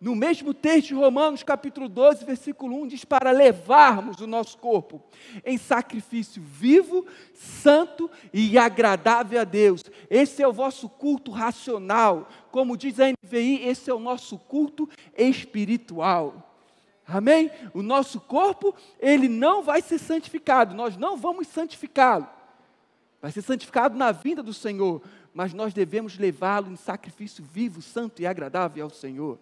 No 0.00 0.16
mesmo 0.16 0.54
texto 0.54 0.88
de 0.88 0.94
Romanos, 0.94 1.42
capítulo 1.42 1.86
12, 1.86 2.24
versículo 2.24 2.74
1, 2.84 2.86
diz 2.86 3.04
para 3.04 3.30
levarmos 3.32 4.18
o 4.18 4.26
nosso 4.26 4.56
corpo 4.56 5.02
em 5.44 5.58
sacrifício 5.58 6.42
vivo, 6.42 7.04
santo 7.34 8.10
e 8.32 8.56
agradável 8.56 9.38
a 9.38 9.44
Deus. 9.44 9.84
Esse 10.08 10.42
é 10.42 10.48
o 10.48 10.54
vosso 10.54 10.88
culto 10.88 11.30
racional. 11.30 12.30
Como 12.50 12.78
diz 12.78 12.98
a 12.98 13.12
NVI, 13.12 13.68
esse 13.68 13.90
é 13.90 13.94
o 13.94 13.98
nosso 13.98 14.38
culto 14.38 14.88
espiritual. 15.18 16.49
Amém? 17.10 17.50
O 17.74 17.82
nosso 17.82 18.20
corpo, 18.20 18.74
ele 18.98 19.28
não 19.28 19.62
vai 19.62 19.82
ser 19.82 19.98
santificado, 19.98 20.74
nós 20.74 20.96
não 20.96 21.16
vamos 21.16 21.48
santificá-lo. 21.48 22.26
Vai 23.20 23.32
ser 23.32 23.42
santificado 23.42 23.96
na 23.96 24.12
vinda 24.12 24.42
do 24.42 24.54
Senhor, 24.54 25.02
mas 25.34 25.52
nós 25.52 25.74
devemos 25.74 26.18
levá-lo 26.18 26.70
em 26.70 26.76
sacrifício 26.76 27.44
vivo, 27.44 27.82
santo 27.82 28.22
e 28.22 28.26
agradável 28.26 28.84
ao 28.84 28.90
Senhor. 28.90 29.38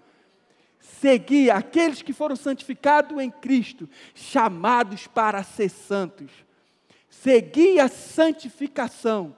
Seguir 0.80 1.50
aqueles 1.50 2.02
que 2.02 2.12
foram 2.12 2.36
santificados 2.36 3.20
em 3.20 3.30
Cristo, 3.30 3.88
chamados 4.14 5.06
para 5.06 5.42
ser 5.42 5.68
santos. 5.68 6.30
Seguir 7.10 7.80
a 7.80 7.88
santificação 7.88 9.34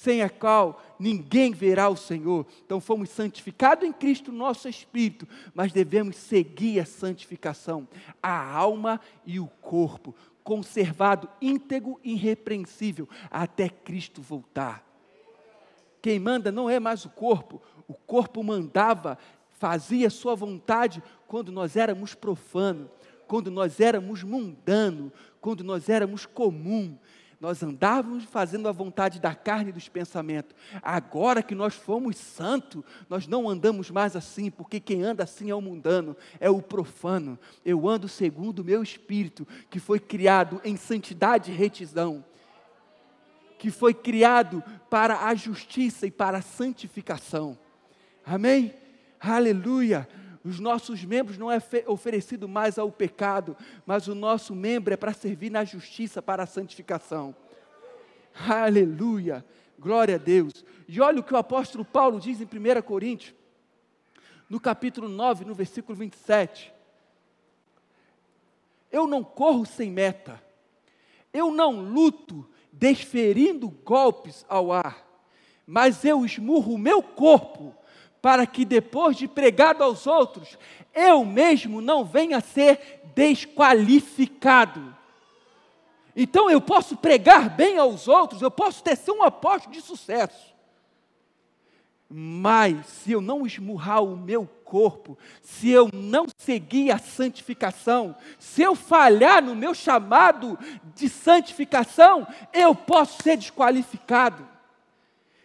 sem 0.00 0.22
a 0.22 0.30
qual 0.30 0.82
ninguém 0.98 1.52
verá 1.52 1.90
o 1.90 1.96
Senhor. 1.96 2.46
Então 2.64 2.80
fomos 2.80 3.10
santificados 3.10 3.86
em 3.86 3.92
Cristo, 3.92 4.32
nosso 4.32 4.66
espírito, 4.66 5.28
mas 5.52 5.72
devemos 5.72 6.16
seguir 6.16 6.80
a 6.80 6.86
santificação, 6.86 7.86
a 8.22 8.50
alma 8.50 8.98
e 9.26 9.38
o 9.38 9.46
corpo, 9.46 10.14
conservado 10.42 11.28
íntegro 11.38 12.00
e 12.02 12.14
irrepreensível 12.14 13.06
até 13.30 13.68
Cristo 13.68 14.22
voltar. 14.22 14.82
Quem 16.00 16.18
manda 16.18 16.50
não 16.50 16.70
é 16.70 16.80
mais 16.80 17.04
o 17.04 17.10
corpo, 17.10 17.60
o 17.86 17.92
corpo 17.92 18.42
mandava, 18.42 19.18
fazia 19.50 20.08
sua 20.08 20.34
vontade 20.34 21.02
quando 21.26 21.52
nós 21.52 21.76
éramos 21.76 22.14
profanos, 22.14 22.88
quando 23.28 23.50
nós 23.50 23.78
éramos 23.80 24.22
mundano, 24.22 25.12
quando 25.42 25.62
nós 25.62 25.90
éramos 25.90 26.24
comum 26.24 26.96
nós 27.40 27.62
andávamos 27.62 28.24
fazendo 28.24 28.68
a 28.68 28.72
vontade 28.72 29.18
da 29.18 29.34
carne 29.34 29.70
e 29.70 29.72
dos 29.72 29.88
pensamentos. 29.88 30.54
Agora 30.82 31.42
que 31.42 31.54
nós 31.54 31.74
fomos 31.74 32.16
santos, 32.16 32.84
nós 33.08 33.26
não 33.26 33.48
andamos 33.48 33.90
mais 33.90 34.14
assim, 34.14 34.50
porque 34.50 34.78
quem 34.78 35.02
anda 35.02 35.24
assim 35.24 35.48
é 35.48 35.54
o 35.54 35.60
mundano, 35.60 36.14
é 36.38 36.50
o 36.50 36.60
profano. 36.60 37.38
Eu 37.64 37.88
ando 37.88 38.08
segundo 38.08 38.58
o 38.58 38.64
meu 38.64 38.82
espírito, 38.82 39.48
que 39.70 39.80
foi 39.80 39.98
criado 39.98 40.60
em 40.62 40.76
santidade 40.76 41.50
e 41.50 41.54
retidão, 41.54 42.22
que 43.58 43.70
foi 43.70 43.94
criado 43.94 44.62
para 44.90 45.24
a 45.24 45.34
justiça 45.34 46.06
e 46.06 46.10
para 46.10 46.38
a 46.38 46.42
santificação. 46.42 47.58
Amém? 48.24 48.74
Aleluia! 49.18 50.06
Os 50.44 50.58
nossos 50.58 51.04
membros 51.04 51.36
não 51.36 51.50
é 51.50 51.58
oferecido 51.86 52.48
mais 52.48 52.78
ao 52.78 52.90
pecado, 52.90 53.56
mas 53.84 54.08
o 54.08 54.14
nosso 54.14 54.54
membro 54.54 54.94
é 54.94 54.96
para 54.96 55.12
servir 55.12 55.50
na 55.50 55.64
justiça, 55.64 56.22
para 56.22 56.44
a 56.44 56.46
santificação. 56.46 57.34
Aleluia, 58.48 59.44
glória 59.78 60.14
a 60.14 60.18
Deus. 60.18 60.64
E 60.88 61.00
olha 61.00 61.20
o 61.20 61.22
que 61.22 61.34
o 61.34 61.36
apóstolo 61.36 61.84
Paulo 61.84 62.18
diz 62.18 62.40
em 62.40 62.44
1 62.44 62.82
Coríntios, 62.82 63.34
no 64.48 64.58
capítulo 64.58 65.08
9, 65.08 65.44
no 65.44 65.54
versículo 65.54 65.96
27. 65.96 66.72
Eu 68.90 69.06
não 69.06 69.22
corro 69.22 69.66
sem 69.66 69.90
meta, 69.90 70.42
eu 71.32 71.52
não 71.52 71.80
luto 71.80 72.48
desferindo 72.72 73.68
golpes 73.68 74.44
ao 74.48 74.72
ar, 74.72 75.06
mas 75.66 76.02
eu 76.04 76.24
esmurro 76.24 76.74
o 76.74 76.78
meu 76.78 77.02
corpo 77.02 77.74
para 78.20 78.46
que 78.46 78.64
depois 78.64 79.16
de 79.16 79.26
pregado 79.26 79.82
aos 79.82 80.06
outros, 80.06 80.58
eu 80.94 81.24
mesmo 81.24 81.80
não 81.80 82.04
venha 82.04 82.38
a 82.38 82.42
ser 82.42 83.00
desqualificado. 83.14 84.94
Então 86.14 86.50
eu 86.50 86.60
posso 86.60 86.96
pregar 86.96 87.48
bem 87.48 87.78
aos 87.78 88.08
outros, 88.08 88.42
eu 88.42 88.50
posso 88.50 88.82
ter 88.82 88.96
ser 88.96 89.12
um 89.12 89.22
apóstolo 89.22 89.74
de 89.74 89.80
sucesso. 89.80 90.50
Mas 92.12 92.86
se 92.86 93.12
eu 93.12 93.20
não 93.20 93.46
esmurrar 93.46 94.02
o 94.02 94.16
meu 94.16 94.48
corpo, 94.64 95.16
se 95.40 95.70
eu 95.70 95.88
não 95.92 96.26
seguir 96.36 96.90
a 96.90 96.98
santificação, 96.98 98.16
se 98.36 98.62
eu 98.62 98.74
falhar 98.74 99.40
no 99.40 99.54
meu 99.54 99.72
chamado 99.72 100.58
de 100.94 101.08
santificação, 101.08 102.26
eu 102.52 102.74
posso 102.74 103.22
ser 103.22 103.36
desqualificado. 103.36 104.46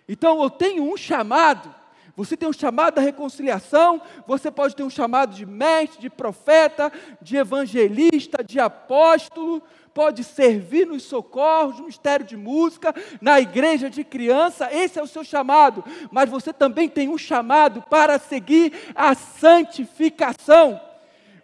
Então 0.10 0.42
eu 0.42 0.50
tenho 0.50 0.92
um 0.92 0.98
chamado, 0.98 1.74
você 2.16 2.38
tem 2.38 2.48
um 2.48 2.54
chamado 2.54 2.96
da 2.96 3.02
reconciliação, 3.02 4.02
você 4.26 4.50
pode 4.50 4.76
ter 4.76 4.84
um 4.84 4.90
chamado 4.90 5.36
de 5.36 5.46
mestre, 5.46 6.00
de 6.00 6.10
profeta, 6.10 6.92
de 7.22 7.36
evangelista, 7.36 8.42
de 8.42 8.58
apóstolo, 8.58 9.62
pode 9.94 10.24
servir 10.24 10.88
nos 10.88 11.04
socorros, 11.04 11.80
no 11.80 11.86
mistério 11.86 12.26
de 12.26 12.38
música, 12.38 12.96
na 13.20 13.40
igreja 13.40 13.90
de 13.90 14.04
criança, 14.04 14.74
esse 14.74 14.98
é 14.98 15.04
o 15.04 15.08
seu 15.08 15.24
chamado, 15.24 15.84
mas 16.10 16.30
você 16.30 16.54
também 16.54 16.88
tem 16.88 17.10
um 17.10 17.18
chamado 17.18 17.82
para 17.90 18.18
seguir 18.18 18.72
a 18.96 19.14
santificação. 19.14 20.80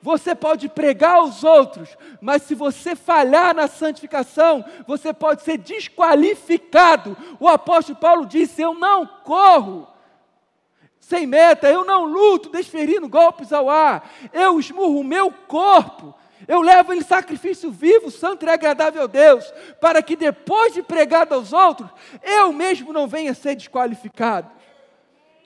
Você 0.01 0.33
pode 0.33 0.67
pregar 0.67 1.17
aos 1.17 1.43
outros, 1.43 1.95
mas 2.19 2.41
se 2.41 2.55
você 2.55 2.95
falhar 2.95 3.53
na 3.53 3.67
santificação, 3.67 4.65
você 4.87 5.13
pode 5.13 5.43
ser 5.43 5.57
desqualificado. 5.57 7.15
O 7.39 7.47
apóstolo 7.47 7.99
Paulo 7.99 8.25
disse: 8.25 8.63
Eu 8.63 8.73
não 8.73 9.05
corro 9.05 9.90
sem 11.11 11.27
meta, 11.27 11.69
eu 11.69 11.83
não 11.83 12.05
luto 12.05 12.49
desferindo 12.49 13.09
golpes 13.09 13.51
ao 13.51 13.69
ar, 13.69 14.09
eu 14.31 14.57
esmurro 14.57 15.01
o 15.01 15.03
meu 15.03 15.29
corpo, 15.29 16.15
eu 16.47 16.61
levo 16.61 16.93
em 16.93 17.01
sacrifício 17.01 17.69
vivo, 17.69 18.09
santo 18.09 18.45
e 18.45 18.49
agradável 18.49 19.03
a 19.03 19.07
Deus, 19.07 19.43
para 19.81 20.01
que 20.01 20.15
depois 20.15 20.73
de 20.73 20.81
pregado 20.81 21.35
aos 21.35 21.51
outros, 21.51 21.89
eu 22.23 22.53
mesmo 22.53 22.93
não 22.93 23.07
venha 23.07 23.33
ser 23.33 23.55
desqualificado. 23.55 24.49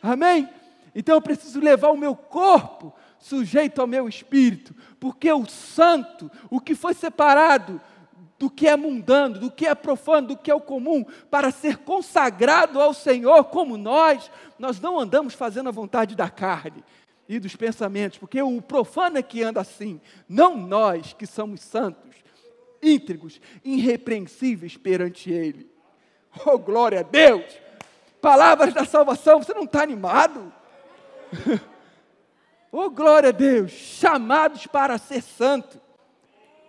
Amém? 0.03 0.47
Então 0.93 1.15
eu 1.15 1.21
preciso 1.21 1.59
levar 1.59 1.89
o 1.89 1.97
meu 1.97 2.15
corpo 2.15 2.93
sujeito 3.17 3.81
ao 3.81 3.87
meu 3.87 4.07
espírito, 4.07 4.75
porque 4.99 5.31
o 5.31 5.47
santo, 5.47 6.29
o 6.47 6.61
que 6.61 6.75
foi 6.75 6.93
separado 6.93 7.81
do 8.37 8.49
que 8.49 8.67
é 8.67 8.75
mundano, 8.75 9.39
do 9.39 9.51
que 9.51 9.65
é 9.65 9.73
profano, 9.73 10.29
do 10.29 10.37
que 10.37 10.51
é 10.51 10.55
o 10.55 10.61
comum, 10.61 11.05
para 11.29 11.51
ser 11.51 11.77
consagrado 11.77 12.81
ao 12.81 12.93
Senhor 12.93 13.45
como 13.45 13.77
nós, 13.77 14.29
nós 14.59 14.79
não 14.79 14.99
andamos 14.99 15.33
fazendo 15.33 15.69
a 15.69 15.71
vontade 15.71 16.15
da 16.15 16.29
carne 16.29 16.83
e 17.27 17.39
dos 17.39 17.55
pensamentos, 17.55 18.17
porque 18.17 18.41
o 18.41 18.61
profano 18.61 19.17
é 19.17 19.23
que 19.23 19.41
anda 19.41 19.61
assim, 19.61 19.99
não 20.27 20.55
nós 20.55 21.13
que 21.13 21.25
somos 21.25 21.61
santos, 21.61 22.13
íntegros, 22.81 23.39
irrepreensíveis 23.63 24.77
perante 24.77 25.31
Ele. 25.31 25.69
Oh, 26.45 26.57
glória 26.57 26.99
a 26.99 27.03
Deus! 27.03 27.45
Palavras 28.21 28.73
da 28.73 28.85
salvação, 28.85 29.41
você 29.41 29.53
não 29.53 29.63
está 29.63 29.81
animado? 29.81 30.51
oh, 32.71 32.89
glória 32.89 33.29
a 33.29 33.31
Deus! 33.31 33.71
Chamados 33.71 34.67
para 34.67 34.97
ser 34.97 35.21
santo. 35.21 35.84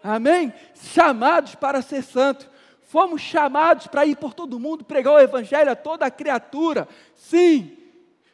Amém? 0.06 0.54
Chamados 0.92 1.56
para 1.56 1.82
ser 1.82 2.02
santo. 2.02 2.48
Fomos 2.82 3.20
chamados 3.20 3.88
para 3.88 4.06
ir 4.06 4.16
por 4.16 4.32
todo 4.32 4.60
mundo 4.60 4.84
pregar 4.84 5.14
o 5.14 5.18
Evangelho 5.18 5.72
a 5.72 5.74
toda 5.74 6.06
a 6.06 6.10
criatura. 6.10 6.86
Sim. 7.16 7.76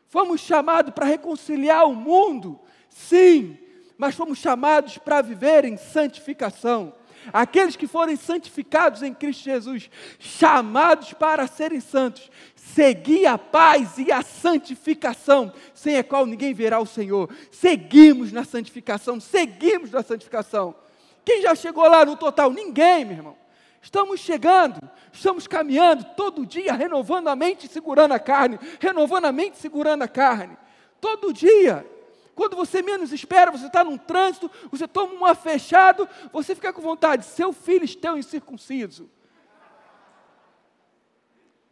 Fomos 0.07 0.43
chamados 0.43 0.93
para 0.93 1.07
reconciliar 1.07 1.89
o 1.89 1.95
mundo. 1.95 2.61
Sim. 2.91 3.57
Mas 3.97 4.14
fomos 4.14 4.39
chamados 4.39 4.99
para 4.99 5.23
viver 5.23 5.64
em 5.64 5.79
santificação. 5.79 6.93
Aqueles 7.33 7.75
que 7.75 7.87
forem 7.87 8.16
santificados 8.16 9.03
em 9.03 9.14
Cristo 9.14 9.45
Jesus, 9.45 9.89
chamados 10.18 11.14
para 11.14 11.47
serem 11.47 11.81
santos, 11.81 12.31
segui 12.55 13.25
a 13.25 13.39
paz 13.39 13.97
e 13.97 14.12
a 14.12 14.23
santificação, 14.23 15.53
sem 15.73 15.97
a 15.97 16.05
qual 16.05 16.27
ninguém 16.27 16.53
verá 16.53 16.81
o 16.81 16.87
Senhor. 16.87 17.31
Seguimos 17.51 18.31
na 18.31 18.45
santificação, 18.45 19.20
seguimos 19.20 19.91
na 19.91 20.03
santificação. 20.03 20.75
Quem 21.25 21.43
já 21.43 21.55
chegou 21.55 21.89
lá 21.89 22.05
no 22.05 22.16
total? 22.16 22.51
Ninguém, 22.53 23.05
meu 23.05 23.16
irmão. 23.16 23.37
Estamos 23.81 24.20
chegando, 24.20 24.81
estamos 25.12 25.49
caminhando 25.49 26.05
todo 26.16 26.47
dia, 26.47 26.73
renovando 26.73 27.29
a 27.29 27.35
mente, 27.35 27.66
segurando 27.66 28.12
a 28.12 28.18
carne, 28.18 28.59
renovando 28.79 29.25
a 29.25 29.33
mente, 29.33 29.59
segurando 29.59 30.03
a 30.03 30.09
carne. 30.09 30.57
Todo 31.01 31.33
dia. 31.33 31.85
Quando 32.35 32.57
você 32.57 32.81
menos 32.81 33.12
espera, 33.12 33.51
você 33.51 33.66
está 33.66 33.83
num 33.85 33.99
trânsito, 33.99 34.51
você 34.70 34.87
toma 34.87 35.31
um 35.31 35.35
fechado, 35.35 36.09
você 36.33 36.55
fica 36.55 36.73
com 36.73 36.81
vontade, 36.81 37.27
seu 37.27 37.53
filho 37.53 37.85
esteu 37.85 38.16
incircunciso. 38.16 39.11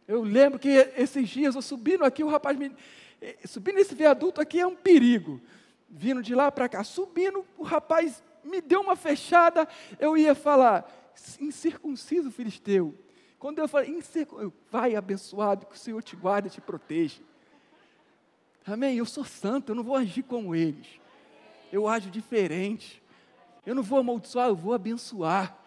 Eu 0.07 0.23
lembro 0.23 0.59
que 0.59 0.69
esses 0.97 1.29
dias 1.29 1.55
eu 1.55 1.61
subindo 1.61 2.03
aqui, 2.03 2.23
o 2.23 2.27
rapaz 2.27 2.57
me. 2.57 2.75
Eh, 3.21 3.37
subindo 3.45 3.79
esse 3.79 3.95
viaduto 3.95 4.41
aqui 4.41 4.59
é 4.59 4.67
um 4.67 4.75
perigo. 4.75 5.41
Vindo 5.89 6.21
de 6.21 6.35
lá 6.35 6.51
para 6.51 6.67
cá, 6.67 6.83
subindo, 6.83 7.45
o 7.57 7.63
rapaz 7.63 8.21
me 8.43 8.61
deu 8.61 8.81
uma 8.81 8.95
fechada, 8.95 9.67
eu 9.99 10.17
ia 10.17 10.35
falar, 10.35 10.89
incircunciso 11.39 12.31
filisteu. 12.31 12.97
Quando 13.37 13.59
eu 13.59 13.67
falei, 13.67 13.99
vai 14.69 14.95
abençoado, 14.95 15.65
que 15.65 15.75
o 15.75 15.79
Senhor 15.79 16.01
te 16.03 16.15
guarde 16.15 16.47
e 16.47 16.51
te 16.51 16.61
proteja. 16.61 17.21
Amém? 18.65 18.97
Eu 18.97 19.05
sou 19.05 19.25
santo, 19.25 19.71
eu 19.71 19.75
não 19.75 19.83
vou 19.83 19.95
agir 19.95 20.23
como 20.23 20.53
eles. 20.53 20.87
Eu 21.71 21.87
ajo 21.87 22.11
diferente. 22.11 23.01
Eu 23.65 23.73
não 23.73 23.81
vou 23.81 23.99
amaldiçoar, 23.99 24.49
eu 24.49 24.55
vou 24.55 24.73
abençoar. 24.73 25.57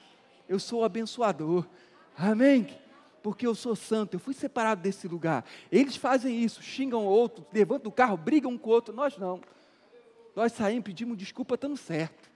Eu 0.48 0.60
sou 0.60 0.84
abençoador. 0.84 1.66
Amém? 2.16 2.78
Porque 3.22 3.46
eu 3.46 3.54
sou 3.54 3.74
santo, 3.74 4.14
eu 4.14 4.20
fui 4.20 4.34
separado 4.34 4.80
desse 4.80 5.08
lugar. 5.08 5.44
Eles 5.72 5.96
fazem 5.96 6.44
isso, 6.44 6.62
xingam 6.62 7.04
o 7.04 7.08
outro, 7.08 7.44
levantam 7.52 7.90
o 7.90 7.92
carro, 7.92 8.16
brigam 8.16 8.52
um 8.52 8.58
com 8.58 8.70
o 8.70 8.72
outro. 8.72 8.94
Nós 8.94 9.16
não. 9.18 9.40
Nós 10.36 10.52
saímos, 10.52 10.84
pedimos 10.84 11.16
desculpa, 11.16 11.56
estamos 11.56 11.80
certo 11.80 12.33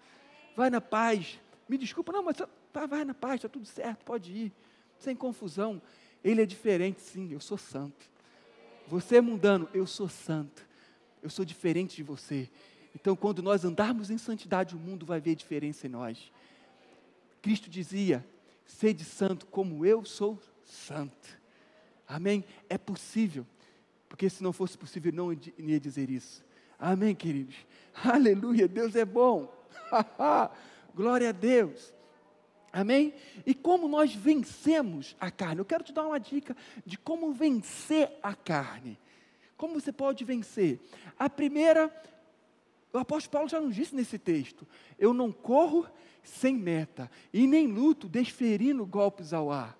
vai 0.58 0.70
na 0.70 0.80
paz. 0.80 1.38
Me 1.68 1.78
desculpa, 1.78 2.10
não, 2.10 2.24
mas 2.24 2.36
tá, 2.36 2.86
vai 2.86 3.04
na 3.04 3.14
paz, 3.14 3.36
está 3.36 3.48
tudo 3.48 3.64
certo, 3.64 4.04
pode 4.04 4.32
ir. 4.32 4.52
Sem 4.98 5.14
confusão. 5.14 5.80
Ele 6.24 6.42
é 6.42 6.46
diferente, 6.46 7.00
sim, 7.00 7.32
eu 7.32 7.38
sou 7.38 7.56
santo. 7.56 8.10
Você 8.88 9.16
é 9.16 9.20
mundano, 9.20 9.68
eu 9.72 9.86
sou 9.86 10.08
santo. 10.08 10.66
Eu 11.22 11.30
sou 11.30 11.44
diferente 11.44 11.94
de 11.94 12.02
você. 12.02 12.50
Então, 12.94 13.14
quando 13.14 13.40
nós 13.40 13.64
andarmos 13.64 14.10
em 14.10 14.18
santidade, 14.18 14.74
o 14.74 14.78
mundo 14.78 15.06
vai 15.06 15.20
ver 15.20 15.36
diferença 15.36 15.86
em 15.86 15.90
nós. 15.90 16.32
Cristo 17.40 17.70
dizia: 17.70 18.26
sede 18.66 19.04
santo 19.04 19.46
como 19.46 19.86
eu 19.86 20.04
sou 20.04 20.40
santo. 20.64 21.38
Amém? 22.06 22.44
É 22.68 22.76
possível. 22.76 23.46
Porque 24.08 24.28
se 24.28 24.42
não 24.42 24.52
fosse 24.52 24.76
possível, 24.76 25.12
não 25.12 25.32
ia 25.32 25.78
dizer 25.78 26.10
isso. 26.10 26.44
Amém, 26.78 27.14
queridos? 27.14 27.54
Aleluia, 28.02 28.66
Deus 28.66 28.96
é 28.96 29.04
bom. 29.04 29.57
Glória 30.94 31.30
a 31.30 31.32
Deus. 31.32 31.92
Amém? 32.72 33.14
E 33.46 33.54
como 33.54 33.88
nós 33.88 34.14
vencemos 34.14 35.16
a 35.20 35.30
carne? 35.30 35.60
Eu 35.60 35.64
quero 35.64 35.84
te 35.84 35.92
dar 35.92 36.06
uma 36.06 36.20
dica 36.20 36.56
de 36.84 36.98
como 36.98 37.32
vencer 37.32 38.10
a 38.22 38.34
carne. 38.34 38.98
Como 39.56 39.80
você 39.80 39.90
pode 39.90 40.24
vencer? 40.24 40.78
A 41.18 41.30
primeira, 41.30 41.92
o 42.92 42.98
apóstolo 42.98 43.32
Paulo 43.32 43.48
já 43.48 43.60
nos 43.60 43.74
disse 43.74 43.94
nesse 43.94 44.18
texto: 44.18 44.66
eu 44.98 45.14
não 45.14 45.32
corro 45.32 45.86
sem 46.22 46.54
meta 46.54 47.10
e 47.32 47.46
nem 47.46 47.66
luto 47.66 48.06
desferindo 48.06 48.84
golpes 48.84 49.32
ao 49.32 49.50
ar. 49.50 49.76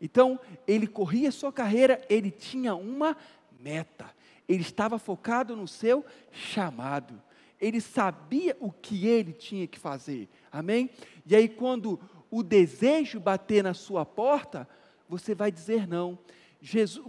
Então, 0.00 0.38
ele 0.66 0.86
corria 0.86 1.30
sua 1.30 1.52
carreira, 1.52 2.04
ele 2.08 2.30
tinha 2.30 2.74
uma 2.74 3.16
meta, 3.58 4.10
ele 4.48 4.62
estava 4.62 4.98
focado 4.98 5.54
no 5.54 5.68
seu 5.68 6.04
chamado 6.30 7.20
ele 7.60 7.80
sabia 7.80 8.56
o 8.58 8.72
que 8.72 9.06
ele 9.06 9.32
tinha 9.32 9.66
que 9.66 9.78
fazer. 9.78 10.28
Amém? 10.50 10.90
E 11.26 11.36
aí, 11.36 11.48
quando 11.48 12.00
o 12.30 12.42
desejo 12.42 13.20
bater 13.20 13.62
na 13.62 13.74
sua 13.74 14.06
porta, 14.06 14.68
você 15.08 15.34
vai 15.34 15.52
dizer 15.52 15.86
não. 15.86 16.18
Jesus, 16.60 17.06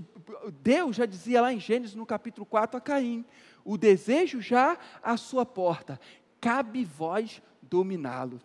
Deus 0.62 0.95
já 0.95 1.06
dizia 1.06 1.41
lá 1.41 1.54
em 1.54 1.60
Gênesis, 1.60 1.95
no 1.95 2.06
capítulo 2.06 2.45
4, 2.45 2.78
a 2.78 2.82
Caim: 2.82 3.26
o 3.64 3.78
desejo 3.78 4.41
já 4.41 4.78
à 5.02 5.16
sua 5.18 5.45
porta, 5.45 5.99
cabe 6.39 6.84
vós 6.84 7.41
dominá-lo. 7.62 8.41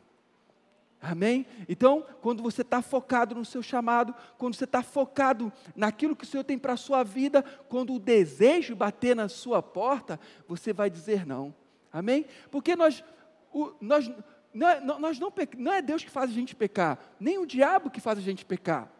Amém? 1.00 1.46
Então, 1.68 2.04
quando 2.20 2.42
você 2.42 2.62
está 2.62 2.82
focado 2.82 3.34
no 3.34 3.44
seu 3.44 3.62
chamado, 3.62 4.14
quando 4.38 4.54
você 4.54 4.64
está 4.64 4.82
focado 4.82 5.52
naquilo 5.74 6.16
que 6.16 6.24
o 6.24 6.26
Senhor 6.26 6.42
tem 6.42 6.58
para 6.58 6.72
a 6.72 6.76
sua 6.76 7.04
vida, 7.04 7.42
quando 7.68 7.94
o 7.94 8.00
desejo 8.00 8.74
bater 8.74 9.14
na 9.14 9.28
sua 9.28 9.62
porta, 9.62 10.18
você 10.48 10.72
vai 10.72 10.90
dizer 10.90 11.26
não. 11.26 11.54
Amém? 11.96 12.26
Porque 12.50 12.76
nós, 12.76 13.02
o, 13.50 13.72
nós, 13.80 14.06
não 14.52 14.68
é, 14.68 14.80
nós 14.80 15.18
não, 15.18 15.32
não 15.56 15.72
é 15.72 15.80
Deus 15.80 16.04
que 16.04 16.10
faz 16.10 16.30
a 16.30 16.34
gente 16.34 16.54
pecar, 16.54 16.98
nem 17.18 17.38
o 17.38 17.46
diabo 17.46 17.88
que 17.88 18.02
faz 18.02 18.18
a 18.18 18.20
gente 18.20 18.44
pecar. 18.44 18.92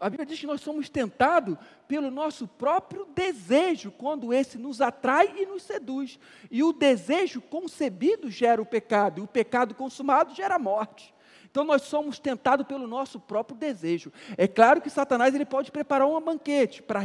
A 0.00 0.08
Bíblia 0.08 0.24
diz 0.24 0.40
que 0.40 0.46
nós 0.46 0.62
somos 0.62 0.88
tentados 0.88 1.58
pelo 1.86 2.10
nosso 2.10 2.48
próprio 2.48 3.04
desejo, 3.14 3.90
quando 3.90 4.32
esse 4.32 4.56
nos 4.56 4.80
atrai 4.80 5.34
e 5.36 5.44
nos 5.44 5.64
seduz. 5.64 6.18
E 6.50 6.62
o 6.62 6.72
desejo 6.72 7.42
concebido 7.42 8.30
gera 8.30 8.60
o 8.62 8.66
pecado, 8.66 9.20
e 9.20 9.24
o 9.24 9.26
pecado 9.26 9.74
consumado 9.74 10.34
gera 10.34 10.54
a 10.54 10.58
morte. 10.58 11.14
Então 11.50 11.62
nós 11.62 11.82
somos 11.82 12.18
tentados 12.18 12.66
pelo 12.66 12.86
nosso 12.86 13.20
próprio 13.20 13.58
desejo. 13.58 14.10
É 14.38 14.48
claro 14.48 14.80
que 14.80 14.88
Satanás 14.88 15.34
ele 15.34 15.44
pode 15.44 15.70
preparar 15.70 16.08
um 16.08 16.18
banquete 16.22 16.82
para 16.82 17.02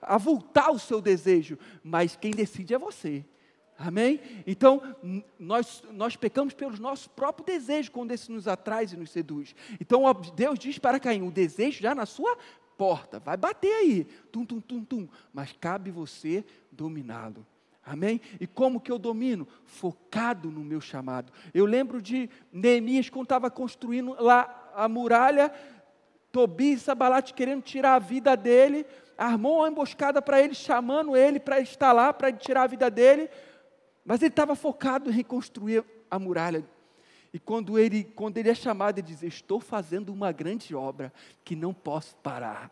avultar 0.00 0.70
o 0.70 0.78
seu 0.78 1.00
desejo, 1.00 1.58
mas 1.82 2.14
quem 2.14 2.30
decide 2.30 2.72
é 2.72 2.78
você. 2.78 3.24
Amém? 3.78 4.20
Então, 4.46 4.82
nós, 5.38 5.82
nós 5.92 6.16
pecamos 6.16 6.54
pelos 6.54 6.78
nossos 6.78 7.06
próprios 7.06 7.46
desejos, 7.46 7.90
quando 7.90 8.12
esse 8.12 8.32
nos 8.32 8.48
atrai 8.48 8.86
e 8.90 8.96
nos 8.96 9.10
seduz. 9.10 9.54
Então, 9.80 10.02
Deus 10.34 10.58
diz 10.58 10.78
para 10.78 10.98
Caim: 10.98 11.22
o 11.22 11.30
desejo 11.30 11.82
já 11.82 11.94
na 11.94 12.06
sua 12.06 12.38
porta, 12.76 13.18
vai 13.18 13.36
bater 13.36 13.72
aí, 13.72 14.04
tum, 14.30 14.44
tum, 14.44 14.60
tum, 14.60 14.84
tum, 14.84 15.08
mas 15.32 15.52
cabe 15.52 15.90
você 15.90 16.44
dominá-lo. 16.70 17.46
Amém? 17.84 18.20
E 18.40 18.46
como 18.46 18.80
que 18.80 18.90
eu 18.90 18.98
domino? 18.98 19.46
Focado 19.64 20.50
no 20.50 20.60
meu 20.60 20.80
chamado. 20.80 21.32
Eu 21.54 21.64
lembro 21.64 22.02
de 22.02 22.28
Neemias, 22.52 23.08
quando 23.08 23.26
estava 23.26 23.48
construindo 23.48 24.16
lá 24.18 24.72
a 24.74 24.88
muralha, 24.88 25.52
Tobias 26.32 26.80
e 26.80 26.84
Sabalate 26.84 27.32
querendo 27.32 27.62
tirar 27.62 27.94
a 27.94 27.98
vida 28.00 28.36
dele, 28.36 28.84
armou 29.16 29.58
uma 29.58 29.68
emboscada 29.68 30.20
para 30.20 30.42
ele, 30.42 30.54
chamando 30.54 31.16
ele 31.16 31.38
para 31.38 31.60
estar 31.60 31.92
lá, 31.92 32.12
para 32.12 32.32
tirar 32.32 32.64
a 32.64 32.66
vida 32.66 32.90
dele. 32.90 33.30
Mas 34.06 34.22
ele 34.22 34.28
estava 34.28 34.54
focado 34.54 35.10
em 35.10 35.12
reconstruir 35.12 35.84
a 36.08 36.18
muralha. 36.18 36.64
E 37.32 37.38
quando 37.38 37.78
ele, 37.78 38.04
quando 38.04 38.38
ele 38.38 38.48
é 38.48 38.54
chamado, 38.54 38.98
ele 38.98 39.08
diz: 39.08 39.22
Estou 39.22 39.60
fazendo 39.60 40.12
uma 40.12 40.30
grande 40.30 40.74
obra 40.74 41.12
que 41.44 41.56
não 41.56 41.74
posso 41.74 42.14
parar. 42.16 42.70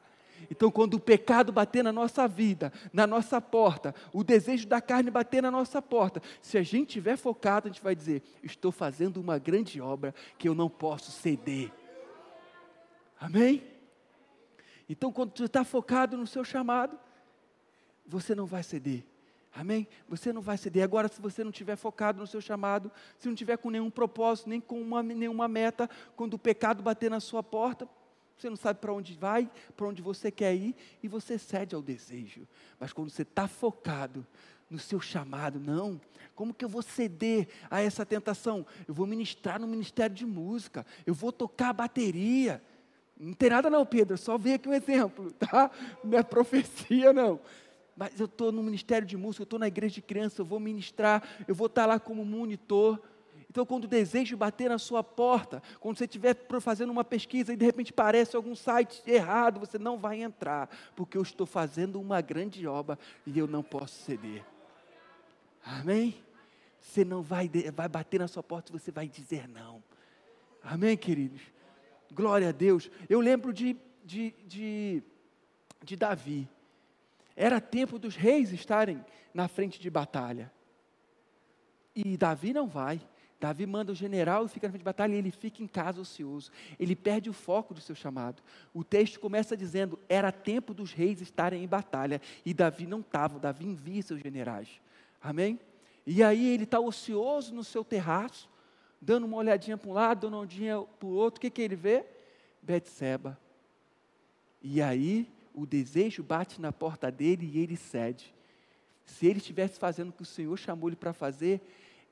Então, 0.51 0.71
quando 0.71 0.95
o 0.95 1.01
pecado 1.01 1.53
bater 1.53 1.83
na 1.83 1.93
nossa 1.93 2.29
vida, 2.29 2.73
na 2.93 3.07
nossa 3.07 3.41
porta, 3.41 3.95
o 4.13 4.23
desejo 4.23 4.67
da 4.67 4.81
carne 4.81 5.11
bater 5.11 5.43
na 5.43 5.51
nossa 5.51 5.83
porta, 5.83 6.23
se 6.41 6.57
a 6.57 6.63
gente 6.63 6.89
estiver 6.89 7.17
focado, 7.17 7.69
a 7.69 7.71
gente 7.73 7.83
vai 7.83 7.97
dizer: 7.97 8.23
Estou 8.43 8.71
fazendo 8.71 9.21
uma 9.21 9.39
grande 9.39 9.81
obra 9.81 10.15
que 10.39 10.49
eu 10.49 10.55
não 10.55 10.71
posso 10.71 11.11
ceder. 11.11 11.73
Amém? 13.21 13.63
Então, 14.89 15.11
quando 15.11 15.37
você 15.37 15.45
está 15.45 15.65
focado 15.65 16.17
no 16.17 16.27
seu 16.27 16.45
chamado, 16.45 16.99
você 18.07 18.35
não 18.35 18.47
vai 18.47 18.63
ceder. 18.63 19.05
Amém? 19.55 19.87
Você 20.09 20.33
não 20.33 20.43
vai 20.43 20.59
ceder. 20.59 20.83
Agora, 20.83 21.07
se 21.07 21.21
você 21.21 21.45
não 21.45 21.51
estiver 21.51 21.77
focado 21.77 22.19
no 22.19 22.27
seu 22.27 22.41
chamado, 22.41 22.91
se 23.17 23.29
não 23.29 23.37
tiver 23.37 23.57
com 23.57 23.71
nenhum 23.71 23.89
propósito, 23.89 24.49
nem 24.49 24.61
com 24.61 24.81
uma, 24.81 25.01
nenhuma 25.01 25.47
meta, 25.47 25.89
quando 26.17 26.35
o 26.35 26.39
pecado 26.39 26.83
bater 26.83 27.09
na 27.09 27.21
sua 27.21 27.41
porta, 27.41 27.89
você 28.37 28.51
não 28.51 28.57
sabe 28.57 28.81
para 28.81 28.93
onde 28.93 29.15
vai, 29.15 29.49
para 29.77 29.87
onde 29.87 30.03
você 30.03 30.29
quer 30.29 30.57
ir, 30.57 30.75
e 31.01 31.07
você 31.07 31.39
cede 31.39 31.73
ao 31.73 31.81
desejo. 31.81 32.49
Mas 32.81 32.93
quando 32.93 33.11
você 33.11 33.23
está 33.23 33.47
focado 33.47 34.27
no 34.69 34.79
seu 34.79 35.01
chamado, 35.01 35.61
não, 35.61 36.01
como 36.35 36.53
que 36.53 36.65
eu 36.65 36.69
vou 36.69 36.83
ceder 36.83 37.47
a 37.71 37.81
essa 37.81 38.05
tentação? 38.05 38.67
Eu 38.89 38.95
vou 38.95 39.07
ministrar 39.07 39.61
no 39.61 39.69
ministério 39.69 40.17
de 40.17 40.27
música, 40.27 40.85
eu 41.07 41.15
vou 41.15 41.31
tocar 41.31 41.69
a 41.69 41.75
bateria. 41.75 42.61
Não 43.17 43.35
tem 43.35 43.51
nada 43.51 43.71
não, 43.71 43.87
Pedro, 43.87 44.19
só 44.19 44.37
ver 44.37 44.55
aqui 44.55 44.69
um 44.69 44.75
exemplo, 44.75 45.31
tá? 45.39 45.71
Não 46.03 46.19
é 46.19 46.25
profecia, 46.25 47.13
não 47.13 47.39
mas 47.97 48.19
eu 48.19 48.27
estou 48.27 48.51
no 48.51 48.63
ministério 48.63 49.07
de 49.07 49.17
música, 49.17 49.43
eu 49.43 49.45
estou 49.45 49.59
na 49.59 49.69
igreja 49.69 49.95
de 49.95 50.03
criança, 50.03 50.41
eu 50.41 50.45
vou 50.45 50.59
ministrar, 50.59 51.23
eu 51.47 51.55
vou 51.55 51.67
estar 51.67 51.87
lá 51.87 51.99
como 52.01 52.25
monitor. 52.25 53.01
Então, 53.49 53.65
quando 53.65 53.85
o 53.85 53.89
desejo 53.89 54.37
bater 54.37 54.69
na 54.69 54.79
sua 54.79 55.05
porta, 55.05 55.63
quando 55.79 55.97
você 55.97 56.05
estiver 56.05 56.37
fazendo 56.61 56.91
uma 56.91 57.05
pesquisa 57.05 57.53
e 57.53 57.57
de 57.57 57.65
repente 57.65 57.93
parece 57.93 58.35
algum 58.35 58.57
site 58.57 59.01
errado, 59.07 59.61
você 59.61 59.79
não 59.79 59.97
vai 59.97 60.23
entrar, 60.23 60.69
porque 60.97 61.17
eu 61.17 61.23
estou 61.23 61.47
fazendo 61.47 62.01
uma 62.01 62.21
grande 62.21 62.67
obra 62.67 62.99
e 63.25 63.39
eu 63.39 63.47
não 63.47 63.63
posso 63.63 63.95
ceder. 64.03 64.45
Amém? 65.65 66.17
Você 66.81 67.05
não 67.05 67.23
vai, 67.23 67.49
vai 67.73 67.89
bater 67.89 68.19
na 68.19 68.29
sua 68.29 68.43
porta 68.43 68.71
e 68.71 68.79
você 68.79 68.91
vai 68.91 69.09
dizer 69.09 69.49
não. 69.49 69.83
Amém, 70.63 70.97
queridos? 70.97 71.41
Glória 72.13 72.49
a 72.49 72.53
Deus. 72.53 72.91
Eu 73.09 73.21
lembro 73.21 73.53
de, 73.53 73.77
de, 74.05 74.35
de, 74.47 75.03
de 75.83 75.97
Davi. 75.97 76.49
Era 77.37 77.61
tempo 77.61 77.99
dos 77.99 78.17
reis 78.17 78.53
estarem 78.53 79.05
na 79.33 79.49
frente 79.49 79.81
de 79.81 79.91
batalha. 79.91 80.53
E 81.95 82.17
Davi 82.17 82.53
não 82.53 82.67
vai. 82.67 83.01
Davi 83.41 83.67
manda 83.67 83.93
o 83.93 83.95
general 83.95 84.47
e 84.47 84.49
fica 84.49 84.67
na 84.67 84.73
frente 84.73 84.81
de 84.81 84.85
batalha 84.85 85.15
e 85.15 85.19
ele 85.19 85.31
fica 85.31 85.63
em 85.63 85.67
casa 85.67 86.01
ocioso. 86.01 86.51
Ele 86.79 86.97
perde 86.97 87.29
o 87.29 87.33
foco 87.33 87.75
do 87.75 87.81
seu 87.81 87.95
chamado. 87.95 88.43
O 88.73 88.83
texto 88.83 89.21
começa 89.21 89.57
dizendo: 89.57 89.99
era 90.09 90.33
tempo 90.33 90.73
dos 90.73 90.93
reis 90.93 91.21
estarem 91.21 91.63
em 91.63 91.69
batalha. 91.69 92.21
E 92.45 92.55
Davi 92.55 92.87
não 92.87 93.01
estava, 93.01 93.39
Davi 93.39 93.67
envia 93.67 94.03
seus 94.03 94.21
generais. 94.21 94.81
Amém? 95.21 95.61
E 96.07 96.23
aí 96.23 96.49
ele 96.49 96.65
está 96.65 96.81
ocioso 96.81 97.55
no 97.55 97.65
seu 97.65 97.85
terraço, 97.85 98.49
dando 99.01 99.25
uma 99.25 99.37
olhadinha 99.37 99.77
para 99.77 99.91
um 99.91 99.93
lado, 99.93 100.21
dando 100.23 100.35
uma 100.35 100.41
olhadinha 100.41 100.81
para 100.81 101.07
o 101.07 101.13
outro. 101.13 101.39
O 101.39 101.41
que, 101.41 101.51
que 101.51 101.63
ele 101.63 101.77
vê? 101.77 102.05
Betseba. 102.63 103.39
E 104.63 104.81
aí 104.81 105.31
o 105.55 105.65
desejo 105.65 106.23
bate 106.23 106.61
na 106.61 106.73
porta 106.73 107.11
dele 107.11 107.51
e 107.53 107.59
ele 107.61 107.77
cede. 107.77 108.35
Se 109.07 109.27
ele 109.27 109.39
estivesse 109.39 109.79
fazendo 109.79 110.09
o 110.09 110.13
que 110.13 110.23
o 110.23 110.27
Senhor 110.27 110.57
chamou 110.59 110.89
ele 110.89 110.97
para 110.97 111.13
fazer, 111.13 111.61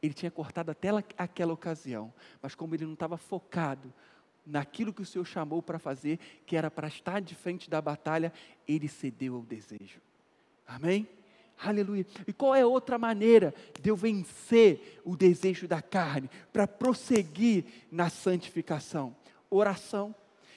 ele 0.00 0.14
tinha 0.14 0.30
cortado 0.30 0.70
até 0.70 0.88
aquela 1.16 1.52
ocasião. 1.52 2.12
Mas 2.40 2.54
como 2.54 2.74
ele 2.74 2.84
não 2.84 2.94
estava 2.94 3.16
focado 3.16 3.92
naquilo 4.46 4.92
que 4.92 5.02
o 5.02 5.06
Senhor 5.06 5.24
chamou 5.24 5.62
para 5.62 5.78
fazer, 5.78 6.18
que 6.46 6.56
era 6.56 6.70
para 6.70 6.88
estar 6.88 7.20
de 7.20 7.34
frente 7.34 7.68
da 7.68 7.80
batalha, 7.80 8.32
ele 8.66 8.88
cedeu 8.88 9.36
ao 9.36 9.42
desejo. 9.42 10.00
Amém? 10.66 11.08
Aleluia. 11.58 12.04
E 12.26 12.32
qual 12.32 12.54
é 12.54 12.66
outra 12.66 12.98
maneira 12.98 13.54
de 13.80 13.88
eu 13.88 13.96
vencer 13.96 15.00
o 15.04 15.16
desejo 15.16 15.68
da 15.68 15.80
carne, 15.80 16.28
para 16.52 16.66
prosseguir 16.66 17.64
na 17.90 18.10
santificação? 18.10 19.14
Oração. 19.48 20.14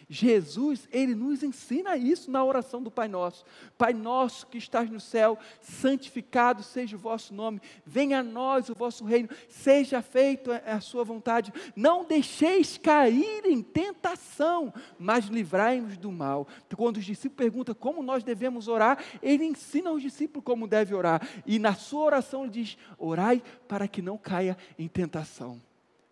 Jesus, 0.08 0.88
ele 0.92 1.16
nos 1.16 1.42
ensina 1.42 1.98
isso 1.98 2.30
na 2.30 2.44
oração 2.44 2.82
do 2.82 2.92
Pai 2.92 3.08
Nosso. 3.08 3.46
Pai 3.78 3.94
nosso 3.94 4.48
que 4.48 4.58
estás 4.58 4.90
no 4.90 5.00
céu, 5.00 5.38
santificado 5.62 6.62
seja 6.64 6.96
o 6.96 7.00
vosso 7.00 7.34
nome, 7.34 7.62
venha 7.86 8.20
a 8.20 8.24
nós 8.24 8.70
o 8.70 8.76
vosso 8.76 9.04
reino, 9.04 9.30
seja 9.50 10.02
feita 10.02 10.64
a 10.66 10.80
sua 10.80 11.04
vontade. 11.04 11.52
Não 11.76 12.06
deixeis 12.06 12.78
cair 12.78 13.46
em 13.46 13.62
tentação, 13.62 14.74
mas 15.00 15.26
livrai-nos 15.26 15.98
do 15.98 16.12
mal. 16.12 16.48
Quando 16.76 16.98
os 16.98 17.06
discípulos 17.06 17.38
perguntam 17.38 17.76
como 17.76 18.04
nós 18.04 18.24
devemos 18.24 18.68
orar, 18.68 19.04
ele 19.22 19.44
ensina 19.44 19.90
aos 19.90 20.02
discípulos 20.02 20.46
como 20.46 20.68
deve 20.68 20.94
orar. 20.94 21.28
E 21.46 21.58
na 21.58 21.74
sua 21.74 22.04
oração 22.06 22.44
ele 22.44 22.52
diz: 22.52 22.78
orai 22.98 23.42
para 23.68 23.88
que 23.88 24.02
não 24.02 24.18
caia 24.18 24.58
em 24.78 24.88
tentação. 24.88 25.62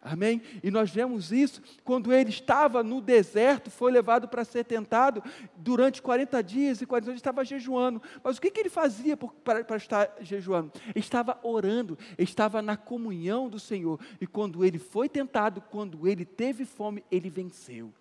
Amém? 0.06 0.42
E 0.62 0.70
nós 0.70 0.92
vemos 0.92 1.32
isso 1.32 1.62
quando 1.86 2.12
ele 2.12 2.30
estava 2.30 2.84
no 2.84 3.00
deserto, 3.00 3.72
foi 3.72 3.90
levado 3.90 4.28
para 4.28 4.44
ser 4.44 4.66
tentado 4.66 5.24
durante 5.56 6.02
40 6.02 6.44
dias 6.44 6.82
e 6.82 6.86
40 6.86 7.06
dias, 7.06 7.16
estava 7.16 7.46
jejuando. 7.46 8.02
Mas 8.22 8.38
o 8.38 8.42
que, 8.42 8.52
que 8.52 8.60
ele 8.60 8.70
fazia 8.70 9.16
para, 9.16 9.78
estar 9.78 10.14
jejuando? 10.20 10.74
Estava 10.94 11.40
orando, 11.42 11.98
estava 12.18 12.62
na 12.62 12.76
comunhão 12.76 13.48
do 13.48 13.58
Senhor. 13.58 13.98
E 14.20 14.28
quando 14.28 14.66
ele 14.66 14.78
foi 14.78 15.08
tentado, 15.08 15.62
quando 15.62 16.06
ele 16.06 16.26
teve 16.26 16.66
fome, 16.66 17.06
ele 17.10 17.30
venceu. 17.30 17.94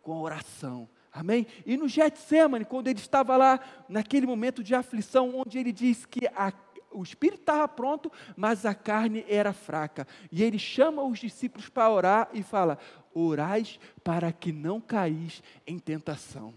Com 0.00 0.12
a 0.12 0.20
oração. 0.20 0.88
Amém? 1.12 1.48
E 1.64 1.76
no 1.76 1.88
Getsemane, 1.88 2.64
quando 2.64 2.86
ele 2.86 3.00
estava 3.00 3.36
lá, 3.36 3.58
naquele 3.88 4.26
momento 4.26 4.62
de 4.62 4.72
aflição, 4.72 5.34
onde 5.34 5.58
ele 5.58 5.72
diz 5.72 6.06
que 6.06 6.28
a 6.28 6.52
o 6.96 7.02
espírito 7.02 7.40
estava 7.40 7.68
pronto, 7.68 8.10
mas 8.36 8.64
a 8.64 8.74
carne 8.74 9.24
era 9.28 9.52
fraca. 9.52 10.06
E 10.32 10.42
ele 10.42 10.58
chama 10.58 11.02
os 11.02 11.18
discípulos 11.18 11.68
para 11.68 11.90
orar 11.90 12.28
e 12.32 12.42
fala: 12.42 12.78
Orais 13.14 13.78
para 14.02 14.32
que 14.32 14.52
não 14.52 14.80
caís 14.80 15.42
em 15.66 15.78
tentação. 15.78 16.54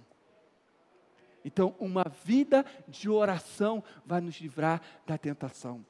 Então, 1.44 1.76
uma 1.80 2.06
vida 2.26 2.66
de 2.88 3.10
oração 3.10 3.84
vai 4.06 4.22
nos 4.22 4.36
livrar 4.36 4.82
da 5.06 5.18
tentação. 5.18 5.86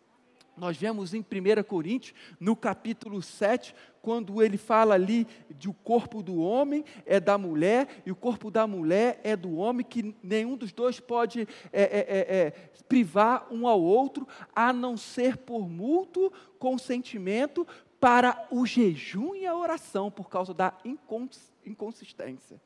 Nós 0.59 0.75
vemos 0.75 1.13
em 1.13 1.21
1 1.21 1.63
Coríntios, 1.63 2.13
no 2.39 2.53
capítulo 2.53 3.21
7, 3.21 3.73
quando 4.01 4.43
ele 4.43 4.57
fala 4.57 4.93
ali 4.93 5.25
de 5.49 5.69
o 5.69 5.73
corpo 5.73 6.21
do 6.21 6.37
homem 6.37 6.83
é 7.05 7.19
da 7.19 7.37
mulher 7.37 8.01
e 8.05 8.11
o 8.11 8.15
corpo 8.15 8.51
da 8.51 8.67
mulher 8.67 9.21
é 9.23 9.35
do 9.35 9.55
homem, 9.55 9.85
que 9.85 10.13
nenhum 10.21 10.57
dos 10.57 10.73
dois 10.73 10.99
pode 10.99 11.47
é, 11.71 11.81
é, 11.81 11.99
é, 11.99 12.37
é 12.37 12.51
privar 12.89 13.47
um 13.51 13.67
ao 13.67 13.81
outro, 13.81 14.27
a 14.53 14.73
não 14.73 14.97
ser 14.97 15.37
por 15.37 15.69
mútuo 15.69 16.31
consentimento 16.57 17.65
para 17.99 18.47
o 18.51 18.65
jejum 18.65 19.35
e 19.35 19.45
a 19.45 19.55
oração, 19.55 20.11
por 20.11 20.29
causa 20.29 20.53
da 20.53 20.73
incons 20.83 21.49
inconsistência. 21.65 22.59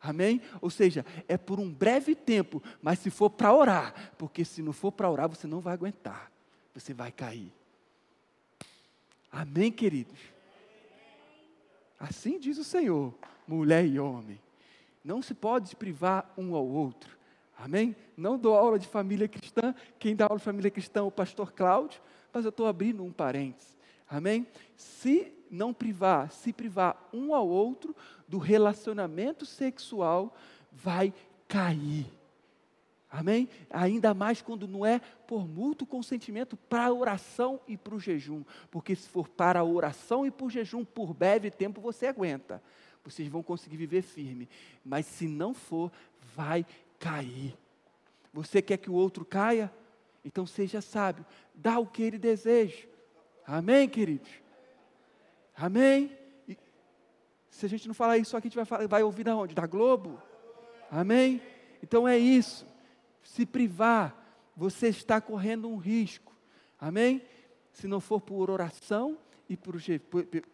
Amém? 0.00 0.40
Ou 0.60 0.70
seja, 0.70 1.04
é 1.26 1.36
por 1.36 1.58
um 1.58 1.72
breve 1.72 2.14
tempo, 2.14 2.62
mas 2.80 2.98
se 2.98 3.10
for 3.10 3.30
para 3.30 3.54
orar, 3.54 4.12
porque 4.16 4.44
se 4.44 4.62
não 4.62 4.72
for 4.72 4.92
para 4.92 5.10
orar, 5.10 5.28
você 5.28 5.46
não 5.46 5.60
vai 5.60 5.72
aguentar 5.74 6.33
você 6.74 6.92
vai 6.92 7.12
cair. 7.12 7.52
Amém, 9.30 9.70
queridos? 9.70 10.18
Assim 11.98 12.38
diz 12.38 12.58
o 12.58 12.64
Senhor, 12.64 13.14
mulher 13.46 13.86
e 13.86 13.98
homem. 13.98 14.40
Não 15.04 15.22
se 15.22 15.34
pode 15.34 15.74
privar 15.76 16.32
um 16.36 16.54
ao 16.54 16.66
outro. 16.66 17.16
Amém? 17.56 17.94
Não 18.16 18.38
dou 18.38 18.54
aula 18.54 18.78
de 18.78 18.86
família 18.86 19.28
cristã. 19.28 19.74
Quem 19.98 20.16
dá 20.16 20.24
aula 20.24 20.38
de 20.38 20.44
família 20.44 20.70
cristã 20.70 21.00
é 21.00 21.02
o 21.02 21.10
pastor 21.10 21.52
Cláudio, 21.52 22.00
mas 22.32 22.44
eu 22.44 22.48
estou 22.48 22.66
abrindo 22.66 23.04
um 23.04 23.12
parênteses. 23.12 23.76
Amém? 24.08 24.46
Se 24.76 25.32
não 25.50 25.72
privar, 25.72 26.30
se 26.30 26.52
privar 26.52 27.08
um 27.12 27.34
ao 27.34 27.48
outro 27.48 27.94
do 28.26 28.38
relacionamento 28.38 29.46
sexual, 29.46 30.36
vai 30.72 31.12
cair. 31.46 32.06
Amém? 33.14 33.48
Ainda 33.70 34.12
mais 34.12 34.42
quando 34.42 34.66
não 34.66 34.84
é 34.84 34.98
por 35.24 35.46
mútuo 35.46 35.86
consentimento 35.86 36.56
para 36.56 36.86
a 36.86 36.92
oração 36.92 37.60
e 37.68 37.76
para 37.76 37.94
o 37.94 38.00
jejum. 38.00 38.42
Porque 38.72 38.96
se 38.96 39.08
for 39.08 39.28
para 39.28 39.60
a 39.60 39.64
oração 39.64 40.26
e 40.26 40.32
para 40.32 40.46
o 40.46 40.50
jejum, 40.50 40.84
por 40.84 41.14
breve 41.14 41.48
tempo 41.48 41.80
você 41.80 42.08
aguenta. 42.08 42.60
Vocês 43.04 43.28
vão 43.28 43.40
conseguir 43.40 43.76
viver 43.76 44.02
firme. 44.02 44.48
Mas 44.84 45.06
se 45.06 45.28
não 45.28 45.54
for, 45.54 45.92
vai 46.34 46.66
cair. 46.98 47.56
Você 48.32 48.60
quer 48.60 48.78
que 48.78 48.90
o 48.90 48.94
outro 48.94 49.24
caia? 49.24 49.72
Então 50.24 50.44
seja 50.44 50.80
sábio. 50.80 51.24
Dá 51.54 51.78
o 51.78 51.86
que 51.86 52.02
ele 52.02 52.18
deseja. 52.18 52.84
Amém, 53.46 53.88
queridos? 53.88 54.30
Amém? 55.56 56.10
E 56.48 56.58
se 57.48 57.64
a 57.64 57.68
gente 57.68 57.86
não 57.86 57.94
falar 57.94 58.18
isso 58.18 58.36
aqui, 58.36 58.48
a 58.48 58.50
gente 58.50 58.68
vai, 58.68 58.88
vai 58.88 59.02
ouvir 59.04 59.22
da 59.22 59.36
onde? 59.36 59.54
Da 59.54 59.68
Globo? 59.68 60.20
Amém? 60.90 61.40
Então 61.80 62.08
é 62.08 62.18
isso 62.18 62.73
se 63.24 63.44
privar, 63.44 64.22
você 64.56 64.88
está 64.88 65.20
correndo 65.20 65.68
um 65.68 65.76
risco. 65.76 66.32
Amém? 66.78 67.22
Se 67.72 67.88
não 67.88 68.00
for 68.00 68.20
por 68.20 68.50
oração 68.50 69.18
e 69.48 69.56
por, 69.56 69.76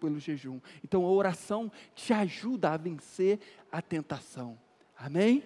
pelo 0.00 0.18
jejum. 0.18 0.60
Então 0.82 1.04
a 1.04 1.10
oração 1.10 1.70
te 1.94 2.12
ajuda 2.12 2.70
a 2.70 2.76
vencer 2.76 3.38
a 3.70 3.82
tentação. 3.82 4.58
Amém? 4.96 5.44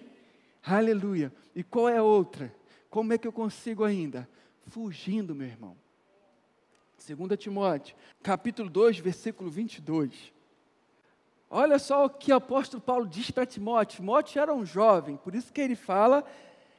Aleluia. 0.63 1.33
E 1.53 1.63
qual 1.63 1.89
é 1.89 1.97
a 1.97 2.03
outra? 2.03 2.53
Como 2.89 3.11
é 3.11 3.17
que 3.17 3.27
eu 3.27 3.33
consigo 3.33 3.83
ainda? 3.83 4.29
Fugindo, 4.67 5.35
meu 5.35 5.47
irmão. 5.47 5.75
2 7.05 7.37
Timóteo, 7.37 7.95
capítulo 8.23 8.69
2, 8.69 8.99
versículo 8.99 9.49
22. 9.49 10.33
Olha 11.49 11.77
só 11.77 12.05
o 12.05 12.09
que 12.09 12.31
o 12.31 12.35
apóstolo 12.35 12.81
Paulo 12.81 13.07
diz 13.07 13.29
para 13.29 13.45
Timóteo. 13.45 13.97
Timóteo 13.97 14.41
era 14.41 14.53
um 14.53 14.65
jovem, 14.65 15.17
por 15.17 15.35
isso 15.35 15.53
que 15.53 15.61
ele 15.61 15.75
fala 15.75 16.25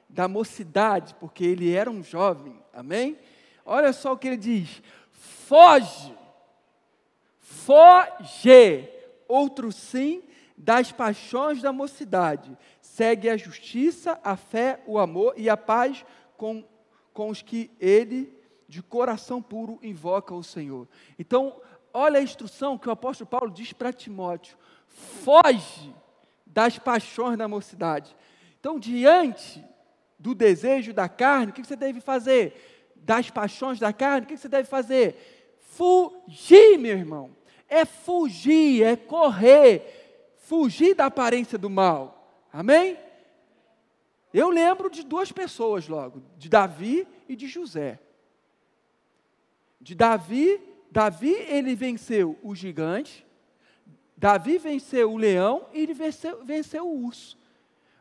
da 0.09 0.29
mocidade, 0.29 1.15
porque 1.21 1.45
ele 1.45 1.73
era 1.73 1.91
um 1.91 2.03
jovem. 2.03 2.61
Amém? 2.73 3.19
Olha 3.65 3.93
só 3.93 4.13
o 4.13 4.17
que 4.17 4.29
ele 4.29 4.37
diz: 4.37 4.83
foge, 5.13 6.15
foge, 7.41 8.89
outro 9.29 9.73
sim, 9.73 10.23
das 10.57 10.93
paixões 10.93 11.61
da 11.61 11.73
mocidade. 11.73 12.57
Segue 12.81 13.29
a 13.29 13.37
justiça, 13.37 14.19
a 14.23 14.37
fé, 14.37 14.81
o 14.87 14.99
amor 14.99 15.35
e 15.37 15.51
a 15.51 15.57
paz 15.57 16.05
com, 16.37 16.65
com 17.13 17.29
os 17.29 17.43
que 17.43 17.71
ele, 17.81 18.33
de 18.69 18.83
coração 18.83 19.43
puro, 19.43 19.79
invoca 19.83 20.35
o 20.35 20.43
Senhor. 20.43 20.89
Então, 21.19 21.61
olha 21.93 22.21
a 22.21 22.23
instrução 22.23 22.79
que 22.79 22.89
o 22.89 22.93
apóstolo 22.93 23.29
Paulo 23.29 23.51
diz 23.51 23.73
para 23.73 23.93
Timóteo: 23.93 24.57
foge 24.87 25.93
das 26.47 26.79
paixões 26.79 27.37
da 27.37 27.49
mocidade. 27.49 28.17
Então, 28.59 28.79
diante 28.79 29.63
do 30.19 30.35
desejo 30.35 30.93
da 30.93 31.09
carne, 31.09 31.51
o 31.51 31.55
que 31.55 31.65
você 31.65 31.77
deve 31.77 32.01
fazer? 32.01 32.93
Das 32.97 33.31
paixões 33.31 33.79
da 33.79 33.93
carne, 33.93 34.27
o 34.27 34.29
que 34.29 34.37
você 34.37 34.49
deve 34.49 34.69
fazer? 34.69 35.57
Fugir, 35.61 36.79
meu 36.79 36.97
irmão. 36.97 37.37
É 37.69 37.85
fugir, 37.85 38.83
é 38.83 38.97
correr, 38.97 40.35
fugir 40.39 40.95
da 40.95 41.07
aparência 41.07 41.59
do 41.59 41.69
mal. 41.69 42.47
Amém? 42.53 42.97
Eu 44.33 44.51
lembro 44.51 44.91
de 44.91 45.03
duas 45.03 45.33
pessoas 45.33 45.89
logo, 45.89 46.23
de 46.37 46.49
Davi 46.49 47.07
e 47.29 47.35
de 47.35 47.47
José. 47.47 47.99
De 49.81 49.95
Davi, 49.95 50.61
Davi 50.91 51.33
ele 51.33 51.75
venceu 51.75 52.39
o 52.43 52.55
gigante, 52.55 53.27
Davi 54.17 54.59
venceu 54.59 55.13
o 55.13 55.17
leão 55.17 55.67
e 55.73 55.81
ele 55.81 55.93
venceu, 55.93 56.45
venceu 56.45 56.87
o 56.87 57.05
urso. 57.05 57.39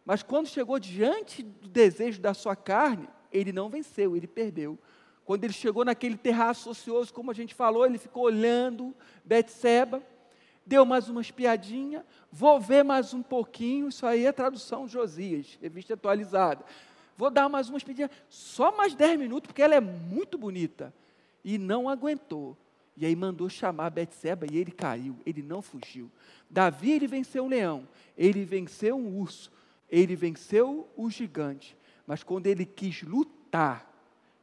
Mas 0.05 0.21
quando 0.21 0.47
chegou 0.47 0.79
diante 0.79 1.41
do 1.41 1.67
desejo 1.67 2.21
da 2.21 2.33
sua 2.33 2.55
carne, 2.55 3.09
ele 3.31 3.51
não 3.51 3.69
venceu, 3.69 4.15
ele 4.15 4.27
perdeu. 4.27 4.77
Quando 5.25 5.43
ele 5.43 5.53
chegou 5.53 5.83
naquele 5.83 6.15
terraço 6.15 6.69
ocioso, 6.69 7.11
como 7.11 7.31
a 7.31 7.33
gente 7.33 7.55
falou, 7.55 7.85
ele 7.85 7.97
ficou 7.97 8.23
olhando 8.23 8.95
Betseba, 9.25 10.03
deu 10.63 10.85
mais 10.85 11.09
uma 11.09 11.21
espiadinha, 11.21 12.05
vou 12.31 12.59
ver 12.59 12.83
mais 12.83 13.13
um 13.13 13.23
pouquinho, 13.23 13.87
isso 13.89 14.05
aí 14.05 14.25
é 14.25 14.31
tradução 14.31 14.87
Josias, 14.87 15.57
revista 15.59 15.95
atualizada. 15.95 16.63
Vou 17.17 17.31
dar 17.31 17.49
mais 17.49 17.69
uma 17.69 17.77
espiadinha, 17.77 18.11
só 18.29 18.75
mais 18.75 18.93
10 18.93 19.17
minutos, 19.17 19.47
porque 19.47 19.63
ela 19.63 19.73
é 19.73 19.79
muito 19.79 20.37
bonita. 20.37 20.93
E 21.43 21.57
não 21.57 21.89
aguentou. 21.89 22.57
E 22.97 23.05
aí 23.05 23.15
mandou 23.15 23.49
chamar 23.49 23.89
Betseba 23.89 24.45
e 24.49 24.57
ele 24.57 24.71
caiu, 24.71 25.17
ele 25.25 25.41
não 25.41 25.61
fugiu. 25.61 26.09
Davi 26.49 26.91
ele 26.91 27.07
venceu 27.07 27.45
um 27.45 27.47
leão, 27.47 27.87
ele 28.17 28.45
venceu 28.45 28.95
um 28.95 29.19
urso, 29.19 29.51
ele 29.89 30.15
venceu 30.15 30.89
o 30.95 31.09
gigante, 31.09 31.77
mas 32.05 32.23
quando 32.23 32.47
ele 32.47 32.65
quis 32.65 33.01
lutar 33.03 33.91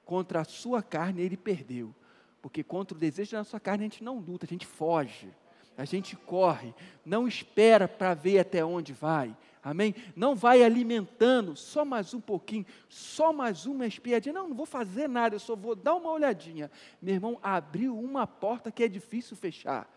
contra 0.05 0.41
a 0.41 0.45
sua 0.45 0.83
carne, 0.83 1.23
ele 1.23 1.37
perdeu. 1.37 1.95
Porque 2.41 2.63
contra 2.63 2.97
o 2.97 3.01
desejo 3.01 3.33
da 3.33 3.45
sua 3.45 3.61
carne 3.61 3.85
a 3.85 3.89
gente 3.89 4.03
não 4.03 4.19
luta, 4.19 4.45
a 4.45 4.49
gente 4.49 4.67
foge, 4.67 5.29
a 5.77 5.85
gente 5.85 6.17
corre, 6.17 6.75
não 7.05 7.27
espera 7.27 7.87
para 7.87 8.15
ver 8.15 8.41
até 8.41 8.65
onde 8.65 8.93
vai. 8.93 9.37
Amém? 9.65 9.95
Não 10.17 10.35
vai 10.35 10.65
alimentando 10.65 11.55
só 11.55 11.85
mais 11.85 12.13
um 12.13 12.21
pouquinho, 12.21 12.67
só 12.89 13.33
mais 13.33 13.65
uma 13.65 13.87
espiadinha. 13.87 14.33
Não, 14.33 14.49
não 14.49 14.57
vou 14.57 14.67
fazer 14.67 15.09
nada, 15.09 15.37
eu 15.37 15.41
só 15.41 15.55
vou 15.55 15.77
dar 15.77 15.95
uma 15.95 16.11
olhadinha. 16.11 16.69
Meu 17.01 17.15
irmão, 17.15 17.39
abriu 17.41 17.97
uma 17.97 18.27
porta 18.27 18.73
que 18.73 18.83
é 18.83 18.89
difícil 18.89 19.37
fechar. 19.37 19.89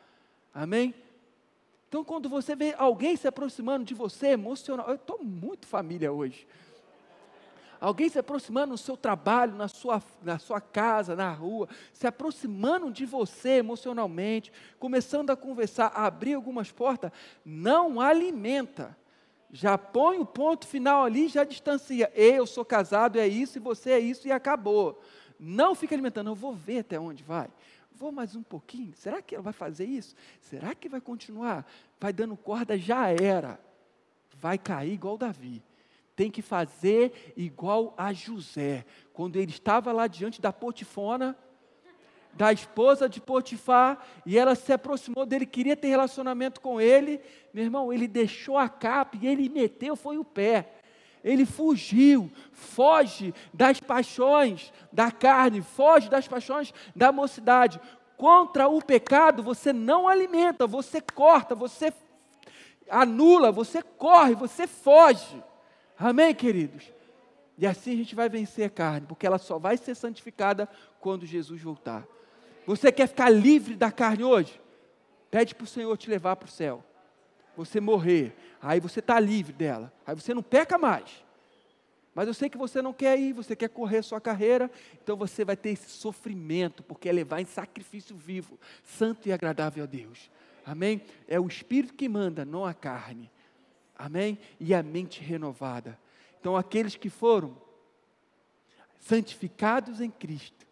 Amém? 0.54 0.94
Então, 1.96 2.04
quando 2.04 2.28
você 2.28 2.58
vê 2.58 2.76
alguém 2.78 3.16
se 3.16 3.26
aproximando 3.26 3.86
de 3.86 3.94
você 3.94 4.28
emocional, 4.28 4.90
eu 4.90 4.96
estou 4.96 5.18
muito 5.24 5.66
família 5.66 6.12
hoje. 6.12 6.46
Alguém 7.80 8.10
se 8.10 8.20
aproximando 8.20 8.74
no 8.74 8.78
seu 8.78 8.98
trabalho, 8.98 9.56
na 9.56 9.70
sua, 9.70 10.04
na 10.22 10.38
sua 10.38 10.60
casa, 10.60 11.16
na 11.16 11.32
rua, 11.32 11.70
se 11.94 12.06
aproximando 12.06 12.92
de 12.92 13.06
você 13.06 13.52
emocionalmente, 13.52 14.52
começando 14.78 15.30
a 15.30 15.38
conversar, 15.38 15.86
a 15.96 16.06
abrir 16.06 16.34
algumas 16.34 16.70
portas, 16.70 17.14
não 17.46 18.02
alimenta. 18.02 18.98
Já 19.50 19.78
põe 19.78 20.20
o 20.20 20.26
ponto 20.26 20.68
final 20.68 21.06
ali, 21.06 21.30
já 21.30 21.46
distancia. 21.46 22.12
Eu 22.14 22.46
sou 22.46 22.66
casado, 22.66 23.18
é 23.18 23.26
isso, 23.26 23.58
e 23.58 23.62
você 23.62 23.92
é 23.92 24.00
isso, 24.00 24.28
e 24.28 24.34
acabou. 24.34 25.02
Não 25.40 25.74
fica 25.74 25.96
alimentando, 25.96 26.30
eu 26.30 26.36
vou 26.36 26.54
ver 26.54 26.80
até 26.80 27.00
onde 27.00 27.24
vai. 27.24 27.48
Vou 27.98 28.12
mais 28.12 28.36
um 28.36 28.44
pouquinho? 28.44 28.94
Será 28.94 29.22
que 29.22 29.36
ela 29.36 29.42
vai 29.42 29.54
fazer 29.54 29.86
isso? 29.86 30.16
Será 30.42 30.76
que 30.76 30.90
vai 30.90 31.00
continuar? 31.00 31.66
Vai 32.00 32.14
dando 32.14 32.36
corda, 32.36 32.78
já 32.78 33.10
era. 33.10 33.60
Vai 34.36 34.58
cair 34.58 34.94
igual 34.94 35.18
Davi. 35.18 35.64
Tem 36.16 36.32
que 36.32 36.42
fazer 36.42 37.34
igual 37.36 37.94
a 37.98 38.14
José. 38.14 38.86
Quando 39.14 39.36
ele 39.36 39.52
estava 39.52 39.92
lá 39.92 40.08
diante 40.08 40.42
da 40.42 40.54
Potifona, 40.54 41.38
da 42.34 42.52
esposa 42.52 43.08
de 43.08 43.22
Potifar, 43.22 44.06
e 44.26 44.38
ela 44.38 44.56
se 44.56 44.72
aproximou 44.74 45.26
dele, 45.26 45.46
queria 45.46 45.76
ter 45.76 45.88
relacionamento 45.88 46.60
com 46.60 46.80
ele. 46.80 47.22
Meu 47.54 47.64
irmão, 47.64 47.94
ele 47.94 48.08
deixou 48.08 48.58
a 48.58 48.68
capa 48.68 49.18
e 49.22 49.28
ele 49.28 49.50
meteu, 49.50 49.96
foi 49.96 50.18
o 50.18 50.26
pé 50.26 50.72
ele 51.26 51.44
fugiu, 51.44 52.32
foge 52.52 53.34
das 53.52 53.80
paixões 53.80 54.72
da 54.92 55.12
carne, 55.12 55.60
foge 55.60 56.08
das 56.08 56.28
paixões 56.28 56.72
da 56.96 57.12
mocidade. 57.12 57.82
Contra 58.18 58.68
o 58.68 58.82
pecado 58.82 59.44
você 59.44 59.74
não 59.74 60.08
alimenta, 60.08 60.66
você 60.66 61.02
corta, 61.02 61.54
você 61.54 61.94
anula, 62.90 63.52
você 63.52 63.82
corre, 63.82 64.36
você 64.36 64.68
foge. 64.68 65.44
Amém, 65.98 66.34
queridos? 66.34 66.92
E 67.58 67.66
assim 67.66 67.94
a 67.94 67.98
gente 67.98 68.16
vai 68.16 68.30
vencer 68.30 68.66
a 68.66 68.70
carne, 68.70 69.08
porque 69.08 69.26
ela 69.26 69.38
só 69.38 69.58
vai 69.58 69.78
ser 69.78 69.96
santificada 69.96 70.68
quando 71.00 71.26
Jesus 71.26 71.62
voltar. 71.62 72.06
Você 72.66 72.92
quer 72.92 73.08
ficar 73.08 73.30
livre 73.30 73.76
da 73.76 73.92
carne 73.92 74.24
hoje? 74.24 74.60
Pede 75.30 75.56
para 75.56 75.64
o 75.64 75.68
Senhor 75.68 75.96
te 75.98 76.10
levar 76.10 76.36
para 76.36 76.48
o 76.48 76.52
céu. 76.52 76.84
Você 77.56 77.80
morrer, 77.80 78.36
aí 78.62 78.80
você 78.80 79.00
está 79.00 79.20
livre 79.20 79.54
dela, 79.54 79.92
aí 80.06 80.14
você 80.16 80.34
não 80.34 80.44
peca 80.44 80.78
mais. 80.78 81.25
Mas 82.16 82.28
eu 82.30 82.34
sei 82.34 82.50
que 82.50 82.58
você 82.58 82.82
não 82.82 82.94
quer 82.94 83.20
ir, 83.20 83.34
você 83.34 83.58
quer 83.58 83.68
correr 83.68 84.02
sua 84.02 84.22
carreira, 84.22 84.72
então 85.04 85.18
você 85.18 85.44
vai 85.44 85.58
ter 85.58 85.72
esse 85.72 85.90
sofrimento, 85.90 86.82
porque 86.82 87.10
é 87.10 87.12
levar 87.12 87.42
em 87.42 87.46
sacrifício 87.46 88.16
vivo, 88.16 88.58
santo 88.84 89.28
e 89.28 89.34
agradável 89.34 89.84
a 89.84 89.88
Deus. 89.88 90.32
Amém? 90.66 91.02
É 91.28 91.38
o 91.38 91.46
Espírito 91.46 91.94
que 91.94 92.08
manda, 92.08 92.46
não 92.46 92.66
a 92.66 92.74
carne. 92.74 93.30
Amém? 93.98 94.40
E 94.60 94.74
a 94.74 94.82
mente 94.82 95.22
renovada. 95.22 96.00
Então, 96.40 96.56
aqueles 96.56 96.96
que 96.96 97.10
foram 97.10 97.58
santificados 99.00 100.00
em 100.00 100.10
Cristo, 100.10 100.66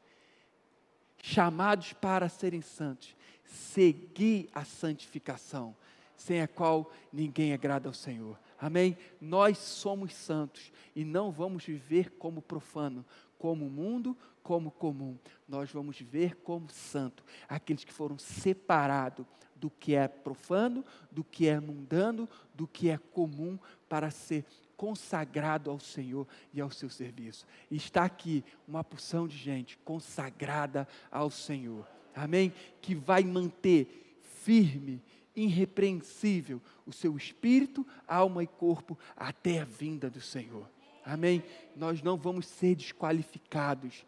chamados 1.22 1.91
para 1.91 2.30
serem 2.30 2.62
santos, 2.62 3.16
seguir 3.44 4.50
a 4.54 4.64
santificação 4.64 5.76
sem 6.16 6.41
a 6.41 6.48
qual 6.48 6.89
ninguém 7.12 7.54
agrada 7.54 7.89
ao 7.89 7.94
Senhor. 7.94 8.39
Amém? 8.64 8.97
Nós 9.20 9.57
somos 9.57 10.14
santos 10.14 10.72
e 10.95 11.03
não 11.03 11.34
vamos 11.34 11.66
viver 11.66 12.11
como 12.11 12.41
profano, 12.41 13.05
como 13.38 13.70
mundo, 13.70 14.18
como 14.41 14.72
comum. 14.72 15.20
Nós 15.45 15.70
vamos 15.70 15.97
viver 15.97 16.38
como 16.38 16.70
santo, 16.70 17.26
aqueles 17.49 17.84
que 17.84 17.91
foram 17.91 18.18
separados 18.18 19.26
do 19.57 19.70
que 19.70 19.95
é 19.95 20.07
profano, 20.07 20.86
do 21.11 21.26
que 21.26 21.45
é 21.45 21.59
mundano, 21.59 22.26
do 22.55 22.66
que 22.66 22.89
é 22.89 22.97
comum 22.97 23.59
para 23.89 24.09
ser 24.09 24.45
consagrado 24.78 25.70
ao 25.70 25.78
Senhor 25.78 26.26
e 26.53 26.61
ao 26.61 26.72
seu 26.72 26.89
serviço. 26.89 27.45
E 27.70 27.76
está 27.76 28.05
aqui 28.05 28.45
uma 28.66 28.82
porção 28.82 29.28
de 29.28 29.36
gente 29.36 29.78
consagrada 29.80 30.88
ao 31.11 31.30
Senhor. 31.30 31.86
Amém? 32.16 32.53
Que 32.82 32.95
vai 32.95 33.26
manter 33.26 34.22
firme 34.22 35.01
irrepreensível 35.36 36.62
o 36.86 36.92
seu 36.92 37.16
espírito, 37.18 37.86
alma 38.08 38.44
e 38.44 38.48
corpo 38.48 38.98
até 39.16 39.60
a 39.60 39.66
vinda 39.66 40.10
do 40.10 40.22
Senhor. 40.22 40.70
Amém? 41.06 41.44
Nós 41.76 42.02
não 42.02 42.18
vamos 42.18 42.46
ser 42.46 42.76
desqualificados, 42.76 44.06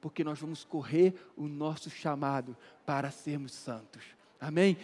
porque 0.00 0.22
nós 0.22 0.38
vamos 0.38 0.64
correr 0.64 1.14
o 1.36 1.48
nosso 1.48 1.90
chamado 1.90 2.56
para 2.84 3.10
sermos 3.10 3.52
santos. 3.52 4.04
Amém? 4.40 4.76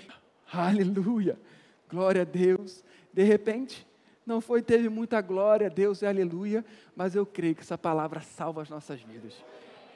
Aleluia! 0.52 1.38
Glória 1.88 2.22
a 2.22 2.24
Deus. 2.24 2.82
De 3.12 3.22
repente, 3.22 3.86
não 4.26 4.40
foi, 4.40 4.62
teve 4.62 4.88
muita 4.88 5.20
glória 5.20 5.68
Deus 5.68 6.02
e 6.02 6.06
aleluia, 6.06 6.64
mas 6.96 7.14
eu 7.14 7.26
creio 7.26 7.54
que 7.54 7.60
essa 7.60 7.76
palavra 7.76 8.20
salva 8.20 8.62
as 8.62 8.70
nossas 8.70 9.00
vidas. 9.00 9.34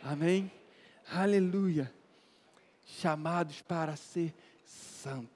Amém? 0.02 0.50
Aleluia! 1.10 1.92
Chamados 2.84 3.62
para 3.62 3.96
ser 3.96 4.32
santos. 4.64 5.35